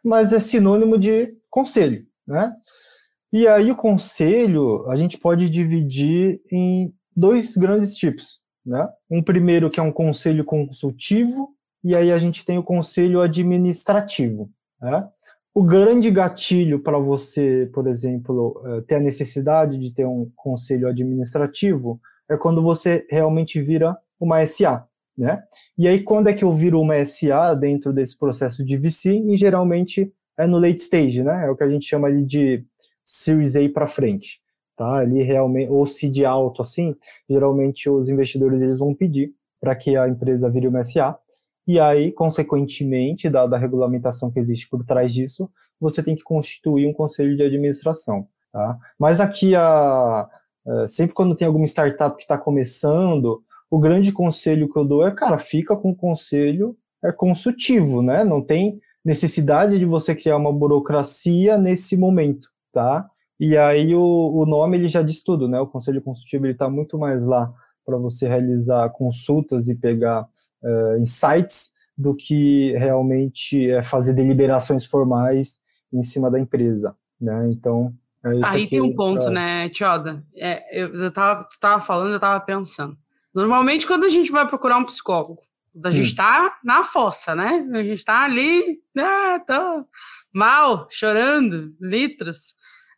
mas 0.03 0.33
é 0.33 0.39
sinônimo 0.39 0.97
de 0.97 1.33
conselho, 1.49 2.05
né? 2.27 2.53
E 3.31 3.47
aí 3.47 3.71
o 3.71 3.75
conselho 3.75 4.89
a 4.89 4.95
gente 4.95 5.17
pode 5.17 5.49
dividir 5.49 6.41
em 6.51 6.93
dois 7.15 7.55
grandes 7.55 7.95
tipos, 7.95 8.39
né? 8.65 8.87
Um 9.09 9.23
primeiro 9.23 9.69
que 9.69 9.79
é 9.79 9.83
um 9.83 9.91
conselho 9.91 10.43
consultivo 10.43 11.54
e 11.85 11.95
aí 11.95 12.11
a 12.11 12.17
gente 12.17 12.43
tem 12.43 12.57
o 12.57 12.63
conselho 12.63 13.21
administrativo. 13.21 14.49
Né? 14.81 15.07
O 15.53 15.61
grande 15.61 16.09
gatilho 16.09 16.79
para 16.79 16.97
você, 16.97 17.69
por 17.71 17.87
exemplo, 17.87 18.59
eh, 18.65 18.81
ter 18.87 18.95
a 18.95 18.99
necessidade 18.99 19.77
de 19.77 19.93
ter 19.93 20.03
um 20.03 20.27
conselho 20.35 20.87
administrativo 20.87 22.01
é 22.27 22.35
quando 22.35 22.59
você 22.63 23.05
realmente 23.07 23.61
vira 23.61 23.95
uma 24.19 24.43
SA. 24.47 24.87
Né? 25.15 25.43
E 25.77 25.87
aí, 25.87 26.01
quando 26.01 26.27
é 26.27 26.33
que 26.33 26.43
eu 26.43 26.51
viro 26.55 26.81
uma 26.81 26.97
SA 27.05 27.53
dentro 27.53 27.93
desse 27.93 28.17
processo 28.17 28.65
de 28.65 28.75
VC? 28.77 29.19
E 29.19 29.37
geralmente 29.37 30.11
é 30.35 30.47
no 30.47 30.57
late 30.57 30.81
stage, 30.81 31.23
né? 31.23 31.45
É 31.45 31.51
o 31.51 31.55
que 31.55 31.63
a 31.63 31.69
gente 31.69 31.85
chama 31.85 32.07
ali 32.07 32.25
de 32.25 32.65
Series 33.05 33.55
A 33.55 33.69
para 33.69 33.85
frente. 33.85 34.39
Tá? 34.75 34.97
Ali 34.97 35.21
realmente, 35.21 35.69
ou 35.69 35.85
seed 35.85 36.23
alto, 36.23 36.63
assim, 36.63 36.95
geralmente 37.29 37.87
os 37.89 38.09
investidores 38.09 38.61
eles 38.63 38.79
vão 38.79 38.93
pedir 38.93 39.33
para 39.61 39.75
que 39.75 39.95
a 39.95 40.09
empresa 40.09 40.49
vire 40.49 40.67
uma 40.67 40.83
SA 40.83 41.17
e 41.67 41.79
aí, 41.79 42.11
consequentemente, 42.11 43.29
da, 43.29 43.47
da 43.47 43.57
regulamentação 43.57 44.31
que 44.31 44.39
existe 44.39 44.69
por 44.69 44.83
trás 44.85 45.13
disso, 45.13 45.49
você 45.79 46.03
tem 46.03 46.15
que 46.15 46.23
constituir 46.23 46.87
um 46.87 46.93
conselho 46.93 47.35
de 47.35 47.43
administração. 47.43 48.27
Tá? 48.51 48.77
Mas 48.97 49.19
aqui, 49.19 49.55
a, 49.55 50.27
é, 50.67 50.87
sempre 50.87 51.13
quando 51.13 51.35
tem 51.35 51.47
alguma 51.47 51.65
startup 51.65 52.15
que 52.15 52.23
está 52.23 52.37
começando, 52.37 53.43
o 53.69 53.79
grande 53.79 54.11
conselho 54.11 54.71
que 54.71 54.77
eu 54.77 54.85
dou 54.85 55.05
é, 55.05 55.11
cara, 55.11 55.37
fica 55.37 55.75
com 55.75 55.91
o 55.91 55.95
conselho 55.95 56.77
é 57.03 57.11
consultivo, 57.11 58.01
né? 58.01 58.23
Não 58.23 58.41
tem 58.41 58.79
necessidade 59.03 59.77
de 59.77 59.85
você 59.85 60.15
criar 60.15 60.37
uma 60.37 60.51
burocracia 60.51 61.57
nesse 61.57 61.95
momento, 61.95 62.49
tá? 62.71 63.07
E 63.39 63.57
aí 63.57 63.93
o, 63.93 64.01
o 64.01 64.45
nome 64.45 64.77
ele 64.77 64.87
já 64.87 65.01
diz 65.01 65.21
tudo, 65.21 65.47
né? 65.47 65.59
O 65.59 65.67
conselho 65.67 66.01
consultivo 66.01 66.45
ele 66.45 66.53
está 66.53 66.69
muito 66.69 66.97
mais 66.97 67.25
lá 67.25 67.53
para 67.85 67.97
você 67.97 68.27
realizar 68.27 68.89
consultas 68.89 69.67
e 69.67 69.75
pegar 69.75 70.27
uh, 70.65 70.97
insights 70.99 71.73
do 71.97 72.13
que 72.13 72.73
realmente 72.73 73.69
é 73.69 73.81
fazer 73.81 74.13
deliberações 74.13 74.85
formais 74.85 75.61
em 75.93 76.01
cima 76.01 76.29
da 76.29 76.39
empresa, 76.39 76.95
né? 77.21 77.49
Então 77.51 77.93
é 78.25 78.47
aí 78.47 78.67
tem 78.67 78.81
um 78.81 78.95
ponto, 78.95 79.29
né, 79.29 79.69
Tioda? 79.69 80.23
É, 80.35 80.81
eu, 80.81 80.93
eu 80.95 81.11
tava, 81.11 81.43
tu 81.43 81.59
tava 81.59 81.79
falando, 81.79 82.13
eu 82.13 82.19
tava 82.19 82.43
pensando. 82.43 82.97
Normalmente, 83.33 83.85
quando 83.85 84.05
a 84.05 84.09
gente 84.09 84.31
vai 84.31 84.47
procurar 84.47 84.77
um 84.77 84.85
psicólogo, 84.85 85.41
a 85.83 85.91
gente 85.91 86.13
hum. 86.13 86.15
tá 86.15 86.57
na 86.63 86.83
fossa, 86.83 87.35
né? 87.35 87.67
A 87.73 87.83
gente 87.83 88.03
tá 88.03 88.23
ali, 88.23 88.79
ah, 88.97 89.39
tô 89.45 89.85
mal, 90.33 90.87
chorando, 90.89 91.75
litros. 91.79 92.55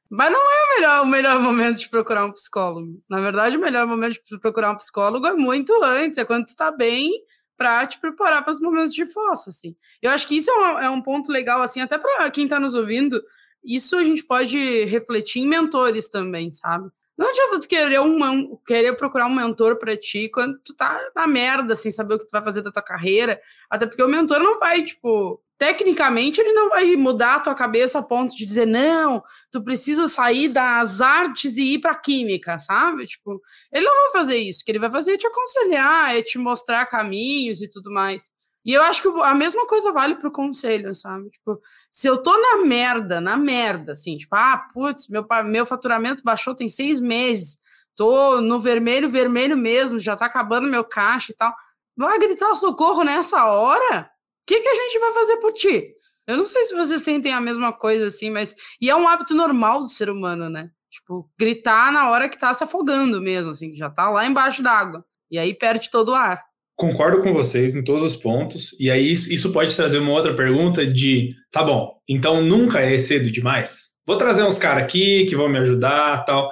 Mas 0.09 0.31
não 0.31 0.39
é 0.39 0.63
o 0.63 0.75
melhor, 0.75 1.03
o 1.03 1.07
melhor 1.07 1.39
momento 1.41 1.79
de 1.79 1.89
procurar 1.89 2.25
um 2.25 2.31
psicólogo. 2.31 3.01
Na 3.09 3.19
verdade, 3.19 3.57
o 3.57 3.59
melhor 3.59 3.85
momento 3.85 4.13
de 4.13 4.39
procurar 4.39 4.71
um 4.71 4.77
psicólogo 4.77 5.27
é 5.27 5.33
muito 5.33 5.73
antes, 5.83 6.17
é 6.17 6.23
quando 6.23 6.45
tu 6.45 6.55
tá 6.55 6.71
bem 6.71 7.11
para 7.57 7.85
te 7.87 7.99
preparar 7.99 8.43
para 8.43 8.51
os 8.51 8.61
momentos 8.61 8.93
de 8.93 9.05
fossa, 9.05 9.49
assim. 9.49 9.75
Eu 10.01 10.11
acho 10.11 10.27
que 10.27 10.37
isso 10.37 10.51
é 10.51 10.53
um, 10.53 10.79
é 10.79 10.89
um 10.89 11.01
ponto 11.01 11.31
legal, 11.31 11.61
assim, 11.61 11.81
até 11.81 11.97
para 11.97 12.29
quem 12.29 12.43
está 12.43 12.59
nos 12.59 12.75
ouvindo, 12.75 13.21
isso 13.63 13.97
a 13.97 14.03
gente 14.03 14.23
pode 14.23 14.85
refletir 14.85 15.41
em 15.41 15.47
mentores 15.47 16.09
também, 16.09 16.51
sabe? 16.51 16.89
Não 17.17 17.27
adianta 17.27 17.59
tu 17.59 17.67
querer, 17.67 17.99
um, 17.99 18.55
querer 18.65 18.95
procurar 18.95 19.25
um 19.25 19.33
mentor 19.33 19.77
para 19.77 19.97
ti 19.97 20.29
quando 20.29 20.59
tu 20.59 20.75
tá 20.75 21.01
na 21.15 21.25
merda, 21.25 21.75
sem 21.75 21.91
saber 21.91 22.13
o 22.13 22.19
que 22.19 22.27
tu 22.27 22.31
vai 22.31 22.43
fazer 22.43 22.61
da 22.61 22.71
tua 22.71 22.83
carreira. 22.83 23.41
Até 23.67 23.87
porque 23.87 24.03
o 24.03 24.07
mentor 24.07 24.39
não 24.39 24.59
vai, 24.59 24.83
tipo, 24.83 25.41
tecnicamente 25.57 26.39
ele 26.39 26.53
não 26.53 26.69
vai 26.69 26.95
mudar 26.95 27.35
a 27.35 27.39
tua 27.39 27.55
cabeça 27.55 27.99
a 27.99 28.03
ponto 28.03 28.35
de 28.35 28.45
dizer 28.45 28.67
não, 28.67 29.23
tu 29.51 29.63
precisa 29.63 30.07
sair 30.07 30.49
das 30.49 31.01
artes 31.01 31.57
e 31.57 31.73
ir 31.73 31.79
para 31.79 31.95
química, 31.95 32.59
sabe? 32.59 33.05
Tipo, 33.05 33.41
ele 33.71 33.85
não 33.85 34.03
vai 34.03 34.11
fazer 34.21 34.37
isso. 34.37 34.61
O 34.61 34.65
que 34.65 34.71
ele 34.71 34.79
vai 34.79 34.91
fazer 34.91 35.13
é 35.13 35.17
te 35.17 35.27
aconselhar, 35.27 36.15
é 36.15 36.21
te 36.21 36.37
mostrar 36.37 36.85
caminhos 36.85 37.61
e 37.61 37.69
tudo 37.69 37.91
mais. 37.91 38.31
E 38.63 38.73
eu 38.73 38.81
acho 38.81 39.01
que 39.01 39.07
a 39.21 39.33
mesma 39.33 39.65
coisa 39.65 39.93
vale 39.93 40.15
para 40.15 40.27
o 40.27 40.31
conselho, 40.31 40.93
sabe? 40.93 41.29
Tipo, 41.29 41.59
se 41.89 42.05
eu 42.07 42.17
tô 42.17 42.37
na 42.37 42.65
merda, 42.65 43.21
na 43.21 43.37
merda, 43.37 43.93
assim, 43.93 44.17
tipo, 44.17 44.35
ah, 44.35 44.57
putz, 44.73 45.07
meu, 45.07 45.25
meu 45.45 45.65
faturamento 45.65 46.21
baixou 46.21 46.53
tem 46.53 46.67
seis 46.67 46.99
meses, 46.99 47.57
tô 47.95 48.41
no 48.41 48.59
vermelho, 48.59 49.09
vermelho 49.09 49.55
mesmo, 49.55 49.97
já 49.97 50.17
tá 50.17 50.25
acabando 50.25 50.69
meu 50.69 50.83
caixa 50.83 51.31
e 51.31 51.35
tal. 51.35 51.53
Vai 51.95 52.19
gritar 52.19 52.53
socorro 52.55 53.03
nessa 53.03 53.45
hora? 53.45 54.11
Que, 54.47 54.61
que 54.61 54.67
a 54.69 54.75
gente 54.75 54.99
vai 54.99 55.11
fazer 55.11 55.37
por 55.37 55.51
ti? 55.51 55.93
Eu 56.25 56.37
não 56.37 56.45
sei 56.45 56.63
se 56.63 56.75
vocês 56.75 57.01
sentem 57.03 57.33
a 57.33 57.41
mesma 57.41 57.71
coisa 57.73 58.07
assim, 58.07 58.29
mas. 58.29 58.55
E 58.81 58.89
é 58.89 58.95
um 58.95 59.07
hábito 59.07 59.35
normal 59.35 59.81
do 59.81 59.89
ser 59.89 60.09
humano, 60.09 60.49
né? 60.49 60.69
Tipo, 60.89 61.29
gritar 61.37 61.91
na 61.91 62.09
hora 62.09 62.29
que 62.29 62.37
tá 62.37 62.53
se 62.53 62.63
afogando 62.63 63.21
mesmo, 63.21 63.51
assim, 63.51 63.71
que 63.71 63.77
já 63.77 63.89
tá 63.89 64.09
lá 64.09 64.25
embaixo 64.25 64.63
d'água. 64.63 65.05
E 65.29 65.37
aí 65.37 65.53
perde 65.53 65.91
todo 65.91 66.09
o 66.09 66.15
ar. 66.15 66.41
Concordo 66.75 67.21
com 67.21 67.33
vocês 67.33 67.75
em 67.75 67.83
todos 67.83 68.13
os 68.13 68.15
pontos. 68.15 68.75
E 68.79 68.89
aí 68.89 69.11
isso 69.11 69.51
pode 69.51 69.75
trazer 69.75 69.99
uma 69.99 70.11
outra 70.11 70.33
pergunta 70.33 70.85
de, 70.85 71.29
tá 71.51 71.63
bom, 71.63 71.99
então 72.07 72.41
nunca 72.41 72.79
é 72.79 72.97
cedo 72.97 73.29
demais? 73.31 73.89
Vou 74.05 74.17
trazer 74.17 74.43
uns 74.43 74.59
caras 74.59 74.83
aqui 74.83 75.25
que 75.25 75.35
vão 75.35 75.49
me 75.49 75.57
ajudar, 75.59 76.23
tal. 76.23 76.49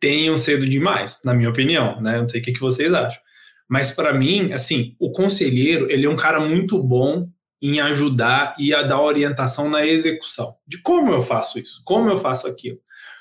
Tenham 0.00 0.36
cedo 0.36 0.68
demais, 0.68 1.20
na 1.24 1.34
minha 1.34 1.50
opinião, 1.50 2.00
né? 2.00 2.18
Não 2.18 2.28
sei 2.28 2.40
o 2.40 2.44
que 2.44 2.58
vocês 2.58 2.92
acham. 2.92 3.20
Mas 3.68 3.90
para 3.90 4.14
mim, 4.14 4.52
assim, 4.52 4.94
o 4.98 5.10
conselheiro, 5.10 5.90
ele 5.90 6.06
é 6.06 6.10
um 6.10 6.16
cara 6.16 6.40
muito 6.40 6.82
bom 6.82 7.28
em 7.60 7.80
ajudar 7.80 8.54
e 8.58 8.72
a 8.72 8.82
dar 8.82 9.00
orientação 9.00 9.68
na 9.68 9.86
execução. 9.86 10.54
De 10.66 10.78
como 10.78 11.12
eu 11.12 11.20
faço 11.20 11.58
isso, 11.58 11.82
como 11.84 12.08
eu 12.08 12.16
faço 12.16 12.46
aquilo. 12.46 12.78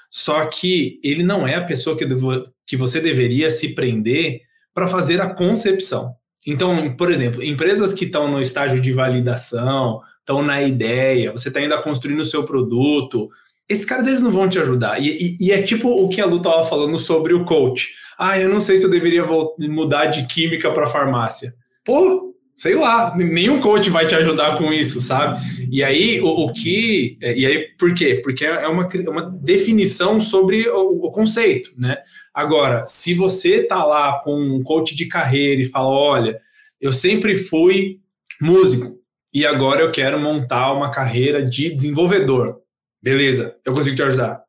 Só 0.09 0.45
que 0.45 0.99
ele 1.03 1.23
não 1.23 1.45
é 1.45 1.55
a 1.55 1.63
pessoa 1.63 1.97
que, 1.97 2.05
devo, 2.05 2.47
que 2.65 2.77
você 2.77 3.01
deveria 3.01 3.49
se 3.49 3.73
prender 3.73 4.41
para 4.73 4.87
fazer 4.87 5.19
a 5.19 5.33
concepção. 5.33 6.15
Então, 6.45 6.95
por 6.95 7.11
exemplo, 7.11 7.43
empresas 7.43 7.93
que 7.93 8.05
estão 8.05 8.31
no 8.31 8.39
estágio 8.39 8.79
de 8.79 8.93
validação, 8.93 9.99
estão 10.19 10.41
na 10.41 10.61
ideia, 10.61 11.31
você 11.31 11.49
está 11.49 11.59
ainda 11.59 11.81
construindo 11.81 12.19
o 12.19 12.25
seu 12.25 12.43
produto, 12.43 13.29
esses 13.67 13.83
caras 13.83 14.07
eles 14.07 14.21
não 14.21 14.31
vão 14.31 14.47
te 14.47 14.57
ajudar. 14.59 15.01
E, 15.01 15.35
e, 15.39 15.47
e 15.47 15.51
é 15.51 15.61
tipo 15.61 15.89
o 15.89 16.07
que 16.07 16.21
a 16.21 16.25
Lu 16.25 16.37
estava 16.37 16.63
falando 16.63 16.97
sobre 16.97 17.33
o 17.33 17.43
coach. 17.43 17.89
Ah, 18.17 18.39
eu 18.39 18.49
não 18.49 18.59
sei 18.59 18.77
se 18.77 18.85
eu 18.85 18.89
deveria 18.89 19.25
mudar 19.59 20.07
de 20.07 20.25
química 20.25 20.71
para 20.71 20.87
farmácia. 20.87 21.53
Pô, 21.85 22.35
sei 22.55 22.73
lá, 22.73 23.15
nenhum 23.15 23.61
coach 23.61 23.89
vai 23.91 24.07
te 24.07 24.15
ajudar 24.15 24.57
com 24.57 24.73
isso, 24.73 24.99
sabe? 24.99 25.39
E 25.71 25.83
aí, 25.83 26.19
o, 26.19 26.27
o 26.27 26.51
que. 26.53 27.17
É, 27.21 27.37
e 27.37 27.45
aí, 27.45 27.67
por 27.77 27.93
quê? 27.93 28.19
Porque 28.23 28.43
é 28.45 28.67
uma, 28.67 28.89
é 28.91 29.09
uma 29.09 29.21
definição 29.21 30.19
sobre 30.19 30.67
o, 30.67 31.05
o 31.05 31.11
conceito, 31.11 31.69
né? 31.77 31.97
Agora, 32.33 32.85
se 32.85 33.13
você 33.13 33.63
tá 33.63 33.85
lá 33.85 34.19
com 34.23 34.35
um 34.35 34.63
coach 34.63 34.95
de 34.95 35.05
carreira 35.05 35.61
e 35.61 35.65
fala: 35.65 35.89
olha, 35.89 36.39
eu 36.81 36.91
sempre 36.91 37.35
fui 37.35 37.99
músico 38.41 38.97
e 39.33 39.45
agora 39.45 39.81
eu 39.81 39.91
quero 39.91 40.19
montar 40.19 40.73
uma 40.73 40.89
carreira 40.89 41.43
de 41.43 41.73
desenvolvedor. 41.73 42.57
Beleza, 43.01 43.55
eu 43.63 43.73
consigo 43.73 43.95
te 43.95 44.01
ajudar. 44.03 44.46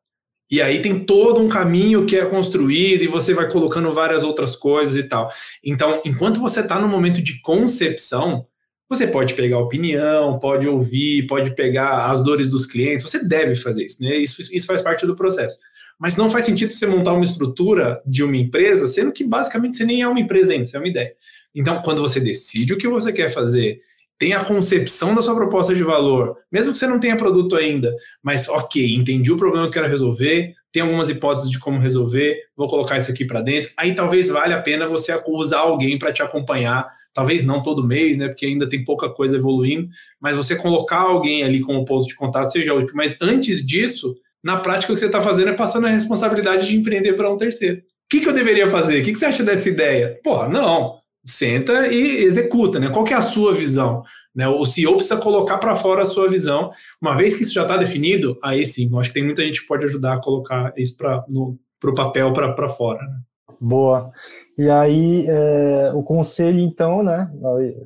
E 0.49 0.61
aí 0.61 0.81
tem 0.81 0.99
todo 0.99 1.39
um 1.39 1.47
caminho 1.47 2.05
que 2.05 2.15
é 2.15 2.25
construído 2.25 3.03
e 3.03 3.07
você 3.07 3.33
vai 3.33 3.49
colocando 3.51 3.91
várias 3.91 4.23
outras 4.23 4.55
coisas 4.55 4.95
e 4.95 5.03
tal. 5.03 5.31
Então, 5.63 6.01
enquanto 6.03 6.39
você 6.39 6.61
está 6.61 6.79
no 6.79 6.87
momento 6.87 7.21
de 7.21 7.39
concepção, 7.41 8.47
você 8.89 9.05
pode 9.05 9.35
pegar 9.35 9.59
opinião, 9.59 10.39
pode 10.39 10.67
ouvir, 10.67 11.27
pode 11.27 11.53
pegar 11.53 12.05
as 12.05 12.23
dores 12.23 12.47
dos 12.47 12.65
clientes. 12.65 13.05
Você 13.09 13.23
deve 13.23 13.55
fazer 13.55 13.85
isso, 13.85 14.01
né? 14.01 14.15
Isso, 14.17 14.41
isso 14.41 14.65
faz 14.65 14.81
parte 14.81 15.05
do 15.05 15.15
processo. 15.15 15.59
Mas 15.99 16.15
não 16.15 16.29
faz 16.29 16.45
sentido 16.45 16.71
você 16.71 16.87
montar 16.87 17.13
uma 17.13 17.23
estrutura 17.23 18.01
de 18.03 18.23
uma 18.23 18.35
empresa, 18.35 18.87
sendo 18.87 19.11
que 19.11 19.23
basicamente 19.23 19.77
você 19.77 19.85
nem 19.85 20.01
é 20.01 20.07
uma 20.07 20.19
empresa 20.19 20.53
ainda, 20.53 20.65
você 20.65 20.77
é 20.77 20.79
uma 20.79 20.87
ideia. 20.87 21.13
Então, 21.53 21.81
quando 21.83 22.01
você 22.01 22.19
decide 22.19 22.73
o 22.73 22.77
que 22.77 22.87
você 22.87 23.13
quer 23.13 23.29
fazer 23.29 23.79
tem 24.19 24.33
a 24.33 24.43
concepção 24.43 25.15
da 25.15 25.21
sua 25.21 25.33
proposta 25.33 25.73
de 25.73 25.81
valor, 25.81 26.35
mesmo 26.51 26.73
que 26.73 26.77
você 26.77 26.85
não 26.85 26.99
tenha 26.99 27.15
produto 27.15 27.55
ainda, 27.55 27.95
mas 28.21 28.49
ok, 28.49 28.93
entendi 28.93 29.31
o 29.31 29.37
problema 29.37 29.63
que 29.63 29.69
eu 29.69 29.81
quero 29.81 29.87
resolver, 29.87 30.53
tem 30.73 30.83
algumas 30.83 31.09
hipóteses 31.09 31.49
de 31.49 31.57
como 31.57 31.79
resolver, 31.79 32.37
vou 32.55 32.67
colocar 32.67 32.97
isso 32.97 33.09
aqui 33.09 33.23
para 33.23 33.41
dentro. 33.41 33.71
Aí 33.77 33.95
talvez 33.95 34.27
valha 34.27 34.57
a 34.57 34.61
pena 34.61 34.85
você 34.85 35.17
usar 35.25 35.59
alguém 35.59 35.97
para 35.97 36.11
te 36.11 36.21
acompanhar, 36.21 36.85
talvez 37.13 37.41
não 37.43 37.63
todo 37.63 37.81
mês, 37.81 38.17
né, 38.17 38.27
porque 38.27 38.45
ainda 38.45 38.67
tem 38.67 38.83
pouca 38.83 39.09
coisa 39.09 39.37
evoluindo, 39.37 39.87
mas 40.19 40.35
você 40.35 40.53
colocar 40.53 40.99
alguém 40.99 41.43
ali 41.43 41.61
como 41.61 41.85
ponto 41.85 42.05
de 42.05 42.13
contato 42.13 42.51
seja 42.51 42.73
útil. 42.73 42.93
Mas 42.95 43.15
antes 43.21 43.65
disso, 43.65 44.17
na 44.43 44.57
prática 44.57 44.91
o 44.91 44.95
que 44.95 44.99
você 44.99 45.05
está 45.05 45.21
fazendo 45.21 45.49
é 45.49 45.53
passando 45.53 45.87
a 45.87 45.91
responsabilidade 45.91 46.67
de 46.67 46.75
empreender 46.75 47.13
para 47.13 47.31
um 47.31 47.37
terceiro. 47.37 47.77
O 47.77 47.81
que, 48.09 48.19
que 48.19 48.27
eu 48.27 48.33
deveria 48.33 48.67
fazer? 48.67 48.99
O 48.99 49.03
que, 49.03 49.13
que 49.13 49.17
você 49.17 49.27
acha 49.27 49.43
dessa 49.43 49.69
ideia? 49.69 50.19
Porra, 50.21 50.49
não 50.49 50.98
senta 51.25 51.87
e 51.87 52.23
executa, 52.23 52.79
né? 52.79 52.89
Qual 52.89 53.05
é 53.07 53.13
a 53.13 53.21
sua 53.21 53.53
visão? 53.53 54.03
Né? 54.33 54.47
O 54.47 54.65
CEO 54.65 54.95
precisa 54.95 55.17
colocar 55.17 55.57
para 55.57 55.75
fora 55.75 56.03
a 56.03 56.05
sua 56.05 56.27
visão. 56.27 56.71
Uma 57.01 57.15
vez 57.15 57.35
que 57.35 57.43
isso 57.43 57.53
já 57.53 57.63
está 57.63 57.77
definido, 57.77 58.37
aí 58.43 58.65
sim, 58.65 58.89
acho 58.97 59.09
que 59.09 59.15
tem 59.15 59.25
muita 59.25 59.43
gente 59.43 59.61
que 59.61 59.67
pode 59.67 59.85
ajudar 59.85 60.13
a 60.13 60.21
colocar 60.21 60.73
isso 60.77 60.97
para 60.97 61.25
o 61.27 61.93
papel 61.95 62.31
para 62.33 62.69
fora. 62.69 63.01
Né? 63.01 63.19
Boa. 63.59 64.11
E 64.57 64.69
aí, 64.69 65.25
é, 65.27 65.91
o 65.93 66.03
conselho, 66.03 66.59
então, 66.59 67.03
né, 67.03 67.29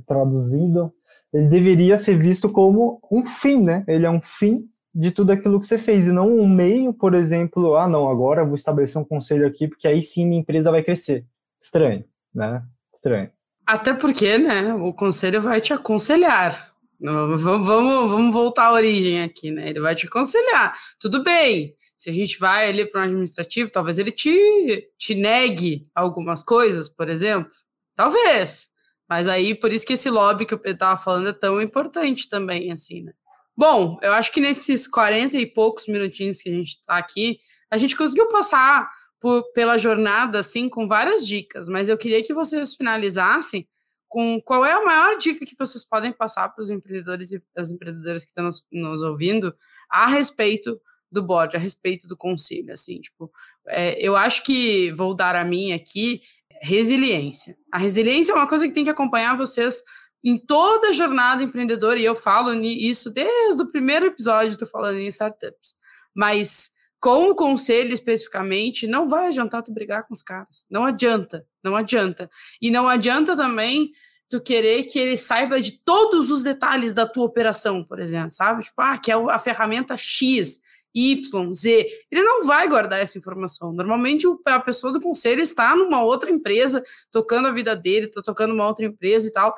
traduzindo, 0.06 0.92
ele 1.34 1.48
deveria 1.48 1.98
ser 1.98 2.18
visto 2.18 2.52
como 2.52 3.00
um 3.12 3.26
fim, 3.26 3.64
né? 3.64 3.84
Ele 3.88 4.06
é 4.06 4.10
um 4.10 4.22
fim 4.22 4.68
de 4.94 5.10
tudo 5.12 5.32
aquilo 5.32 5.60
que 5.60 5.66
você 5.66 5.80
fez, 5.80 6.08
e 6.08 6.12
não 6.12 6.30
um 6.30 6.48
meio, 6.48 6.94
por 6.94 7.16
exemplo, 7.16 7.76
ah, 7.76 7.88
não, 7.88 8.08
agora 8.08 8.46
vou 8.46 8.56
estabelecer 8.56 9.02
um 9.02 9.06
conselho 9.06 9.48
aqui, 9.48 9.68
porque 9.68 9.88
aí 9.88 10.04
sim 10.04 10.28
minha 10.28 10.42
empresa 10.42 10.70
vai 10.70 10.84
crescer. 10.84 11.26
Estranho, 11.60 12.04
né? 12.34 12.64
Estranho. 13.04 13.30
Até 13.66 13.94
porque, 13.94 14.38
né, 14.38 14.74
o 14.74 14.94
conselho 14.94 15.42
vai 15.42 15.60
te 15.60 15.74
aconselhar. 15.74 16.74
Vamos, 17.00 17.42
vamos, 17.42 18.12
vamos 18.12 18.34
voltar 18.34 18.68
à 18.68 18.74
origem 18.74 19.24
aqui, 19.24 19.52
né? 19.52 19.70
Ele 19.70 19.82
vai 19.82 19.94
te 19.94 20.08
aconselhar. 20.08 20.74
Tudo 20.98 21.22
bem, 21.22 21.76
se 21.98 22.10
a 22.10 22.14
gente 22.14 22.40
vai 22.40 22.70
ali 22.70 22.86
para 22.86 23.02
um 23.02 23.04
administrativo, 23.04 23.72
talvez 23.72 24.00
ele 24.00 24.12
te, 24.12 24.90
te 24.98 25.14
negue 25.14 25.86
algumas 25.94 26.44
coisas, 26.44 26.88
por 26.88 27.10
exemplo. 27.10 27.52
Talvez. 27.94 28.70
Mas 29.08 29.28
aí, 29.28 29.54
por 29.54 29.72
isso 29.72 29.86
que 29.86 29.94
esse 29.94 30.10
lobby 30.10 30.46
que 30.46 30.54
eu 30.54 30.62
estava 30.64 30.96
falando 30.96 31.30
é 31.30 31.34
tão 31.34 31.62
importante 31.62 32.30
também, 32.30 32.72
assim, 32.72 33.04
né? 33.04 33.12
Bom, 33.56 34.00
eu 34.02 34.14
acho 34.14 34.32
que 34.32 34.42
nesses 34.42 34.88
40 34.88 35.38
e 35.38 35.46
poucos 35.46 35.88
minutinhos 35.88 36.42
que 36.42 36.50
a 36.50 36.54
gente 36.54 36.70
está 36.70 36.98
aqui, 36.98 37.40
a 37.70 37.78
gente 37.78 37.96
conseguiu 37.96 38.28
passar 38.30 38.90
por, 39.24 39.42
pela 39.54 39.78
jornada, 39.78 40.40
assim, 40.40 40.68
com 40.68 40.86
várias 40.86 41.26
dicas, 41.26 41.70
mas 41.70 41.88
eu 41.88 41.98
queria 41.98 42.22
que 42.22 42.34
vocês 42.34 42.76
finalizassem 42.76 43.66
com 44.10 44.42
qual 44.42 44.66
é 44.66 44.74
a 44.74 44.84
maior 44.84 45.18
dica 45.18 45.46
que 45.46 45.56
vocês 45.58 45.86
podem 45.86 46.12
passar 46.12 46.50
para 46.50 46.62
os 46.62 46.70
empreendedores 46.70 47.32
e 47.32 47.42
as 47.56 47.72
empreendedoras 47.72 48.26
que 48.26 48.32
estão 48.32 48.44
nos, 48.44 48.66
nos, 48.70 49.02
ouvindo 49.02 49.56
a 49.90 50.08
respeito 50.08 50.78
do 51.10 51.24
board, 51.24 51.56
a 51.56 51.60
respeito 51.60 52.06
do 52.06 52.18
conselho, 52.18 52.74
assim, 52.74 53.00
tipo, 53.00 53.32
é, 53.70 53.98
eu 54.06 54.14
acho 54.18 54.44
que 54.44 54.92
vou 54.92 55.16
dar 55.16 55.38
a 55.38 55.46
minha 55.46 55.78
aqui, 55.78 56.22
resiliência. 56.62 57.56
A 57.72 57.78
resiliência 57.78 58.34
é 58.34 58.36
uma 58.36 58.48
coisa 58.48 58.68
que 58.68 58.74
tem 58.74 58.84
que 58.84 58.90
acompanhar 58.90 59.38
vocês 59.38 59.82
em 60.22 60.38
toda 60.38 60.90
a 60.90 60.94
jornada 60.94 61.42
empreendedora, 61.42 61.98
e 61.98 62.04
eu 62.04 62.14
falo 62.14 62.54
isso 62.62 63.10
desde 63.10 63.62
o 63.62 63.72
primeiro 63.72 64.08
episódio, 64.08 64.52
estou 64.52 64.68
falando 64.68 64.98
em 64.98 65.08
startups, 65.08 65.78
mas 66.14 66.74
com 67.04 67.32
o 67.32 67.36
conselho 67.36 67.94
especificamente, 67.94 68.88
não 68.88 69.10
vai 69.10 69.28
adiantar 69.28 69.62
tu 69.62 69.74
brigar 69.74 70.08
com 70.08 70.14
os 70.14 70.24
caras. 70.24 70.66
Não 70.70 70.86
adianta, 70.86 71.46
não 71.62 71.76
adianta. 71.76 72.30
E 72.62 72.72
não 72.72 72.88
adianta 72.88 73.36
também 73.36 73.92
tu 74.30 74.40
querer 74.40 74.86
que 74.86 74.98
ele 74.98 75.18
saiba 75.18 75.60
de 75.60 75.74
todos 75.84 76.32
os 76.32 76.44
detalhes 76.44 76.94
da 76.94 77.06
tua 77.06 77.26
operação, 77.26 77.84
por 77.84 78.00
exemplo, 78.00 78.32
sabe? 78.32 78.64
Tipo, 78.64 78.82
ah, 78.82 78.98
que 78.98 79.12
é 79.12 79.16
a 79.16 79.38
ferramenta 79.38 79.98
X, 79.98 80.62
Y, 80.96 81.54
Z. 81.54 81.88
Ele 82.10 82.24
não 82.24 82.46
vai 82.46 82.70
guardar 82.70 83.02
essa 83.02 83.18
informação. 83.18 83.74
Normalmente 83.74 84.26
a 84.46 84.60
pessoa 84.62 84.94
do 84.94 85.02
conselho 85.02 85.42
está 85.42 85.76
numa 85.76 86.02
outra 86.02 86.32
empresa, 86.32 86.82
tocando 87.12 87.50
a 87.50 87.52
vida 87.52 87.76
dele, 87.76 88.08
tô 88.08 88.22
tocando 88.22 88.54
uma 88.54 88.66
outra 88.66 88.86
empresa 88.86 89.28
e 89.28 89.32
tal. 89.34 89.54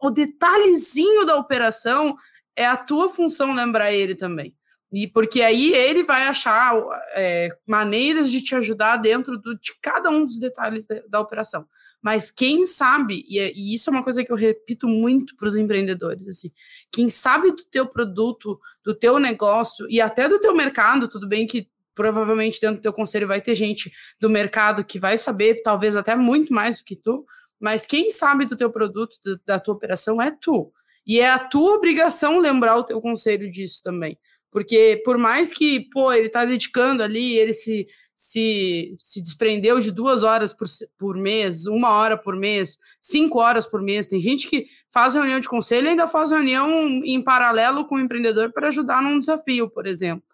O 0.00 0.08
detalhezinho 0.08 1.26
da 1.26 1.34
operação 1.34 2.16
é 2.54 2.64
a 2.64 2.76
tua 2.76 3.08
função 3.08 3.52
lembrar 3.52 3.92
ele 3.92 4.14
também. 4.14 4.54
E 4.92 5.08
porque 5.08 5.42
aí 5.42 5.72
ele 5.72 6.04
vai 6.04 6.28
achar 6.28 6.72
é, 7.14 7.48
maneiras 7.66 8.30
de 8.30 8.40
te 8.40 8.54
ajudar 8.54 8.98
dentro 8.98 9.36
do, 9.36 9.58
de 9.58 9.74
cada 9.82 10.10
um 10.10 10.24
dos 10.24 10.38
detalhes 10.38 10.86
da, 10.86 11.02
da 11.08 11.20
operação. 11.20 11.66
Mas 12.00 12.30
quem 12.30 12.64
sabe, 12.66 13.24
e, 13.28 13.38
é, 13.38 13.52
e, 13.52 13.74
isso 13.74 13.90
é 13.90 13.92
uma 13.92 14.04
coisa 14.04 14.24
que 14.24 14.30
eu 14.30 14.36
repito 14.36 14.86
muito 14.86 15.34
para 15.36 15.48
os 15.48 15.56
empreendedores, 15.56 16.28
assim, 16.28 16.52
quem 16.92 17.10
sabe 17.10 17.50
do 17.50 17.64
teu 17.64 17.86
produto, 17.86 18.60
do 18.84 18.94
teu 18.94 19.18
negócio 19.18 19.86
e 19.90 20.00
até 20.00 20.28
do 20.28 20.38
teu 20.38 20.54
mercado, 20.54 21.08
tudo 21.08 21.28
bem 21.28 21.46
que 21.46 21.68
provavelmente 21.94 22.60
dentro 22.60 22.76
do 22.76 22.82
teu 22.82 22.92
conselho 22.92 23.26
vai 23.26 23.40
ter 23.40 23.54
gente 23.54 23.90
do 24.20 24.30
mercado 24.30 24.84
que 24.84 25.00
vai 25.00 25.18
saber, 25.18 25.62
talvez 25.62 25.96
até 25.96 26.14
muito 26.14 26.52
mais 26.52 26.78
do 26.78 26.84
que 26.84 26.94
tu, 26.94 27.24
mas 27.58 27.86
quem 27.86 28.10
sabe 28.10 28.44
do 28.44 28.56
teu 28.56 28.70
produto, 28.70 29.16
do, 29.24 29.40
da 29.44 29.58
tua 29.58 29.74
operação 29.74 30.20
é 30.20 30.30
tu. 30.30 30.70
E 31.06 31.20
é 31.20 31.30
a 31.30 31.38
tua 31.38 31.76
obrigação 31.76 32.38
lembrar 32.38 32.76
o 32.76 32.84
teu 32.84 33.00
conselho 33.00 33.50
disso 33.50 33.80
também. 33.82 34.18
Porque 34.50 35.02
por 35.04 35.18
mais 35.18 35.52
que, 35.52 35.88
pô, 35.90 36.12
ele 36.12 36.28
tá 36.28 36.44
dedicando 36.44 37.02
ali, 37.02 37.36
ele 37.36 37.52
se, 37.52 37.86
se, 38.14 38.96
se 38.98 39.22
desprendeu 39.22 39.78
de 39.78 39.92
duas 39.92 40.24
horas 40.24 40.52
por, 40.52 40.66
por 40.98 41.16
mês, 41.16 41.66
uma 41.66 41.90
hora 41.90 42.16
por 42.16 42.34
mês, 42.34 42.78
cinco 43.00 43.38
horas 43.38 43.66
por 43.66 43.82
mês. 43.82 44.06
Tem 44.06 44.18
gente 44.18 44.48
que 44.48 44.66
faz 44.90 45.14
reunião 45.14 45.38
de 45.38 45.48
conselho 45.48 45.86
e 45.86 45.90
ainda 45.90 46.06
faz 46.06 46.30
reunião 46.30 46.70
em 47.04 47.22
paralelo 47.22 47.84
com 47.84 47.96
o 47.96 48.00
empreendedor 48.00 48.52
para 48.52 48.68
ajudar 48.68 49.02
num 49.02 49.18
desafio, 49.18 49.68
por 49.68 49.86
exemplo. 49.86 50.24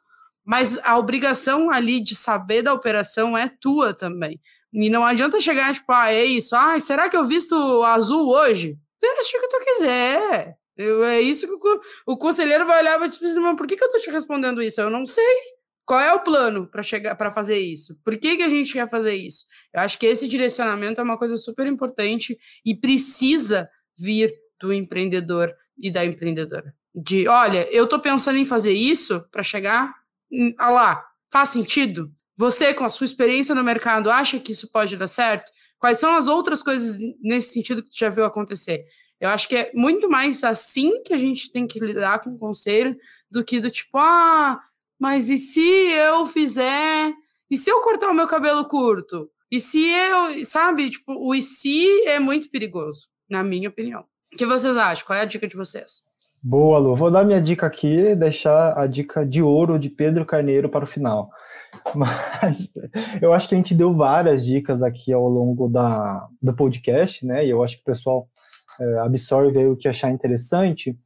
Mas 0.44 0.78
a 0.84 0.98
obrigação 0.98 1.70
ali 1.70 2.00
de 2.00 2.14
saber 2.14 2.62
da 2.62 2.72
operação 2.72 3.36
é 3.36 3.48
tua 3.48 3.94
também. 3.94 4.40
E 4.72 4.88
não 4.88 5.04
adianta 5.04 5.40
chegar, 5.40 5.74
tipo, 5.74 5.92
ah, 5.92 6.10
é 6.10 6.24
isso. 6.24 6.56
Ah, 6.56 6.78
será 6.80 7.08
que 7.08 7.16
eu 7.16 7.24
visto 7.24 7.54
azul 7.84 8.30
hoje? 8.30 8.78
Deixa 9.00 9.36
o 9.36 9.40
que 9.40 9.48
tu 9.48 9.58
quiser. 9.64 10.56
Eu, 10.76 11.04
é 11.04 11.20
isso 11.20 11.46
que 11.46 11.68
o, 11.68 11.80
o 12.06 12.16
conselheiro 12.16 12.66
vai 12.66 12.80
olhar 12.80 12.96
e 12.96 12.98
vai 12.98 13.08
dizer, 13.08 13.40
mas 13.40 13.56
por 13.56 13.66
que, 13.66 13.76
que 13.76 13.84
eu 13.84 13.90
tô 13.90 13.98
te 13.98 14.10
respondendo 14.10 14.62
isso? 14.62 14.80
Eu 14.80 14.90
não 14.90 15.04
sei. 15.04 15.36
Qual 15.84 16.00
é 16.00 16.12
o 16.14 16.20
plano 16.20 16.66
para 16.68 16.82
chegar 16.82 17.14
para 17.16 17.30
fazer 17.30 17.58
isso? 17.58 17.98
Por 18.04 18.16
que, 18.16 18.36
que 18.36 18.42
a 18.42 18.48
gente 18.48 18.72
quer 18.72 18.88
fazer 18.88 19.14
isso? 19.14 19.44
Eu 19.74 19.80
acho 19.80 19.98
que 19.98 20.06
esse 20.06 20.28
direcionamento 20.28 21.00
é 21.00 21.04
uma 21.04 21.18
coisa 21.18 21.36
super 21.36 21.66
importante 21.66 22.38
e 22.64 22.74
precisa 22.74 23.68
vir 23.98 24.32
do 24.60 24.72
empreendedor 24.72 25.52
e 25.76 25.90
da 25.90 26.04
empreendedora. 26.04 26.72
De, 26.94 27.26
olha, 27.26 27.68
eu 27.72 27.86
tô 27.86 27.98
pensando 27.98 28.38
em 28.38 28.46
fazer 28.46 28.72
isso 28.72 29.24
para 29.30 29.42
chegar 29.42 29.92
ah 30.58 30.70
lá, 30.70 31.04
faz 31.30 31.50
sentido? 31.50 32.10
Você, 32.36 32.72
com 32.72 32.84
a 32.84 32.88
sua 32.88 33.04
experiência 33.04 33.54
no 33.54 33.62
mercado, 33.62 34.10
acha 34.10 34.38
que 34.38 34.52
isso 34.52 34.70
pode 34.70 34.96
dar 34.96 35.06
certo? 35.06 35.50
Quais 35.78 35.98
são 35.98 36.16
as 36.16 36.28
outras 36.28 36.62
coisas 36.62 36.98
nesse 37.20 37.52
sentido 37.52 37.82
que 37.82 37.90
tu 37.90 37.98
já 37.98 38.08
viu 38.08 38.24
acontecer? 38.24 38.84
Eu 39.22 39.28
acho 39.28 39.48
que 39.48 39.54
é 39.54 39.70
muito 39.72 40.10
mais 40.10 40.42
assim 40.42 41.00
que 41.04 41.14
a 41.14 41.16
gente 41.16 41.52
tem 41.52 41.64
que 41.64 41.78
lidar 41.78 42.18
com 42.18 42.30
o 42.30 42.38
conselho 42.38 42.96
do 43.30 43.44
que 43.44 43.60
do 43.60 43.70
tipo, 43.70 43.96
ah, 43.96 44.60
mas 44.98 45.28
e 45.28 45.38
se 45.38 45.60
eu 45.60 46.26
fizer? 46.26 47.12
E 47.48 47.56
se 47.56 47.70
eu 47.70 47.80
cortar 47.80 48.10
o 48.10 48.14
meu 48.14 48.26
cabelo 48.26 48.64
curto? 48.64 49.30
E 49.48 49.60
se 49.60 49.80
eu, 49.88 50.44
sabe, 50.44 50.90
tipo, 50.90 51.12
o 51.12 51.32
e 51.36 51.40
se 51.40 52.04
é 52.08 52.18
muito 52.18 52.50
perigoso, 52.50 53.06
na 53.30 53.44
minha 53.44 53.68
opinião. 53.68 54.00
O 54.32 54.36
que 54.36 54.44
vocês 54.44 54.76
acham? 54.76 55.06
Qual 55.06 55.16
é 55.16 55.22
a 55.22 55.26
dica 55.26 55.46
de 55.46 55.54
vocês? 55.54 56.02
Boa, 56.42 56.80
Lu. 56.80 56.96
Vou 56.96 57.08
dar 57.08 57.24
minha 57.24 57.40
dica 57.40 57.68
aqui, 57.68 58.16
deixar 58.16 58.76
a 58.76 58.88
dica 58.88 59.24
de 59.24 59.40
ouro 59.40 59.78
de 59.78 59.88
Pedro 59.88 60.26
Carneiro 60.26 60.68
para 60.68 60.82
o 60.82 60.88
final. 60.88 61.30
Mas 61.94 62.72
eu 63.20 63.32
acho 63.32 63.48
que 63.48 63.54
a 63.54 63.58
gente 63.58 63.72
deu 63.72 63.94
várias 63.94 64.44
dicas 64.44 64.82
aqui 64.82 65.12
ao 65.12 65.28
longo 65.28 65.68
da, 65.68 66.26
do 66.42 66.52
podcast, 66.52 67.24
né? 67.24 67.46
E 67.46 67.50
eu 67.50 67.62
acho 67.62 67.76
que 67.76 67.82
o 67.82 67.92
pessoal 67.92 68.26
absorve 69.02 69.64
o 69.66 69.76
que 69.76 69.88
achar 69.88 70.10
interessante. 70.10 70.96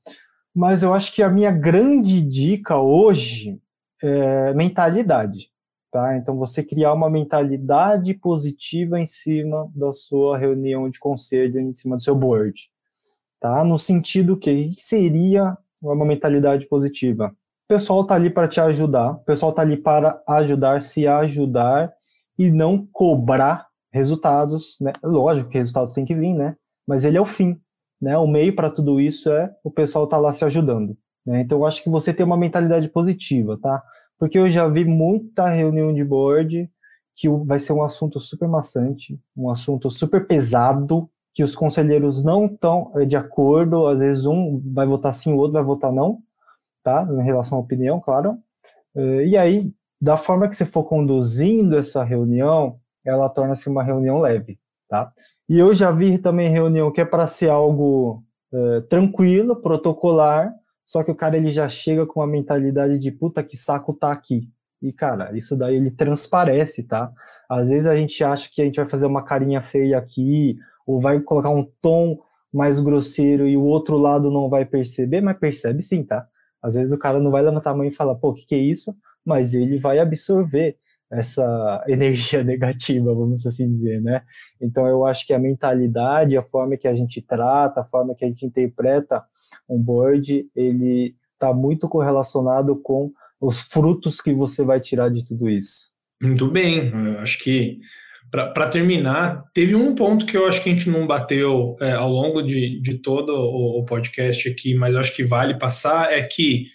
Mas 0.55 0.83
eu 0.83 0.95
acho 0.95 1.15
que 1.15 1.23
a 1.23 1.29
minha 1.29 1.53
grande 1.53 2.23
dica 2.23 2.79
hoje 2.79 3.61
é 4.03 4.55
mentalidade. 4.55 5.51
Tá? 5.91 6.17
Então, 6.17 6.37
você 6.37 6.63
criar 6.63 6.93
uma 6.93 7.09
mentalidade 7.09 8.13
positiva 8.15 9.01
em 9.01 9.07
cima 9.07 9.71
da 9.75 9.93
sua 9.93 10.37
reunião 10.37 10.91
de 10.91 10.99
conselho, 10.99 11.61
em 11.61 11.73
cima 11.73 11.97
do 11.97 12.03
seu 12.03 12.15
board 12.15 12.69
tá? 13.41 13.65
No 13.65 13.79
sentido 13.79 14.37
que 14.37 14.73
seria 14.75 15.57
uma 15.81 16.05
mentalidade 16.05 16.67
positiva. 16.67 17.29
O 17.29 17.69
pessoal 17.69 18.05
tá 18.05 18.15
ali 18.15 18.31
para 18.31 18.49
te 18.49 18.61
ajudar, 18.61 19.13
o 19.13 19.25
pessoal 19.25 19.53
tá 19.53 19.63
ali 19.63 19.77
para 19.77 20.21
ajudar, 20.29 20.83
se 20.83 21.07
ajudar 21.07 21.93
e 22.39 22.51
não 22.51 22.87
cobrar 22.93 23.67
resultados, 23.93 24.77
né? 24.81 24.93
Lógico 25.03 25.51
que 25.51 25.59
resultados 25.59 25.95
têm 25.95 26.05
que 26.05 26.15
vir, 26.15 26.35
né? 26.35 26.57
Mas 26.87 27.05
ele 27.05 27.17
é 27.17 27.21
o 27.21 27.27
fim, 27.27 27.61
né? 28.01 28.17
O 28.19 28.27
meio 28.27 28.55
para 28.55 28.71
tudo 28.71 29.01
isso 29.01 29.31
é 29.31 29.55
o 29.65 29.71
pessoal 29.71 30.07
tá 30.07 30.19
lá 30.19 30.33
se 30.33 30.45
ajudando, 30.45 30.97
né? 31.25 31.41
Então 31.41 31.59
eu 31.59 31.67
acho 31.67 31.83
que 31.83 31.91
você 31.91 32.13
tem 32.13 32.25
uma 32.25 32.37
mentalidade 32.37 32.89
positiva, 32.89 33.59
tá? 33.61 33.83
Porque 34.19 34.39
eu 34.39 34.49
já 34.51 34.67
vi 34.69 34.85
muita 34.85 35.47
reunião 35.49 35.93
de 35.93 36.05
board 36.05 36.71
que 37.15 37.29
vai 37.29 37.59
ser 37.59 37.73
um 37.73 37.83
assunto 37.83 38.21
super 38.21 38.49
maçante, 38.49 39.19
um 39.37 39.51
assunto 39.51 39.91
super 39.91 40.27
pesado, 40.27 41.09
que 41.33 41.43
os 41.43 41.55
conselheiros 41.55 42.23
não 42.23 42.47
estão 42.47 42.93
eh, 42.97 43.05
de 43.05 43.17
acordo, 43.17 43.87
às 43.87 44.01
vezes 44.01 44.27
um 44.27 44.59
vai 44.73 44.87
votar 44.87 45.13
sim, 45.13 45.33
o 45.33 45.37
outro 45.37 45.55
vai 45.55 45.63
votar 45.63 45.93
não, 45.93 46.19
tá? 46.83 47.07
Em 47.11 47.23
relação 47.23 47.59
à 47.59 47.61
opinião, 47.61 48.01
claro. 48.01 48.39
Eh, 48.97 49.27
e 49.29 49.37
aí, 49.37 49.73
da 50.01 50.17
forma 50.17 50.49
que 50.49 50.57
você 50.57 50.65
for 50.67 50.85
conduzindo 50.85 51.77
essa 51.77 52.05
reunião, 52.05 52.79
ela 53.05 53.29
torna-se 53.29 53.69
uma 53.69 53.83
reunião 53.83 54.19
leve, 54.21 54.59
tá? 54.89 55.13
E 55.49 55.59
eu 55.59 55.75
já 55.75 55.91
vi 55.91 56.19
também 56.19 56.49
reunião 56.49 56.91
que 56.91 57.01
é 57.01 57.05
para 57.05 57.27
ser 57.27 57.51
algo 57.51 58.23
é, 58.53 58.81
tranquilo, 58.83 59.57
protocolar, 59.57 60.53
só 60.85 61.03
que 61.03 61.11
o 61.11 61.15
cara 61.15 61.37
ele 61.37 61.53
já 61.53 61.69
chega 61.69 62.07
com 62.07 62.21
uma 62.21 62.27
mentalidade 62.27 62.99
de 62.99 63.11
puta 63.11 63.43
que 63.43 63.57
saco 63.57 63.93
tá 63.93 64.13
aqui. 64.13 64.49
E 64.83 64.93
cara, 64.93 65.37
isso 65.37 65.57
daí 65.57 65.77
ele 65.77 65.91
transparece, 65.91 66.85
tá? 66.85 67.13
Às 67.49 67.71
vezes 67.71 67.87
a 67.87 67.97
gente 67.97 68.23
acha 68.23 68.51
que 68.53 68.61
a 68.61 68.65
gente 68.65 68.77
vai 68.77 68.89
fazer 68.89 69.07
uma 69.07 69.25
carinha 69.25 69.61
feia 69.61 69.99
aqui, 69.99 70.59
ou 70.87 71.01
vai 71.01 71.21
colocar 71.21 71.51
um 71.51 71.69
tom 71.81 72.19
mais 72.53 72.79
grosseiro 72.81 73.47
e 73.47 73.57
o 73.57 73.63
outro 73.63 73.99
lado 73.99 74.31
não 74.31 74.49
vai 74.49 74.65
perceber, 74.65 75.21
mas 75.21 75.39
percebe 75.39 75.83
sim, 75.83 76.05
tá? 76.05 76.27
Às 76.63 76.75
vezes 76.75 76.93
o 76.93 76.99
cara 76.99 77.21
não 77.21 77.31
vai 77.31 77.43
levantar 77.43 77.71
a 77.71 77.75
mão 77.75 77.85
e 77.85 77.91
falar, 77.91 78.15
pô, 78.15 78.31
o 78.31 78.35
que, 78.35 78.47
que 78.47 78.55
é 78.55 78.59
isso? 78.59 78.97
Mas 79.25 79.55
ele 79.55 79.79
vai 79.79 79.99
absorver 79.99 80.79
essa 81.11 81.85
energia 81.89 82.43
negativa, 82.43 83.15
vamos 83.15 83.47
assim 83.47 83.71
dizer, 83.71 84.01
né? 84.01 84.23
Então 84.61 84.87
eu 84.87 85.07
acho 85.07 85.27
que 85.27 85.33
a 85.33 85.39
mentalidade, 85.39 86.37
a 86.37 86.43
forma 86.43 86.77
que 86.77 86.89
a 86.89 86.95
gente 86.95 87.21
trata, 87.21 87.81
a 87.81 87.85
forma 87.85 88.15
que 88.15 88.25
a 88.25 88.29
gente 88.29 88.45
interpreta 88.45 89.23
um 89.69 89.79
board, 89.79 90.47
ele 90.55 91.15
está 91.35 91.53
muito 91.53 91.89
correlacionado 91.89 92.77
com 92.77 93.13
os 93.41 93.63
frutos 93.63 94.21
que 94.21 94.33
você 94.33 94.65
vai 94.65 94.81
tirar 94.81 95.11
de 95.11 95.25
tudo 95.25 95.49
isso. 95.49 95.91
Muito 96.21 96.51
bem, 96.51 96.91
eu 96.91 97.21
acho 97.21 97.39
que 97.39 97.79
para 98.31 98.69
terminar, 98.69 99.45
teve 99.55 99.75
um 99.75 99.95
ponto 99.95 100.27
que 100.27 100.37
eu 100.37 100.47
acho 100.47 100.63
que 100.63 100.69
a 100.69 100.73
gente 100.73 100.91
não 100.91 101.07
bateu 101.07 101.77
é, 101.81 101.93
ao 101.93 102.11
longo 102.11 102.43
de, 102.43 102.81
de 102.81 102.99
todo 102.99 103.31
o, 103.31 103.81
o, 103.81 103.85
podcast 103.85 104.49
aqui, 104.49 104.75
mas 104.75 104.97
acho 104.97 105.15
que 105.15 105.25
vale 105.25 105.55
passar, 105.55 106.13
é 106.13 106.23
que 106.23 106.67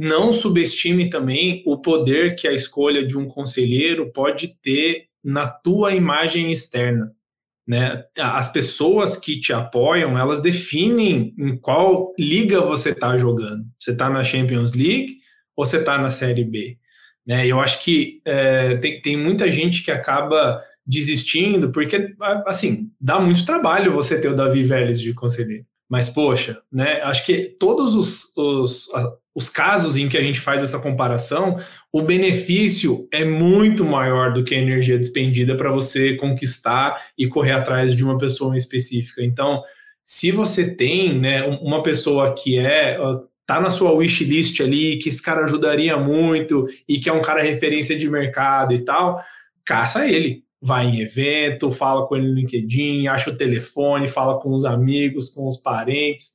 não 0.00 0.32
subestime 0.32 1.10
também 1.10 1.62
o 1.66 1.76
poder 1.76 2.34
que 2.34 2.48
a 2.48 2.52
escolha 2.52 3.06
de 3.06 3.18
um 3.18 3.26
conselheiro 3.26 4.10
pode 4.10 4.56
ter 4.62 5.08
na 5.22 5.46
tua 5.46 5.92
imagem 5.92 6.50
externa. 6.50 7.12
Né? 7.68 8.02
As 8.18 8.50
pessoas 8.50 9.18
que 9.18 9.38
te 9.38 9.52
apoiam, 9.52 10.18
elas 10.18 10.40
definem 10.40 11.34
em 11.36 11.54
qual 11.54 12.14
liga 12.18 12.62
você 12.62 12.92
está 12.92 13.14
jogando. 13.18 13.62
Você 13.78 13.90
está 13.90 14.08
na 14.08 14.24
Champions 14.24 14.72
League 14.72 15.18
ou 15.54 15.66
você 15.66 15.76
está 15.76 15.98
na 15.98 16.08
Série 16.08 16.44
B? 16.44 16.78
Né? 17.26 17.46
Eu 17.46 17.60
acho 17.60 17.84
que 17.84 18.22
é, 18.24 18.76
tem, 18.76 19.02
tem 19.02 19.18
muita 19.18 19.50
gente 19.50 19.82
que 19.84 19.90
acaba 19.90 20.64
desistindo, 20.86 21.70
porque, 21.70 22.14
assim, 22.46 22.90
dá 22.98 23.20
muito 23.20 23.44
trabalho 23.44 23.92
você 23.92 24.18
ter 24.18 24.28
o 24.28 24.34
Davi 24.34 24.64
Vélez 24.64 24.98
de 24.98 25.12
conselheiro. 25.12 25.66
Mas, 25.90 26.08
poxa, 26.08 26.62
né? 26.72 27.00
Acho 27.02 27.26
que 27.26 27.56
todos 27.58 27.96
os, 27.96 28.36
os, 28.36 28.88
os 29.34 29.48
casos 29.48 29.96
em 29.96 30.08
que 30.08 30.16
a 30.16 30.22
gente 30.22 30.38
faz 30.38 30.62
essa 30.62 30.78
comparação, 30.78 31.56
o 31.92 32.00
benefício 32.00 33.08
é 33.12 33.24
muito 33.24 33.84
maior 33.84 34.32
do 34.32 34.44
que 34.44 34.54
a 34.54 34.58
energia 34.58 34.96
despendida 34.96 35.56
para 35.56 35.68
você 35.68 36.14
conquistar 36.14 37.04
e 37.18 37.26
correr 37.26 37.52
atrás 37.52 37.96
de 37.96 38.04
uma 38.04 38.16
pessoa 38.16 38.56
específica. 38.56 39.20
Então, 39.20 39.64
se 40.00 40.30
você 40.30 40.76
tem 40.76 41.18
né, 41.18 41.42
uma 41.60 41.82
pessoa 41.82 42.34
que 42.34 42.56
é 42.56 42.96
tá 43.44 43.60
na 43.60 43.70
sua 43.70 43.90
wish 43.90 44.22
list 44.22 44.60
ali, 44.60 44.96
que 44.98 45.08
esse 45.08 45.20
cara 45.20 45.42
ajudaria 45.42 45.96
muito 45.96 46.68
e 46.88 47.00
que 47.00 47.08
é 47.08 47.12
um 47.12 47.20
cara 47.20 47.42
referência 47.42 47.98
de 47.98 48.08
mercado 48.08 48.72
e 48.72 48.84
tal, 48.84 49.20
caça 49.64 50.06
ele 50.06 50.44
vai 50.60 50.86
em 50.86 51.00
evento, 51.00 51.70
fala 51.70 52.06
com 52.06 52.16
ele 52.16 52.28
no 52.28 52.34
LinkedIn, 52.34 53.06
acha 53.08 53.30
o 53.30 53.36
telefone, 53.36 54.06
fala 54.06 54.38
com 54.38 54.54
os 54.54 54.64
amigos, 54.64 55.30
com 55.30 55.48
os 55.48 55.56
parentes, 55.56 56.32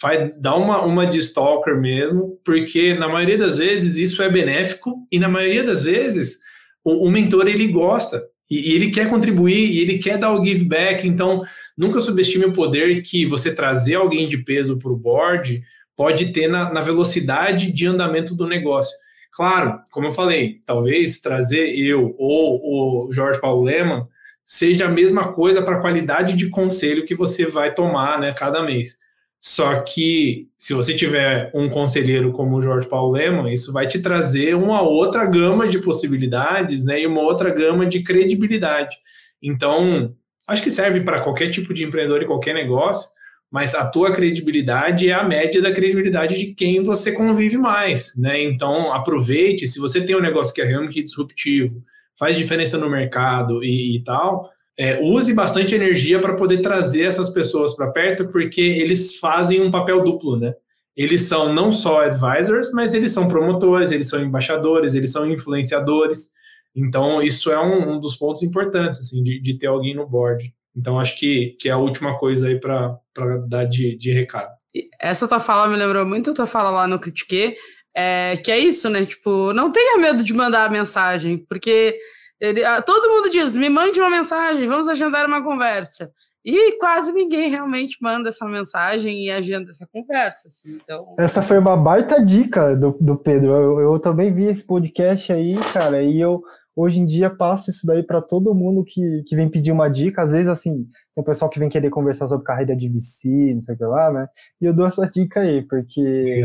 faz, 0.00 0.30
dá 0.38 0.54
uma, 0.54 0.82
uma 0.84 1.06
de 1.06 1.18
stalker 1.18 1.80
mesmo, 1.80 2.38
porque 2.44 2.94
na 2.94 3.08
maioria 3.08 3.38
das 3.38 3.58
vezes 3.58 3.96
isso 3.96 4.22
é 4.22 4.28
benéfico 4.28 5.06
e 5.10 5.18
na 5.18 5.28
maioria 5.28 5.64
das 5.64 5.84
vezes 5.84 6.38
o, 6.84 7.06
o 7.06 7.10
mentor 7.10 7.48
ele 7.48 7.66
gosta 7.66 8.22
e, 8.48 8.70
e, 8.70 8.74
ele 8.74 8.90
quer 8.90 9.08
contribuir 9.08 9.70
e 9.70 9.80
ele 9.80 9.98
quer 9.98 10.18
dar 10.18 10.32
o 10.32 10.44
give 10.44 10.64
back, 10.64 11.06
então 11.06 11.42
nunca 11.76 12.00
subestime 12.00 12.44
o 12.44 12.52
poder 12.52 13.02
que 13.02 13.26
você 13.26 13.52
trazer 13.54 13.94
alguém 13.94 14.28
de 14.28 14.38
peso 14.38 14.78
para 14.78 14.92
o 14.92 14.96
board 14.96 15.62
pode 15.96 16.32
ter 16.32 16.48
na, 16.48 16.72
na 16.72 16.80
velocidade 16.80 17.72
de 17.72 17.86
andamento 17.86 18.36
do 18.36 18.46
negócio. 18.46 18.96
Claro, 19.34 19.80
como 19.90 20.06
eu 20.06 20.12
falei, 20.12 20.60
talvez 20.64 21.20
trazer 21.20 21.76
eu 21.76 22.14
ou 22.16 23.08
o 23.08 23.12
Jorge 23.12 23.40
Paulo 23.40 23.64
Leman 23.64 24.06
seja 24.44 24.86
a 24.86 24.90
mesma 24.90 25.32
coisa 25.32 25.60
para 25.60 25.76
a 25.76 25.80
qualidade 25.80 26.36
de 26.36 26.48
conselho 26.50 27.04
que 27.04 27.16
você 27.16 27.44
vai 27.44 27.74
tomar 27.74 28.20
né, 28.20 28.32
cada 28.32 28.62
mês. 28.62 28.96
Só 29.40 29.80
que 29.80 30.48
se 30.56 30.72
você 30.72 30.94
tiver 30.94 31.50
um 31.52 31.68
conselheiro 31.68 32.30
como 32.30 32.56
o 32.56 32.62
Jorge 32.62 32.88
Paulo 32.88 33.12
Leman, 33.12 33.52
isso 33.52 33.72
vai 33.72 33.88
te 33.88 34.00
trazer 34.00 34.54
uma 34.54 34.82
outra 34.82 35.26
gama 35.26 35.66
de 35.66 35.80
possibilidades 35.80 36.84
né, 36.84 37.00
e 37.00 37.06
uma 37.06 37.20
outra 37.20 37.50
gama 37.50 37.86
de 37.86 38.04
credibilidade. 38.04 38.96
Então, 39.42 40.14
acho 40.46 40.62
que 40.62 40.70
serve 40.70 41.00
para 41.00 41.20
qualquer 41.20 41.50
tipo 41.50 41.74
de 41.74 41.82
empreendedor 41.82 42.22
e 42.22 42.26
qualquer 42.26 42.54
negócio, 42.54 43.08
mas 43.54 43.72
a 43.72 43.86
tua 43.86 44.10
credibilidade 44.10 45.08
é 45.08 45.12
a 45.12 45.22
média 45.22 45.62
da 45.62 45.70
credibilidade 45.70 46.36
de 46.36 46.46
quem 46.54 46.82
você 46.82 47.12
convive 47.12 47.56
mais, 47.56 48.12
né? 48.16 48.42
Então, 48.42 48.92
aproveite, 48.92 49.64
se 49.68 49.78
você 49.78 50.04
tem 50.04 50.16
um 50.16 50.20
negócio 50.20 50.52
que 50.52 50.60
é 50.60 50.64
realmente 50.64 51.00
disruptivo, 51.04 51.80
faz 52.18 52.34
diferença 52.34 52.76
no 52.76 52.90
mercado 52.90 53.62
e, 53.62 53.94
e 53.94 54.02
tal, 54.02 54.50
é, 54.76 55.00
use 55.00 55.32
bastante 55.32 55.72
energia 55.72 56.18
para 56.18 56.34
poder 56.34 56.62
trazer 56.62 57.02
essas 57.02 57.28
pessoas 57.28 57.76
para 57.76 57.92
perto, 57.92 58.26
porque 58.26 58.60
eles 58.60 59.20
fazem 59.20 59.60
um 59.60 59.70
papel 59.70 60.02
duplo, 60.02 60.36
né? 60.36 60.52
Eles 60.96 61.20
são 61.20 61.54
não 61.54 61.70
só 61.70 62.00
advisors, 62.00 62.72
mas 62.72 62.92
eles 62.92 63.12
são 63.12 63.28
promotores, 63.28 63.92
eles 63.92 64.08
são 64.08 64.20
embaixadores, 64.20 64.96
eles 64.96 65.12
são 65.12 65.30
influenciadores. 65.30 66.32
Então, 66.74 67.22
isso 67.22 67.52
é 67.52 67.64
um, 67.64 67.92
um 67.92 68.00
dos 68.00 68.16
pontos 68.16 68.42
importantes, 68.42 68.98
assim, 68.98 69.22
de, 69.22 69.40
de, 69.40 69.56
ter 69.56 69.68
alguém 69.68 69.94
no 69.94 70.08
board. 70.08 70.52
Então, 70.76 70.98
acho 70.98 71.18
que, 71.18 71.56
que 71.60 71.68
é 71.68 71.72
a 71.72 71.78
última 71.78 72.16
coisa 72.18 72.48
aí 72.48 72.58
para 72.58 72.98
dar 73.46 73.64
de, 73.64 73.96
de 73.96 74.12
recado. 74.12 74.52
Essa 75.00 75.28
tua 75.28 75.38
fala 75.38 75.68
me 75.68 75.76
lembrou 75.76 76.04
muito 76.04 76.30
a 76.30 76.34
tua 76.34 76.46
fala 76.46 76.70
lá 76.70 76.86
no 76.86 76.98
Critique, 76.98 77.56
é, 77.94 78.36
que 78.36 78.50
é 78.50 78.58
isso, 78.58 78.90
né? 78.90 79.04
Tipo, 79.04 79.52
não 79.52 79.70
tenha 79.70 79.98
medo 79.98 80.24
de 80.24 80.34
mandar 80.34 80.64
a 80.64 80.70
mensagem, 80.70 81.38
porque 81.48 81.96
ele, 82.40 82.64
ah, 82.64 82.82
todo 82.82 83.08
mundo 83.08 83.30
diz: 83.30 83.54
me 83.54 83.68
mande 83.68 84.00
uma 84.00 84.10
mensagem, 84.10 84.66
vamos 84.66 84.88
agendar 84.88 85.26
uma 85.26 85.42
conversa. 85.42 86.10
E 86.44 86.76
quase 86.76 87.10
ninguém 87.12 87.48
realmente 87.48 87.96
manda 88.02 88.28
essa 88.28 88.44
mensagem 88.44 89.24
e 89.24 89.30
agenda 89.30 89.70
essa 89.70 89.88
conversa. 89.90 90.46
Assim, 90.46 90.78
então... 90.82 91.14
Essa 91.18 91.40
foi 91.40 91.56
uma 91.58 91.74
baita 91.74 92.22
dica 92.22 92.76
do, 92.76 92.94
do 93.00 93.16
Pedro. 93.16 93.50
Eu, 93.50 93.80
eu 93.80 93.98
também 93.98 94.30
vi 94.30 94.44
esse 94.44 94.66
podcast 94.66 95.32
aí, 95.32 95.54
cara, 95.72 96.02
e 96.02 96.20
eu 96.20 96.42
hoje 96.76 97.00
em 97.00 97.06
dia 97.06 97.30
passo 97.30 97.70
isso 97.70 97.86
daí 97.86 98.02
para 98.02 98.20
todo 98.20 98.54
mundo 98.54 98.84
que, 98.84 99.22
que 99.26 99.36
vem 99.36 99.48
pedir 99.48 99.72
uma 99.72 99.88
dica. 99.88 100.22
Às 100.22 100.32
vezes, 100.32 100.48
assim, 100.48 100.86
tem 101.14 101.22
o 101.22 101.24
pessoal 101.24 101.50
que 101.50 101.58
vem 101.58 101.68
querer 101.68 101.90
conversar 101.90 102.28
sobre 102.28 102.44
carreira 102.44 102.76
de 102.76 102.88
VC, 102.88 103.54
não 103.54 103.62
sei 103.62 103.74
o 103.74 103.78
que 103.78 103.84
lá, 103.84 104.12
né? 104.12 104.28
E 104.60 104.64
eu 104.64 104.74
dou 104.74 104.86
essa 104.86 105.06
dica 105.08 105.40
aí, 105.40 105.62
porque 105.62 106.42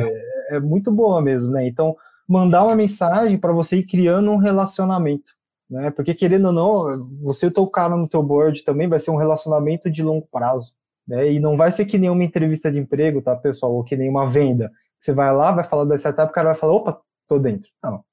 é, 0.49 0.57
é 0.57 0.59
muito 0.59 0.91
boa 0.91 1.21
mesmo, 1.21 1.53
né? 1.53 1.67
Então, 1.67 1.95
mandar 2.27 2.63
uma 2.63 2.75
mensagem 2.75 3.38
para 3.38 3.51
você 3.51 3.77
ir 3.77 3.86
criando 3.86 4.32
um 4.32 4.38
relacionamento 4.38 5.39
né? 5.69 5.91
Porque 5.91 6.13
querendo 6.15 6.47
ou 6.47 6.53
não, 6.53 7.21
você 7.21 7.51
tocar 7.51 7.89
no 7.89 8.09
teu 8.09 8.23
board 8.23 8.63
também 8.63 8.88
vai 8.88 8.99
ser 8.99 9.11
um 9.11 9.17
relacionamento 9.17 9.89
de 9.89 10.01
longo 10.01 10.27
prazo, 10.32 10.73
né? 11.07 11.32
E 11.32 11.39
não 11.39 11.55
vai 11.55 11.71
ser 11.71 11.86
que 11.86 11.97
nem 11.97 12.09
uma 12.09 12.23
entrevista 12.23 12.71
de 12.71 12.80
emprego, 12.80 13.21
tá, 13.21 13.36
pessoal? 13.36 13.73
Ou 13.73 13.84
que 13.84 13.95
nem 13.95 14.09
uma 14.09 14.27
venda. 14.27 14.71
Você 14.99 15.13
vai 15.13 15.34
lá, 15.34 15.51
vai 15.51 15.63
falar 15.63 15.86
da 15.86 15.95
startup, 15.95 16.32
o 16.32 16.34
cara 16.34 16.49
vai 16.49 16.57
falar, 16.57 16.73
opa, 16.73 16.99
tô 17.27 17.38
dentro. 17.38 17.69
Não. 17.84 18.03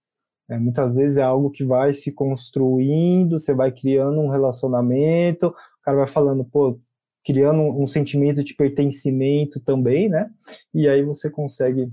É, 0.48 0.58
muitas 0.58 0.96
vezes 0.96 1.16
é 1.16 1.22
algo 1.22 1.50
que 1.50 1.64
vai 1.64 1.92
se 1.92 2.12
construindo, 2.12 3.38
você 3.40 3.54
vai 3.54 3.72
criando 3.72 4.20
um 4.20 4.28
relacionamento, 4.28 5.48
o 5.48 5.82
cara 5.82 5.98
vai 5.98 6.06
falando, 6.06 6.44
pô, 6.44 6.78
criando 7.24 7.60
um 7.60 7.88
sentimento 7.88 8.44
de 8.44 8.54
pertencimento 8.54 9.58
também, 9.60 10.08
né? 10.08 10.30
E 10.72 10.88
aí 10.88 11.02
você 11.02 11.28
consegue 11.28 11.90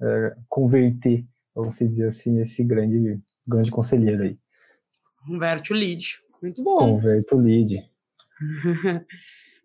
é, 0.00 0.36
converter, 0.48 1.24
vamos 1.54 1.78
dizer 1.78 2.08
assim, 2.08 2.40
esse 2.40 2.64
grande, 2.64 3.20
grande 3.46 3.70
conselheiro 3.70 4.24
aí. 4.24 4.36
Converte 5.24 5.72
o 5.72 5.76
lead. 5.76 6.04
Muito 6.42 6.62
bom. 6.64 6.78
Converte 6.78 7.32
o 7.32 7.38
lead. 7.38 7.88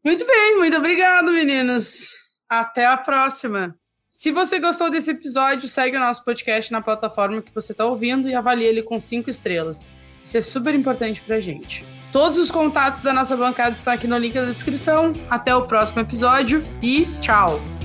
muito 0.05 0.27
bem, 0.27 0.57
muito 0.57 0.77
obrigado, 0.77 1.31
meninas. 1.31 2.09
Até 2.47 2.85
a 2.85 2.95
próxima. 2.95 3.75
Se 4.17 4.31
você 4.31 4.59
gostou 4.59 4.89
desse 4.89 5.11
episódio, 5.11 5.69
segue 5.69 5.95
o 5.95 5.99
nosso 5.99 6.25
podcast 6.25 6.71
na 6.71 6.81
plataforma 6.81 7.39
que 7.39 7.53
você 7.53 7.71
está 7.71 7.85
ouvindo 7.85 8.27
e 8.27 8.33
avalie 8.33 8.65
ele 8.65 8.81
com 8.81 8.99
cinco 8.99 9.29
estrelas. 9.29 9.87
Isso 10.23 10.35
é 10.35 10.41
super 10.41 10.73
importante 10.73 11.21
para 11.21 11.35
a 11.35 11.39
gente. 11.39 11.85
Todos 12.11 12.39
os 12.39 12.49
contatos 12.49 13.03
da 13.03 13.13
nossa 13.13 13.37
bancada 13.37 13.75
estão 13.75 13.93
aqui 13.93 14.07
no 14.07 14.17
link 14.17 14.33
da 14.33 14.45
descrição. 14.45 15.13
Até 15.29 15.55
o 15.55 15.67
próximo 15.67 15.99
episódio 15.99 16.63
e 16.81 17.05
tchau! 17.21 17.76